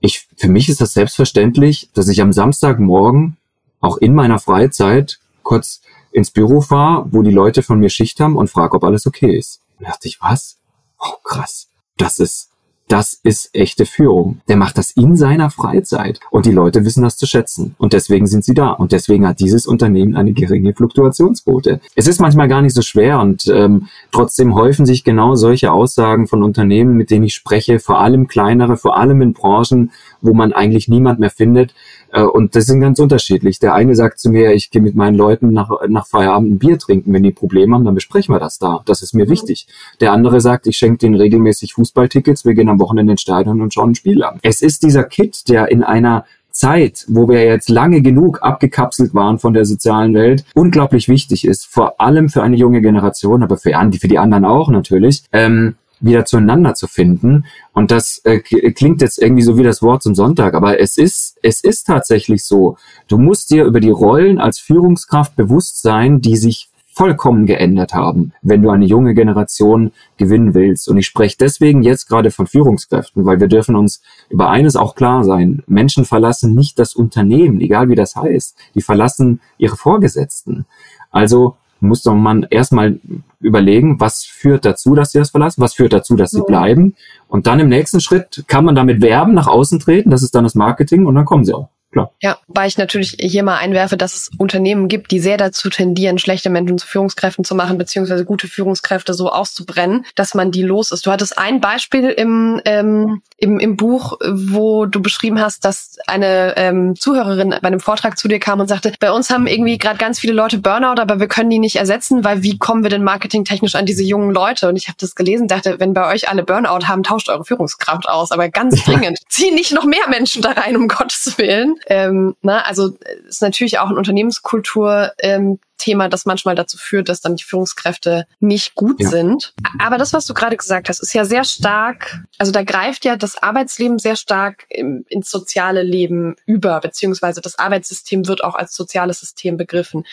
ich, 0.01 0.27
für 0.35 0.49
mich 0.49 0.67
ist 0.67 0.81
das 0.81 0.93
selbstverständlich, 0.93 1.89
dass 1.93 2.09
ich 2.09 2.21
am 2.21 2.33
Samstagmorgen 2.33 3.37
auch 3.79 3.97
in 3.97 4.13
meiner 4.13 4.37
Freizeit 4.37 5.19
kurz 5.43 5.81
ins 6.11 6.29
Büro 6.29 6.59
fahre, 6.61 7.07
wo 7.11 7.21
die 7.21 7.31
Leute 7.31 7.63
von 7.63 7.79
mir 7.79 7.89
Schicht 7.89 8.19
haben 8.19 8.35
und 8.35 8.49
frage, 8.49 8.75
ob 8.75 8.83
alles 8.83 9.07
okay 9.07 9.37
ist. 9.37 9.61
Und 9.79 9.85
da 9.85 9.91
dachte 9.91 10.09
ich, 10.09 10.21
was? 10.21 10.57
Oh, 10.99 11.15
krass. 11.23 11.67
das 11.97 12.19
ist 12.19 12.50
das 12.91 13.17
ist 13.23 13.51
echte 13.53 13.85
Führung. 13.85 14.41
Der 14.49 14.57
macht 14.57 14.77
das 14.77 14.91
in 14.91 15.15
seiner 15.15 15.49
Freizeit. 15.49 16.19
Und 16.29 16.45
die 16.45 16.51
Leute 16.51 16.83
wissen 16.83 17.03
das 17.03 17.15
zu 17.15 17.25
schätzen. 17.25 17.73
Und 17.77 17.93
deswegen 17.93 18.27
sind 18.27 18.43
sie 18.43 18.53
da. 18.53 18.71
Und 18.71 18.91
deswegen 18.91 19.25
hat 19.25 19.39
dieses 19.39 19.65
Unternehmen 19.65 20.17
eine 20.17 20.33
geringe 20.33 20.73
Fluktuationsquote. 20.73 21.79
Es 21.95 22.07
ist 22.07 22.19
manchmal 22.19 22.49
gar 22.49 22.61
nicht 22.61 22.75
so 22.75 22.81
schwer 22.81 23.21
und 23.21 23.47
ähm, 23.47 23.87
trotzdem 24.11 24.55
häufen 24.55 24.85
sich 24.85 25.05
genau 25.05 25.35
solche 25.35 25.71
Aussagen 25.71 26.27
von 26.27 26.43
Unternehmen, 26.43 26.97
mit 26.97 27.11
denen 27.11 27.23
ich 27.23 27.33
spreche, 27.33 27.79
vor 27.79 27.99
allem 27.99 28.27
kleinere, 28.27 28.75
vor 28.75 28.97
allem 28.97 29.21
in 29.21 29.31
Branchen, 29.31 29.91
wo 30.19 30.33
man 30.33 30.51
eigentlich 30.51 30.89
niemand 30.89 31.19
mehr 31.19 31.29
findet. 31.29 31.73
Äh, 32.11 32.23
und 32.23 32.55
das 32.55 32.65
sind 32.65 32.81
ganz 32.81 32.99
unterschiedlich. 32.99 33.59
Der 33.59 33.73
eine 33.73 33.95
sagt 33.95 34.19
zu 34.19 34.29
mir, 34.29 34.53
ich 34.53 34.71
gehe 34.71 34.81
mit 34.81 34.95
meinen 34.95 35.15
Leuten 35.15 35.51
nach, 35.51 35.69
nach 35.87 36.07
Feierabend 36.07 36.51
ein 36.53 36.59
Bier 36.59 36.77
trinken. 36.77 37.13
Wenn 37.13 37.23
die 37.23 37.31
Probleme 37.31 37.75
haben, 37.75 37.85
dann 37.85 37.95
besprechen 37.95 38.33
wir 38.33 38.39
das 38.39 38.59
da. 38.59 38.81
Das 38.85 39.01
ist 39.01 39.13
mir 39.13 39.25
mhm. 39.25 39.31
wichtig. 39.31 39.67
Der 39.99 40.11
andere 40.11 40.41
sagt, 40.41 40.67
ich 40.67 40.77
schenke 40.77 40.99
denen 40.99 41.15
regelmäßig 41.15 41.73
Fußballtickets. 41.73 42.45
Wir 42.45 42.53
gehen 42.53 42.69
am 42.69 42.79
Wochenende 42.79 43.13
ins 43.13 43.21
Stadion 43.21 43.61
und 43.61 43.73
schauen 43.73 43.91
ein 43.91 43.95
Spiel 43.95 44.23
an. 44.23 44.39
Es 44.41 44.61
ist 44.61 44.83
dieser 44.83 45.03
Kit, 45.03 45.49
der 45.49 45.71
in 45.71 45.83
einer 45.83 46.25
Zeit, 46.51 47.05
wo 47.07 47.29
wir 47.29 47.43
jetzt 47.45 47.69
lange 47.69 48.01
genug 48.01 48.43
abgekapselt 48.43 49.13
waren 49.13 49.39
von 49.39 49.53
der 49.53 49.65
sozialen 49.65 50.13
Welt, 50.13 50.43
unglaublich 50.53 51.07
wichtig 51.07 51.47
ist, 51.47 51.65
vor 51.65 51.99
allem 52.01 52.29
für 52.29 52.43
eine 52.43 52.57
junge 52.57 52.81
Generation, 52.81 53.41
aber 53.41 53.57
für, 53.57 53.71
für 53.99 54.07
die 54.07 54.19
anderen 54.19 54.45
auch 54.45 54.69
natürlich, 54.69 55.23
ähm, 55.31 55.75
wieder 56.01 56.25
zueinander 56.25 56.73
zu 56.73 56.87
finden. 56.87 57.45
Und 57.73 57.91
das 57.91 58.19
äh, 58.25 58.39
klingt 58.39 59.01
jetzt 59.01 59.21
irgendwie 59.21 59.43
so 59.43 59.57
wie 59.57 59.63
das 59.63 59.81
Wort 59.81 60.03
zum 60.03 60.15
Sonntag, 60.15 60.53
aber 60.53 60.79
es 60.79 60.97
ist, 60.97 61.37
es 61.41 61.63
ist 61.63 61.85
tatsächlich 61.85 62.43
so. 62.43 62.77
Du 63.07 63.17
musst 63.17 63.51
dir 63.51 63.65
über 63.65 63.79
die 63.79 63.89
Rollen 63.89 64.39
als 64.39 64.59
Führungskraft 64.59 65.35
bewusst 65.35 65.81
sein, 65.81 66.21
die 66.21 66.35
sich 66.35 66.71
vollkommen 66.93 67.45
geändert 67.45 67.93
haben, 67.93 68.33
wenn 68.41 68.61
du 68.61 68.69
eine 68.69 68.85
junge 68.85 69.13
Generation 69.13 69.91
gewinnen 70.17 70.53
willst. 70.53 70.89
Und 70.89 70.97
ich 70.97 71.05
spreche 71.05 71.37
deswegen 71.39 71.83
jetzt 71.83 72.07
gerade 72.07 72.31
von 72.31 72.47
Führungskräften, 72.47 73.25
weil 73.25 73.39
wir 73.39 73.47
dürfen 73.47 73.77
uns 73.77 74.01
über 74.29 74.49
eines 74.49 74.75
auch 74.75 74.95
klar 74.95 75.23
sein. 75.23 75.63
Menschen 75.67 76.03
verlassen 76.03 76.53
nicht 76.53 76.77
das 76.79 76.93
Unternehmen, 76.93 77.61
egal 77.61 77.87
wie 77.87 77.95
das 77.95 78.15
heißt. 78.15 78.57
Die 78.75 78.81
verlassen 78.81 79.39
ihre 79.57 79.77
Vorgesetzten. 79.77 80.65
Also 81.11 81.55
muss 81.81 82.03
doch 82.03 82.15
man 82.15 82.47
erstmal 82.49 82.99
überlegen, 83.39 83.99
was 83.99 84.23
führt 84.23 84.65
dazu, 84.65 84.95
dass 84.95 85.11
sie 85.11 85.19
das 85.19 85.31
verlassen, 85.31 85.61
was 85.61 85.73
führt 85.73 85.93
dazu, 85.93 86.15
dass 86.15 86.31
sie 86.31 86.43
bleiben. 86.43 86.95
Und 87.27 87.47
dann 87.47 87.59
im 87.59 87.69
nächsten 87.69 87.99
Schritt 87.99 88.43
kann 88.47 88.65
man 88.65 88.75
damit 88.75 89.01
werben, 89.01 89.33
nach 89.33 89.47
außen 89.47 89.79
treten, 89.79 90.11
das 90.11 90.23
ist 90.23 90.35
dann 90.35 90.43
das 90.43 90.55
Marketing 90.55 91.05
und 91.05 91.15
dann 91.15 91.25
kommen 91.25 91.43
sie 91.43 91.53
auch 91.53 91.69
klar. 91.91 92.11
Ja, 92.21 92.37
weil 92.47 92.67
ich 92.67 92.77
natürlich 92.77 93.17
hier 93.19 93.43
mal 93.43 93.57
einwerfe, 93.57 93.97
dass 93.97 94.15
es 94.15 94.31
Unternehmen 94.37 94.87
gibt, 94.87 95.11
die 95.11 95.19
sehr 95.19 95.37
dazu 95.37 95.69
tendieren, 95.69 96.17
schlechte 96.17 96.49
Menschen 96.49 96.77
zu 96.77 96.87
Führungskräften 96.87 97.43
zu 97.43 97.55
machen, 97.55 97.77
beziehungsweise 97.77 98.25
gute 98.25 98.47
Führungskräfte 98.47 99.13
so 99.13 99.29
auszubrennen, 99.29 100.05
dass 100.15 100.33
man 100.33 100.51
die 100.51 100.63
los 100.63 100.91
ist. 100.91 101.05
Du 101.05 101.11
hattest 101.11 101.37
ein 101.37 101.61
Beispiel 101.61 102.09
im, 102.09 102.61
ähm, 102.65 103.21
im, 103.41 103.59
im 103.59 103.75
Buch, 103.75 104.17
wo 104.23 104.85
du 104.85 105.01
beschrieben 105.01 105.41
hast, 105.41 105.65
dass 105.65 105.97
eine 106.05 106.53
ähm, 106.57 106.95
Zuhörerin 106.95 107.49
bei 107.49 107.67
einem 107.67 107.79
Vortrag 107.79 108.17
zu 108.19 108.27
dir 108.27 108.39
kam 108.39 108.59
und 108.59 108.67
sagte, 108.67 108.93
bei 108.99 109.11
uns 109.11 109.31
haben 109.31 109.47
irgendwie 109.47 109.79
gerade 109.79 109.97
ganz 109.97 110.19
viele 110.19 110.33
Leute 110.33 110.59
Burnout, 110.59 111.01
aber 111.01 111.19
wir 111.19 111.27
können 111.27 111.49
die 111.49 111.57
nicht 111.57 111.77
ersetzen, 111.77 112.23
weil 112.23 112.43
wie 112.43 112.59
kommen 112.59 112.83
wir 112.83 112.91
denn 112.91 113.03
marketingtechnisch 113.03 113.73
an 113.73 113.87
diese 113.87 114.03
jungen 114.03 114.29
Leute? 114.31 114.69
Und 114.69 114.75
ich 114.75 114.87
habe 114.87 114.97
das 114.99 115.15
gelesen, 115.15 115.47
dachte, 115.47 115.79
wenn 115.79 115.95
bei 115.95 116.07
euch 116.13 116.29
alle 116.29 116.43
Burnout 116.43 116.87
haben, 116.87 117.01
tauscht 117.01 117.29
eure 117.29 117.43
Führungskraft 117.43 118.07
aus, 118.07 118.31
aber 118.31 118.47
ganz 118.49 118.83
dringend. 118.83 119.19
Zieh 119.27 119.49
nicht 119.51 119.71
noch 119.71 119.85
mehr 119.85 120.07
Menschen 120.07 120.43
da 120.43 120.51
rein, 120.51 120.77
um 120.77 120.87
Gottes 120.87 121.35
Willen. 121.39 121.77
Ähm, 121.87 122.35
na, 122.43 122.61
also 122.61 122.95
ist 123.27 123.41
natürlich 123.41 123.79
auch 123.79 123.89
ein 123.89 123.97
Unternehmenskultur 123.97 125.13
ähm, 125.19 125.57
Thema, 125.81 126.09
das 126.09 126.25
manchmal 126.25 126.55
dazu 126.55 126.77
führt, 126.77 127.09
dass 127.09 127.21
dann 127.21 127.35
die 127.35 127.43
Führungskräfte 127.43 128.27
nicht 128.39 128.75
gut 128.75 128.99
ja. 128.99 129.09
sind. 129.09 129.53
Aber 129.79 129.97
das, 129.97 130.13
was 130.13 130.25
du 130.27 130.33
gerade 130.33 130.55
gesagt 130.55 130.89
hast, 130.89 130.99
ist 130.99 131.13
ja 131.13 131.25
sehr 131.25 131.43
stark, 131.43 132.23
also 132.37 132.51
da 132.51 132.63
greift 132.63 133.03
ja 133.03 133.15
das 133.15 133.41
Arbeitsleben 133.41 133.97
sehr 133.97 134.15
stark 134.15 134.65
im, 134.69 135.05
ins 135.09 135.31
soziale 135.31 135.81
Leben 135.81 136.35
über, 136.45 136.79
beziehungsweise 136.79 137.41
das 137.41 137.57
Arbeitssystem 137.57 138.27
wird 138.27 138.43
auch 138.43 138.55
als 138.55 138.75
soziales 138.75 139.19
System 139.19 139.57
begriffen. 139.57 140.05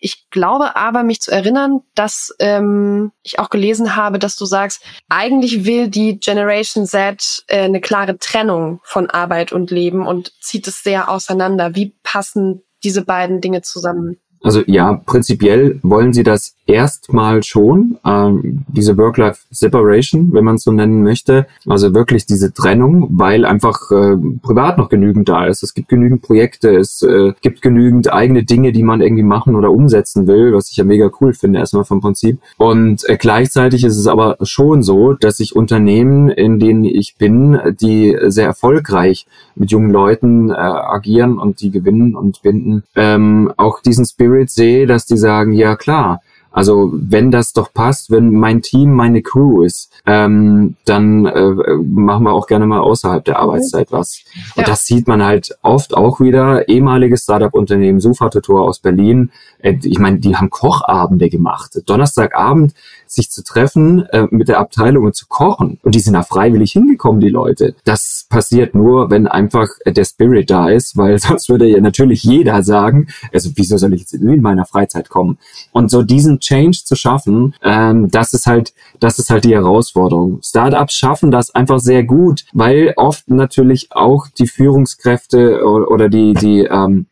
Ich 0.00 0.30
glaube 0.30 0.76
aber, 0.76 1.02
mich 1.02 1.20
zu 1.20 1.32
erinnern, 1.32 1.80
dass 1.94 2.34
ähm, 2.38 3.10
ich 3.22 3.38
auch 3.40 3.50
gelesen 3.50 3.96
habe, 3.96 4.18
dass 4.18 4.36
du 4.36 4.44
sagst, 4.44 4.82
eigentlich 5.08 5.64
will 5.64 5.88
die 5.88 6.20
Generation 6.20 6.86
Z 6.86 7.44
äh, 7.48 7.62
eine 7.62 7.80
klare 7.80 8.18
Trennung 8.18 8.80
von 8.84 9.10
Arbeit 9.10 9.52
und 9.52 9.70
Leben 9.72 10.06
und 10.06 10.32
zieht 10.40 10.68
es 10.68 10.84
sehr 10.84 11.08
auseinander. 11.08 11.74
Wie 11.74 11.96
passen 12.04 12.62
diese 12.84 13.04
beiden 13.04 13.40
Dinge 13.40 13.62
zusammen? 13.62 14.20
Also 14.46 14.62
ja, 14.68 15.02
prinzipiell 15.04 15.80
wollen 15.82 16.12
sie 16.12 16.22
das 16.22 16.54
erstmal 16.66 17.42
schon, 17.42 17.98
ähm, 18.04 18.64
diese 18.68 18.96
Work-Life-Separation, 18.96 20.32
wenn 20.32 20.44
man 20.44 20.54
es 20.54 20.62
so 20.62 20.70
nennen 20.70 21.02
möchte. 21.02 21.48
Also 21.66 21.94
wirklich 21.94 22.26
diese 22.26 22.54
Trennung, 22.54 23.08
weil 23.10 23.44
einfach 23.44 23.90
äh, 23.90 24.16
privat 24.42 24.78
noch 24.78 24.88
genügend 24.88 25.28
da 25.28 25.46
ist. 25.46 25.64
Es 25.64 25.74
gibt 25.74 25.88
genügend 25.88 26.22
Projekte, 26.22 26.76
es 26.76 27.02
äh, 27.02 27.32
gibt 27.40 27.60
genügend 27.60 28.12
eigene 28.12 28.44
Dinge, 28.44 28.70
die 28.70 28.84
man 28.84 29.00
irgendwie 29.00 29.24
machen 29.24 29.56
oder 29.56 29.72
umsetzen 29.72 30.28
will, 30.28 30.52
was 30.52 30.70
ich 30.70 30.76
ja 30.76 30.84
mega 30.84 31.10
cool 31.20 31.32
finde, 31.32 31.58
erstmal 31.58 31.84
vom 31.84 32.00
Prinzip. 32.00 32.38
Und 32.56 33.08
äh, 33.08 33.16
gleichzeitig 33.16 33.82
ist 33.82 33.96
es 33.96 34.06
aber 34.06 34.36
schon 34.42 34.84
so, 34.84 35.12
dass 35.14 35.38
sich 35.38 35.56
Unternehmen, 35.56 36.28
in 36.28 36.60
denen 36.60 36.84
ich 36.84 37.16
bin, 37.16 37.58
die 37.80 38.16
sehr 38.26 38.46
erfolgreich 38.46 39.26
mit 39.56 39.72
jungen 39.72 39.90
Leuten 39.90 40.50
äh, 40.50 40.54
agieren 40.54 41.38
und 41.38 41.60
die 41.60 41.72
gewinnen 41.72 42.14
und 42.14 42.42
binden, 42.42 42.84
ähm, 42.94 43.52
auch 43.56 43.80
diesen 43.80 44.04
Spirit 44.04 44.35
Spirit 44.36 44.50
sehe, 44.50 44.86
dass 44.86 45.06
die 45.06 45.16
sagen, 45.16 45.52
ja 45.52 45.76
klar, 45.76 46.20
also 46.56 46.90
wenn 46.94 47.30
das 47.30 47.52
doch 47.52 47.70
passt, 47.74 48.10
wenn 48.10 48.32
mein 48.32 48.62
Team 48.62 48.94
meine 48.94 49.20
Crew 49.20 49.62
ist, 49.62 49.92
ähm, 50.06 50.74
dann 50.86 51.26
äh, 51.26 51.50
machen 51.84 52.24
wir 52.24 52.32
auch 52.32 52.46
gerne 52.46 52.66
mal 52.66 52.80
außerhalb 52.80 53.22
der 53.26 53.40
Arbeitszeit 53.40 53.92
was. 53.92 54.22
Und 54.54 54.62
ja. 54.62 54.66
das 54.66 54.86
sieht 54.86 55.06
man 55.06 55.22
halt 55.22 55.54
oft 55.60 55.94
auch 55.94 56.18
wieder. 56.18 56.66
Ehemaliges 56.66 57.24
Startup-Unternehmen 57.24 58.00
Sofatutor 58.00 58.62
aus 58.62 58.78
Berlin. 58.78 59.32
Äh, 59.58 59.74
ich 59.82 59.98
meine, 59.98 60.18
die 60.18 60.34
haben 60.34 60.48
Kochabende 60.48 61.28
gemacht. 61.28 61.78
Donnerstagabend 61.84 62.72
sich 63.06 63.30
zu 63.30 63.44
treffen 63.44 64.06
äh, 64.06 64.26
mit 64.30 64.48
der 64.48 64.58
Abteilung 64.58 65.04
und 65.04 65.14
zu 65.14 65.26
kochen. 65.26 65.78
Und 65.82 65.94
die 65.94 66.00
sind 66.00 66.14
da 66.14 66.22
freiwillig 66.22 66.72
hingekommen, 66.72 67.20
die 67.20 67.28
Leute. 67.28 67.74
Das 67.84 68.26
passiert 68.30 68.74
nur, 68.74 69.10
wenn 69.10 69.26
einfach 69.26 69.68
der 69.84 70.04
Spirit 70.06 70.50
da 70.50 70.70
ist, 70.70 70.96
weil 70.96 71.18
sonst 71.18 71.50
würde 71.50 71.66
ja 71.66 71.80
natürlich 71.82 72.24
jeder 72.24 72.62
sagen, 72.62 73.08
also 73.30 73.50
wieso 73.54 73.76
soll 73.76 73.92
ich 73.92 74.00
jetzt 74.00 74.14
in 74.14 74.40
meiner 74.40 74.64
Freizeit 74.64 75.10
kommen? 75.10 75.36
Und 75.72 75.90
so 75.90 76.02
diesen 76.02 76.40
Change 76.46 76.78
zu 76.84 76.94
schaffen, 76.94 77.54
ähm, 77.62 78.08
das 78.10 78.32
ist 78.32 78.46
halt, 78.46 78.72
das 79.00 79.18
ist 79.18 79.30
halt 79.30 79.44
die 79.44 79.54
Herausforderung. 79.54 80.40
Startups 80.42 80.94
schaffen 80.94 81.30
das 81.30 81.54
einfach 81.54 81.80
sehr 81.80 82.04
gut, 82.04 82.44
weil 82.52 82.94
oft 82.96 83.28
natürlich 83.30 83.88
auch 83.90 84.28
die 84.28 84.46
Führungskräfte 84.46 85.64
oder, 85.64 86.08
die, 86.08 86.34
die 86.34 86.60
ähm, 86.60 87.06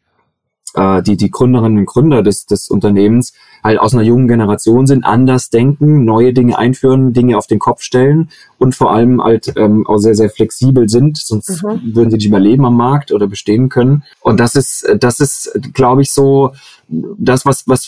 äh, 0.75 1.03
die, 1.03 1.17
die 1.17 1.31
Gründerinnen 1.31 1.79
und 1.79 1.87
Gründer 1.87 2.23
des, 2.23 2.47
des 2.47 2.69
Unternehmens 2.69 3.33
halt 3.63 3.79
aus 3.79 3.95
einer 3.95 4.03
jungen 4.03 4.29
Generation 4.29 4.87
sind, 4.87 5.05
anders 5.05 5.51
denken, 5.51 6.05
neue 6.05 6.33
Dinge 6.33 6.59
einführen, 6.59 7.13
Dinge 7.13 7.39
auf 7.39 7.47
den 7.47 7.59
Kopf 7.59 7.83
stellen 7.83 8.31
und 8.59 8.75
vor 8.75 8.93
allem 8.93 9.23
halt 9.23 9.53
ähm, 9.57 9.87
auch 9.87 9.99
sehr, 9.99 10.15
sehr 10.15 10.31
flexibel 10.31 10.89
sind, 10.89 11.17
sonst 11.17 11.63
mhm. 11.63 11.95
würden 11.95 12.11
sie 12.11 12.17
nicht 12.17 12.27
überleben 12.27 12.67
am 12.67 12.77
Markt 12.77 13.13
oder 13.13 13.27
bestehen 13.27 13.69
können. 13.69 14.03
Und 14.21 14.41
das 14.41 14.57
ist, 14.57 14.87
das 14.99 15.21
ist, 15.21 15.59
glaube 15.73 16.03
ich, 16.03 16.11
so 16.11 16.53
das, 16.89 17.47
was, 17.47 17.67
was 17.69 17.87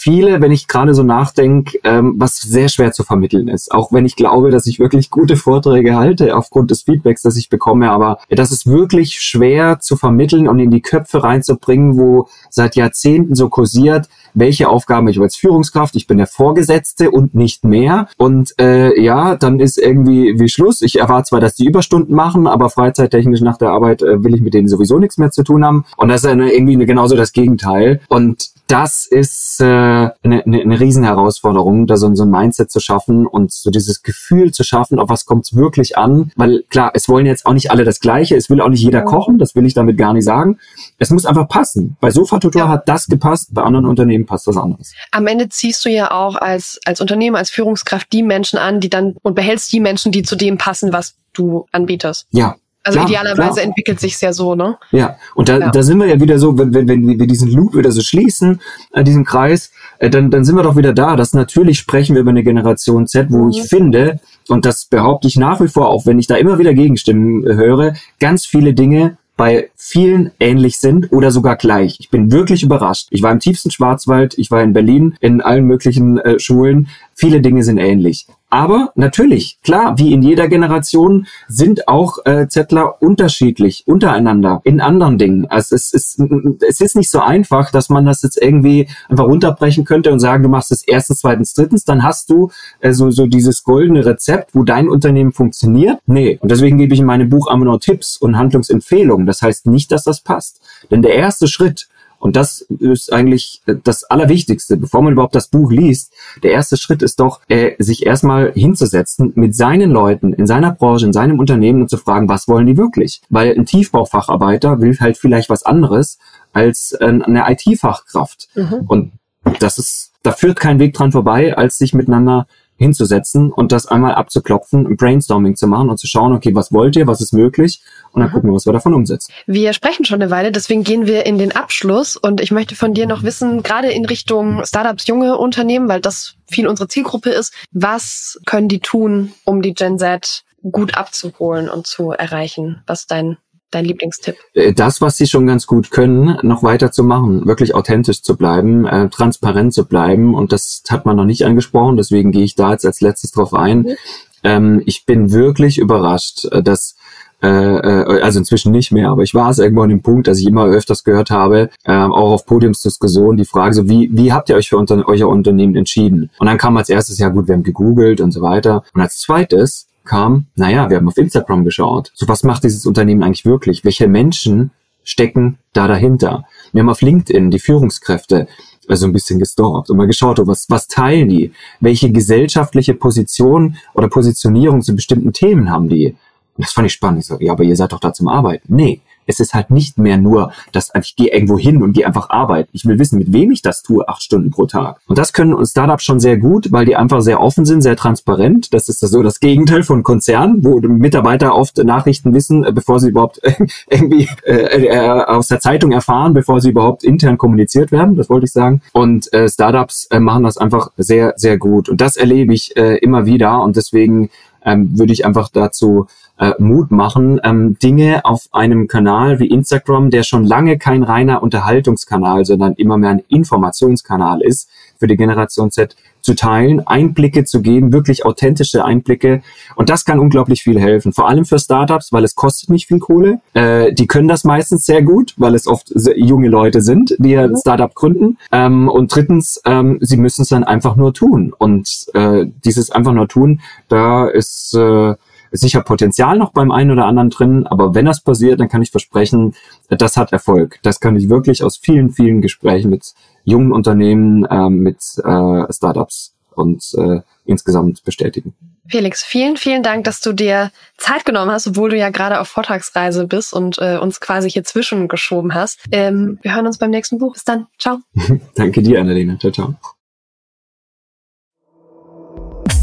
viele, 0.00 0.40
wenn 0.40 0.50
ich 0.50 0.66
gerade 0.66 0.94
so 0.94 1.02
nachdenke, 1.02 1.78
ähm, 1.84 2.14
was 2.16 2.38
sehr 2.38 2.70
schwer 2.70 2.92
zu 2.92 3.04
vermitteln 3.04 3.48
ist. 3.48 3.70
Auch 3.70 3.92
wenn 3.92 4.06
ich 4.06 4.16
glaube, 4.16 4.50
dass 4.50 4.66
ich 4.66 4.78
wirklich 4.78 5.10
gute 5.10 5.36
Vorträge 5.36 5.94
halte 5.94 6.34
aufgrund 6.34 6.70
des 6.70 6.82
Feedbacks, 6.82 7.20
das 7.20 7.36
ich 7.36 7.50
bekomme. 7.50 7.90
Aber 7.90 8.18
das 8.30 8.50
ist 8.50 8.66
wirklich 8.66 9.20
schwer 9.20 9.78
zu 9.78 9.96
vermitteln 9.96 10.48
und 10.48 10.58
in 10.58 10.70
die 10.70 10.80
Köpfe 10.80 11.22
reinzubringen, 11.22 11.98
wo 11.98 12.28
seit 12.48 12.76
Jahrzehnten 12.76 13.34
so 13.34 13.50
kursiert, 13.50 14.08
welche 14.32 14.70
Aufgaben 14.70 15.08
ich 15.08 15.20
als 15.20 15.36
Führungskraft, 15.36 15.94
ich 15.96 16.06
bin 16.06 16.16
der 16.16 16.26
Vorgesetzte 16.26 17.10
und 17.10 17.34
nicht 17.34 17.64
mehr. 17.64 18.08
Und 18.16 18.54
äh, 18.58 18.98
ja, 18.98 19.36
dann 19.36 19.60
ist 19.60 19.76
irgendwie 19.76 20.40
wie 20.40 20.48
Schluss. 20.48 20.80
Ich 20.80 20.98
erwarte 20.98 21.28
zwar, 21.28 21.40
dass 21.40 21.56
die 21.56 21.66
Überstunden 21.66 22.14
machen, 22.14 22.46
aber 22.46 22.70
freizeittechnisch 22.70 23.42
nach 23.42 23.58
der 23.58 23.70
Arbeit 23.70 24.00
äh, 24.00 24.24
will 24.24 24.34
ich 24.34 24.40
mit 24.40 24.54
denen 24.54 24.68
sowieso 24.68 24.98
nichts 24.98 25.18
mehr 25.18 25.30
zu 25.30 25.42
tun 25.42 25.62
haben. 25.62 25.84
Und 25.98 26.08
das 26.08 26.22
ist 26.22 26.30
eine, 26.30 26.52
irgendwie 26.52 26.74
eine, 26.74 26.86
genauso 26.86 27.16
das 27.16 27.32
Gegenteil. 27.32 28.00
Und 28.08 28.50
das 28.70 29.06
ist 29.06 29.60
äh, 29.60 29.64
eine, 29.64 30.12
eine, 30.22 30.60
eine 30.60 30.80
Riesenherausforderung, 30.80 31.86
da 31.86 31.96
so, 31.96 32.14
so 32.14 32.22
ein 32.22 32.30
Mindset 32.30 32.70
zu 32.70 32.78
schaffen 32.78 33.26
und 33.26 33.52
so 33.52 33.70
dieses 33.70 34.02
Gefühl 34.02 34.52
zu 34.52 34.62
schaffen, 34.62 34.98
auf 34.98 35.08
was 35.08 35.24
kommt 35.24 35.46
es 35.46 35.56
wirklich 35.56 35.98
an. 35.98 36.30
Weil 36.36 36.62
klar, 36.70 36.92
es 36.94 37.08
wollen 37.08 37.26
jetzt 37.26 37.46
auch 37.46 37.52
nicht 37.52 37.70
alle 37.70 37.84
das 37.84 38.00
Gleiche, 38.00 38.36
es 38.36 38.48
will 38.48 38.60
auch 38.60 38.68
nicht 38.68 38.82
jeder 38.82 39.02
kochen, 39.02 39.38
das 39.38 39.54
will 39.54 39.66
ich 39.66 39.74
damit 39.74 39.98
gar 39.98 40.12
nicht 40.12 40.24
sagen. 40.24 40.58
Es 40.98 41.10
muss 41.10 41.26
einfach 41.26 41.48
passen. 41.48 41.96
Bei 42.00 42.10
Sofa-Tutor 42.10 42.62
ja. 42.62 42.68
hat 42.68 42.88
das 42.88 43.06
gepasst, 43.06 43.52
bei 43.52 43.62
anderen 43.62 43.86
Unternehmen 43.86 44.26
passt 44.26 44.46
das 44.46 44.56
anders. 44.56 44.92
Am 45.10 45.26
Ende 45.26 45.48
ziehst 45.48 45.84
du 45.84 45.90
ja 45.90 46.12
auch 46.12 46.36
als, 46.36 46.78
als 46.84 47.00
Unternehmer, 47.00 47.38
als 47.38 47.50
Führungskraft 47.50 48.12
die 48.12 48.22
Menschen 48.22 48.58
an, 48.58 48.80
die 48.80 48.90
dann 48.90 49.16
und 49.22 49.34
behältst 49.34 49.72
die 49.72 49.80
Menschen, 49.80 50.12
die 50.12 50.22
zu 50.22 50.36
dem 50.36 50.58
passen, 50.58 50.92
was 50.92 51.14
du 51.32 51.66
anbietest. 51.72 52.26
Ja, 52.30 52.56
Also 52.82 52.98
klar, 52.98 53.10
idealerweise 53.10 53.54
klar. 53.54 53.64
entwickelt 53.64 54.00
sich's 54.00 54.20
ja 54.22 54.32
so, 54.32 54.54
ne? 54.54 54.78
Ja, 54.90 55.16
und 55.34 55.50
da, 55.50 55.58
ja. 55.58 55.70
da 55.70 55.82
sind 55.82 55.98
wir 55.98 56.06
ja 56.06 56.18
wieder 56.18 56.38
so, 56.38 56.56
wenn, 56.56 56.72
wenn, 56.72 56.88
wenn 56.88 57.18
wir 57.18 57.26
diesen 57.26 57.50
Loop 57.50 57.74
wieder 57.76 57.92
so 57.92 58.00
schließen, 58.00 58.60
äh, 58.92 59.04
diesen 59.04 59.24
Kreis, 59.24 59.70
äh, 59.98 60.08
dann, 60.08 60.30
dann 60.30 60.44
sind 60.44 60.56
wir 60.56 60.62
doch 60.62 60.76
wieder 60.76 60.94
da, 60.94 61.14
dass 61.14 61.34
natürlich 61.34 61.78
sprechen 61.78 62.14
wir 62.14 62.22
über 62.22 62.30
eine 62.30 62.42
Generation 62.42 63.06
Z, 63.06 63.30
wo 63.30 63.44
mhm. 63.44 63.50
ich 63.50 63.62
finde, 63.64 64.20
und 64.48 64.64
das 64.64 64.86
behaupte 64.86 65.28
ich 65.28 65.36
nach 65.36 65.60
wie 65.60 65.68
vor, 65.68 65.88
auch 65.88 66.06
wenn 66.06 66.18
ich 66.18 66.26
da 66.26 66.36
immer 66.36 66.58
wieder 66.58 66.72
Gegenstimmen 66.72 67.46
äh, 67.46 67.54
höre, 67.54 67.94
ganz 68.18 68.46
viele 68.46 68.72
Dinge 68.72 69.18
bei 69.36 69.70
vielen 69.76 70.32
ähnlich 70.38 70.78
sind 70.78 71.12
oder 71.12 71.30
sogar 71.30 71.56
gleich. 71.56 71.96
Ich 71.98 72.10
bin 72.10 72.30
wirklich 72.30 72.62
überrascht. 72.62 73.08
Ich 73.10 73.22
war 73.22 73.32
im 73.32 73.40
tiefsten 73.40 73.70
Schwarzwald, 73.70 74.36
ich 74.36 74.50
war 74.50 74.62
in 74.62 74.74
Berlin 74.74 75.16
in 75.20 75.40
allen 75.40 75.64
möglichen 75.64 76.18
äh, 76.18 76.38
Schulen. 76.38 76.88
Viele 77.14 77.40
Dinge 77.40 77.62
sind 77.62 77.78
ähnlich. 77.78 78.26
Aber 78.50 78.90
natürlich, 78.96 79.58
klar, 79.62 79.96
wie 79.98 80.12
in 80.12 80.22
jeder 80.22 80.48
Generation 80.48 81.28
sind 81.46 81.86
auch 81.86 82.18
äh, 82.24 82.48
Zettler 82.48 83.00
unterschiedlich 83.00 83.84
untereinander 83.86 84.60
in 84.64 84.80
anderen 84.80 85.18
Dingen. 85.18 85.46
Also 85.46 85.76
es 85.76 85.92
ist, 85.92 86.20
es 86.68 86.80
ist 86.80 86.96
nicht 86.96 87.10
so 87.10 87.20
einfach, 87.20 87.70
dass 87.70 87.88
man 87.88 88.04
das 88.04 88.22
jetzt 88.22 88.42
irgendwie 88.42 88.88
einfach 89.08 89.26
runterbrechen 89.26 89.84
könnte 89.84 90.12
und 90.12 90.18
sagen, 90.18 90.42
du 90.42 90.48
machst 90.48 90.72
es 90.72 90.82
erstens, 90.82 91.20
zweitens, 91.20 91.54
drittens, 91.54 91.84
dann 91.84 92.02
hast 92.02 92.28
du 92.28 92.50
äh, 92.80 92.92
so, 92.92 93.10
so 93.10 93.26
dieses 93.26 93.62
goldene 93.62 94.04
Rezept, 94.04 94.50
wo 94.52 94.64
dein 94.64 94.88
Unternehmen 94.88 95.32
funktioniert. 95.32 95.98
Nee. 96.06 96.38
Und 96.42 96.50
deswegen 96.50 96.78
gebe 96.78 96.92
ich 96.92 97.00
in 97.00 97.06
meinem 97.06 97.28
Buch 97.28 97.48
nur 97.56 97.80
Tipps 97.80 98.16
und 98.16 98.36
Handlungsempfehlungen. 98.36 99.26
Das 99.26 99.42
heißt 99.42 99.66
nicht, 99.66 99.92
dass 99.92 100.04
das 100.04 100.22
passt. 100.22 100.60
Denn 100.90 101.02
der 101.02 101.14
erste 101.14 101.46
Schritt, 101.46 101.88
und 102.20 102.36
das 102.36 102.60
ist 102.60 103.12
eigentlich 103.12 103.62
das 103.82 104.04
Allerwichtigste, 104.04 104.76
bevor 104.76 105.00
man 105.00 105.14
überhaupt 105.14 105.34
das 105.34 105.48
Buch 105.48 105.72
liest. 105.72 106.12
Der 106.42 106.52
erste 106.52 106.76
Schritt 106.76 107.02
ist 107.02 107.18
doch, 107.18 107.40
äh, 107.48 107.72
sich 107.78 108.04
erstmal 108.04 108.52
hinzusetzen 108.52 109.32
mit 109.36 109.56
seinen 109.56 109.90
Leuten 109.90 110.34
in 110.34 110.46
seiner 110.46 110.70
Branche, 110.70 111.06
in 111.06 111.14
seinem 111.14 111.38
Unternehmen 111.38 111.80
und 111.80 111.88
zu 111.88 111.96
fragen, 111.96 112.28
was 112.28 112.46
wollen 112.46 112.66
die 112.66 112.76
wirklich? 112.76 113.22
Weil 113.30 113.56
ein 113.56 113.64
Tiefbaufacharbeiter 113.64 114.82
will 114.82 114.96
halt 115.00 115.16
vielleicht 115.16 115.48
was 115.48 115.64
anderes 115.64 116.18
als 116.52 116.92
äh, 117.00 117.06
eine 117.06 117.44
IT-Fachkraft. 117.48 118.48
Mhm. 118.54 118.84
Und 118.86 119.12
das 119.58 119.78
ist, 119.78 120.12
da 120.22 120.32
führt 120.32 120.60
kein 120.60 120.78
Weg 120.78 120.92
dran 120.92 121.12
vorbei, 121.12 121.56
als 121.56 121.78
sich 121.78 121.94
miteinander 121.94 122.46
hinzusetzen 122.80 123.52
und 123.52 123.72
das 123.72 123.86
einmal 123.86 124.14
abzuklopfen, 124.14 124.86
ein 124.86 124.96
Brainstorming 124.96 125.54
zu 125.54 125.66
machen 125.66 125.90
und 125.90 125.98
zu 125.98 126.06
schauen, 126.06 126.32
okay, 126.32 126.54
was 126.54 126.72
wollt 126.72 126.96
ihr, 126.96 127.06
was 127.06 127.20
ist 127.20 127.34
möglich 127.34 127.82
und 128.12 128.20
dann 128.20 128.30
mhm. 128.30 128.34
gucken 128.34 128.50
wir, 128.50 128.54
was 128.54 128.64
wir 128.64 128.72
davon 128.72 128.94
umsetzen. 128.94 129.32
Wir 129.46 129.74
sprechen 129.74 130.06
schon 130.06 130.22
eine 130.22 130.30
Weile, 130.30 130.50
deswegen 130.50 130.82
gehen 130.82 131.06
wir 131.06 131.26
in 131.26 131.36
den 131.36 131.52
Abschluss 131.52 132.16
und 132.16 132.40
ich 132.40 132.50
möchte 132.50 132.74
von 132.74 132.94
dir 132.94 133.06
noch 133.06 133.22
wissen, 133.22 133.62
gerade 133.62 133.90
in 133.90 134.06
Richtung 134.06 134.64
Startups, 134.64 135.06
junge 135.06 135.36
Unternehmen, 135.36 135.88
weil 135.88 136.00
das 136.00 136.36
viel 136.50 136.66
unsere 136.66 136.88
Zielgruppe 136.88 137.28
ist, 137.28 137.52
was 137.70 138.40
können 138.46 138.68
die 138.68 138.80
tun, 138.80 139.34
um 139.44 139.60
die 139.60 139.74
Gen 139.74 139.98
Z 139.98 140.42
gut 140.62 140.96
abzuholen 140.96 141.68
und 141.68 141.86
zu 141.86 142.12
erreichen? 142.12 142.82
Was 142.86 143.06
dein 143.06 143.36
dein 143.70 143.84
Lieblingstipp? 143.84 144.36
Äh, 144.54 144.72
das, 144.72 145.00
was 145.00 145.16
sie 145.16 145.26
schon 145.26 145.46
ganz 145.46 145.66
gut 145.66 145.90
können, 145.90 146.38
noch 146.42 146.62
weiter 146.62 146.92
zu 146.92 147.04
machen, 147.04 147.46
wirklich 147.46 147.74
authentisch 147.74 148.22
zu 148.22 148.36
bleiben, 148.36 148.86
äh, 148.86 149.08
transparent 149.08 149.74
zu 149.74 149.86
bleiben. 149.86 150.34
Und 150.34 150.52
das 150.52 150.82
hat 150.88 151.06
man 151.06 151.16
noch 151.16 151.24
nicht 151.24 151.44
angesprochen, 151.44 151.96
deswegen 151.96 152.32
gehe 152.32 152.44
ich 152.44 152.54
da 152.54 152.72
jetzt 152.72 152.86
als 152.86 153.00
letztes 153.00 153.32
drauf 153.32 153.54
ein. 153.54 153.78
Mhm. 153.78 153.96
Ähm, 154.42 154.82
ich 154.86 155.04
bin 155.06 155.32
wirklich 155.32 155.78
überrascht, 155.78 156.46
äh, 156.46 156.62
dass 156.62 156.96
äh, 157.42 157.48
äh, 157.48 158.20
also 158.20 158.38
inzwischen 158.38 158.70
nicht 158.70 158.92
mehr, 158.92 159.10
aber 159.10 159.22
ich 159.22 159.34
war 159.34 159.50
es 159.50 159.58
irgendwo 159.58 159.82
an 159.82 159.88
dem 159.88 160.02
Punkt, 160.02 160.28
dass 160.28 160.38
ich 160.38 160.46
immer 160.46 160.66
öfters 160.66 161.04
gehört 161.04 161.30
habe, 161.30 161.70
äh, 161.84 161.92
auch 161.92 162.32
auf 162.32 162.44
Podiumsdiskussionen, 162.46 163.38
die 163.38 163.46
Frage 163.46 163.74
so, 163.74 163.88
wie, 163.88 164.10
wie 164.12 164.32
habt 164.32 164.50
ihr 164.50 164.56
euch 164.56 164.68
für 164.68 164.76
unter, 164.76 165.08
euer 165.08 165.28
Unternehmen 165.28 165.74
entschieden? 165.74 166.30
Und 166.38 166.46
dann 166.46 166.58
kam 166.58 166.76
als 166.76 166.90
erstes, 166.90 167.18
ja 167.18 167.30
gut, 167.30 167.48
wir 167.48 167.54
haben 167.54 167.62
gegoogelt 167.62 168.20
und 168.20 168.32
so 168.32 168.42
weiter. 168.42 168.84
Und 168.92 169.00
als 169.00 169.18
zweites, 169.18 169.86
kam, 170.04 170.46
naja, 170.56 170.90
wir 170.90 170.96
haben 170.96 171.08
auf 171.08 171.16
Instagram 171.16 171.64
geschaut. 171.64 172.10
So, 172.14 172.28
was 172.28 172.42
macht 172.42 172.64
dieses 172.64 172.86
Unternehmen 172.86 173.22
eigentlich 173.22 173.44
wirklich? 173.44 173.84
Welche 173.84 174.08
Menschen 174.08 174.70
stecken 175.04 175.58
da 175.72 175.88
dahinter? 175.88 176.44
Wir 176.72 176.80
haben 176.80 176.88
auf 176.88 177.02
LinkedIn 177.02 177.50
die 177.50 177.58
Führungskräfte 177.58 178.46
also 178.88 179.06
ein 179.06 179.12
bisschen 179.12 179.38
gestalkt 179.38 179.88
und 179.88 179.96
mal 179.96 180.06
geschaut, 180.06 180.40
was, 180.46 180.68
was 180.68 180.88
teilen 180.88 181.28
die? 181.28 181.52
Welche 181.78 182.10
gesellschaftliche 182.10 182.94
Position 182.94 183.76
oder 183.94 184.08
Positionierung 184.08 184.82
zu 184.82 184.94
bestimmten 184.94 185.32
Themen 185.32 185.70
haben 185.70 185.88
die? 185.88 186.16
Das 186.56 186.72
fand 186.72 186.86
ich 186.86 186.92
spannend. 186.92 187.20
Ich 187.20 187.26
so, 187.26 187.38
ja, 187.40 187.52
aber 187.52 187.64
ihr 187.64 187.76
seid 187.76 187.92
doch 187.92 188.00
da 188.00 188.12
zum 188.12 188.28
Arbeiten. 188.28 188.74
Nee, 188.74 189.00
es 189.26 189.40
ist 189.40 189.54
halt 189.54 189.70
nicht 189.70 189.98
mehr 189.98 190.16
nur, 190.16 190.52
dass 190.72 190.90
ich 191.00 191.16
gehe 191.16 191.32
irgendwo 191.32 191.58
hin 191.58 191.82
und 191.82 191.92
gehe 191.92 192.06
einfach 192.06 192.30
arbeiten. 192.30 192.70
Ich 192.72 192.84
will 192.84 192.98
wissen, 192.98 193.18
mit 193.18 193.32
wem 193.32 193.50
ich 193.50 193.62
das 193.62 193.82
tue, 193.82 194.08
acht 194.08 194.22
Stunden 194.22 194.50
pro 194.50 194.66
Tag. 194.66 195.00
Und 195.06 195.18
das 195.18 195.32
können 195.32 195.54
uns 195.54 195.70
Startups 195.70 196.04
schon 196.04 196.20
sehr 196.20 196.36
gut, 196.36 196.72
weil 196.72 196.84
die 196.84 196.96
einfach 196.96 197.20
sehr 197.20 197.40
offen 197.40 197.64
sind, 197.64 197.82
sehr 197.82 197.96
transparent. 197.96 198.74
Das 198.74 198.88
ist 198.88 199.00
so 199.00 199.22
das 199.22 199.40
Gegenteil 199.40 199.82
von 199.82 200.02
Konzernen, 200.02 200.64
wo 200.64 200.80
Mitarbeiter 200.80 201.54
oft 201.54 201.78
Nachrichten 201.78 202.34
wissen, 202.34 202.64
äh, 202.64 202.72
bevor 202.72 203.00
sie 203.00 203.08
überhaupt 203.08 203.40
irgendwie 203.90 204.28
äh, 204.44 204.86
äh, 204.86 205.08
aus 205.08 205.48
der 205.48 205.60
Zeitung 205.60 205.92
erfahren, 205.92 206.34
bevor 206.34 206.60
sie 206.60 206.70
überhaupt 206.70 207.04
intern 207.04 207.38
kommuniziert 207.38 207.92
werden. 207.92 208.16
Das 208.16 208.28
wollte 208.28 208.46
ich 208.46 208.52
sagen. 208.52 208.82
Und 208.92 209.32
äh, 209.32 209.48
Startups 209.48 210.06
äh, 210.10 210.20
machen 210.20 210.44
das 210.44 210.58
einfach 210.58 210.90
sehr, 210.96 211.34
sehr 211.36 211.58
gut. 211.58 211.88
Und 211.88 212.00
das 212.00 212.16
erlebe 212.16 212.52
ich 212.54 212.76
äh, 212.76 212.96
immer 212.96 213.26
wieder. 213.26 213.62
Und 213.62 213.76
deswegen 213.76 214.30
ähm, 214.64 214.98
würde 214.98 215.12
ich 215.12 215.24
einfach 215.24 215.48
dazu 215.48 216.06
äh, 216.40 216.54
Mut 216.58 216.90
machen, 216.90 217.38
ähm, 217.44 217.78
Dinge 217.78 218.24
auf 218.24 218.48
einem 218.50 218.88
Kanal 218.88 219.38
wie 219.38 219.46
Instagram, 219.46 220.10
der 220.10 220.22
schon 220.22 220.44
lange 220.44 220.78
kein 220.78 221.02
reiner 221.02 221.42
Unterhaltungskanal, 221.42 222.44
sondern 222.44 222.72
immer 222.74 222.96
mehr 222.96 223.10
ein 223.10 223.22
Informationskanal 223.28 224.40
ist 224.40 224.68
für 224.98 225.06
die 225.06 225.16
Generation 225.16 225.70
Z, 225.70 225.96
zu 226.22 226.34
teilen, 226.34 226.86
Einblicke 226.86 227.44
zu 227.44 227.62
geben, 227.62 227.92
wirklich 227.92 228.24
authentische 228.24 228.84
Einblicke. 228.84 229.42
Und 229.74 229.88
das 229.88 230.04
kann 230.04 230.18
unglaublich 230.18 230.62
viel 230.62 230.78
helfen. 230.78 231.12
Vor 231.12 231.28
allem 231.28 231.44
für 231.44 231.58
Startups, 231.58 232.12
weil 232.12 232.24
es 232.24 232.34
kostet 232.34 232.70
nicht 232.70 232.86
viel 232.86 232.98
Kohle. 232.98 233.40
Äh, 233.54 233.92
die 233.92 234.06
können 234.06 234.28
das 234.28 234.44
meistens 234.44 234.84
sehr 234.86 235.02
gut, 235.02 235.34
weil 235.36 235.54
es 235.54 235.66
oft 235.66 235.92
junge 236.16 236.48
Leute 236.48 236.82
sind, 236.82 237.16
die 237.18 237.36
ein 237.36 237.56
Startup 237.56 237.94
gründen. 237.94 238.38
Ähm, 238.52 238.88
und 238.88 239.14
drittens, 239.14 239.60
ähm, 239.64 239.98
sie 240.00 240.16
müssen 240.16 240.42
es 240.42 240.48
dann 240.48 240.64
einfach 240.64 240.96
nur 240.96 241.14
tun. 241.14 241.54
Und 241.56 242.06
äh, 242.14 242.46
dieses 242.64 242.90
einfach 242.90 243.12
nur 243.12 243.28
tun, 243.28 243.60
da 243.88 244.26
ist 244.26 244.74
äh, 244.74 245.14
sicher 245.50 245.82
Potenzial 245.82 246.38
noch 246.38 246.52
beim 246.52 246.70
einen 246.70 246.90
oder 246.90 247.06
anderen 247.06 247.30
drin, 247.30 247.66
aber 247.66 247.94
wenn 247.94 248.06
das 248.06 248.20
passiert, 248.20 248.60
dann 248.60 248.68
kann 248.68 248.82
ich 248.82 248.90
versprechen, 248.90 249.54
das 249.88 250.16
hat 250.16 250.32
Erfolg. 250.32 250.78
Das 250.82 251.00
kann 251.00 251.16
ich 251.16 251.28
wirklich 251.28 251.62
aus 251.62 251.76
vielen, 251.76 252.10
vielen 252.10 252.40
Gesprächen 252.40 252.90
mit 252.90 253.14
jungen 253.44 253.72
Unternehmen, 253.72 254.44
äh, 254.44 254.70
mit 254.70 254.98
äh, 255.24 255.72
Startups 255.72 256.34
und 256.54 256.84
äh, 256.96 257.20
insgesamt 257.44 258.04
bestätigen. 258.04 258.54
Felix, 258.88 259.22
vielen, 259.22 259.56
vielen 259.56 259.82
Dank, 259.82 260.04
dass 260.04 260.20
du 260.20 260.32
dir 260.32 260.72
Zeit 260.96 261.24
genommen 261.24 261.50
hast, 261.50 261.68
obwohl 261.68 261.90
du 261.90 261.96
ja 261.96 262.10
gerade 262.10 262.40
auf 262.40 262.48
Vortragsreise 262.48 263.26
bist 263.26 263.52
und 263.52 263.78
äh, 263.78 263.98
uns 263.98 264.20
quasi 264.20 264.50
hier 264.50 264.64
zwischengeschoben 264.64 265.54
hast. 265.54 265.80
Ähm, 265.92 266.38
wir 266.42 266.54
hören 266.54 266.66
uns 266.66 266.78
beim 266.78 266.90
nächsten 266.90 267.18
Buch. 267.18 267.34
Bis 267.34 267.44
dann. 267.44 267.66
Ciao. 267.78 267.98
Danke 268.56 268.82
dir, 268.82 269.00
Annalena. 269.00 269.38
Ciao, 269.38 269.52
ciao. 269.52 269.74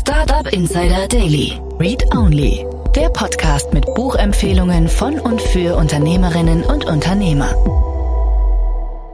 Startup 0.08 0.47
Insider 0.53 1.05
Daily. 1.10 1.60
Read 1.82 2.16
Only. 2.16 2.66
Der 2.95 3.10
Podcast 3.10 3.74
mit 3.74 3.84
Buchempfehlungen 3.93 4.88
von 4.88 5.20
und 5.20 5.41
für 5.41 5.76
Unternehmerinnen 5.76 6.64
und 6.64 6.86
Unternehmer. 6.86 7.53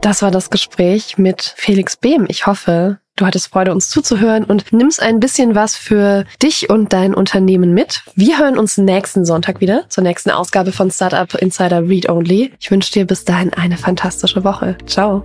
Das 0.02 0.22
war 0.22 0.30
das 0.30 0.50
Gespräch 0.50 1.18
mit 1.18 1.52
Felix 1.56 1.96
Behm. 1.96 2.26
Ich 2.28 2.46
hoffe, 2.46 3.00
du 3.16 3.26
hattest 3.26 3.48
Freude, 3.48 3.72
uns 3.72 3.90
zuzuhören 3.90 4.44
und 4.44 4.72
nimmst 4.72 5.02
ein 5.02 5.18
bisschen 5.18 5.56
was 5.56 5.74
für 5.74 6.26
dich 6.40 6.70
und 6.70 6.92
dein 6.92 7.12
Unternehmen 7.12 7.74
mit. 7.74 8.02
Wir 8.14 8.38
hören 8.38 8.56
uns 8.56 8.78
nächsten 8.78 9.24
Sonntag 9.24 9.60
wieder 9.60 9.86
zur 9.88 10.04
nächsten 10.04 10.30
Ausgabe 10.30 10.70
von 10.70 10.92
Startup 10.92 11.34
Insider 11.34 11.88
Read 11.88 12.08
Only. 12.08 12.52
Ich 12.60 12.70
wünsche 12.70 12.92
dir 12.92 13.04
bis 13.04 13.24
dahin 13.24 13.52
eine 13.52 13.78
fantastische 13.78 14.44
Woche. 14.44 14.78
Ciao. 14.86 15.24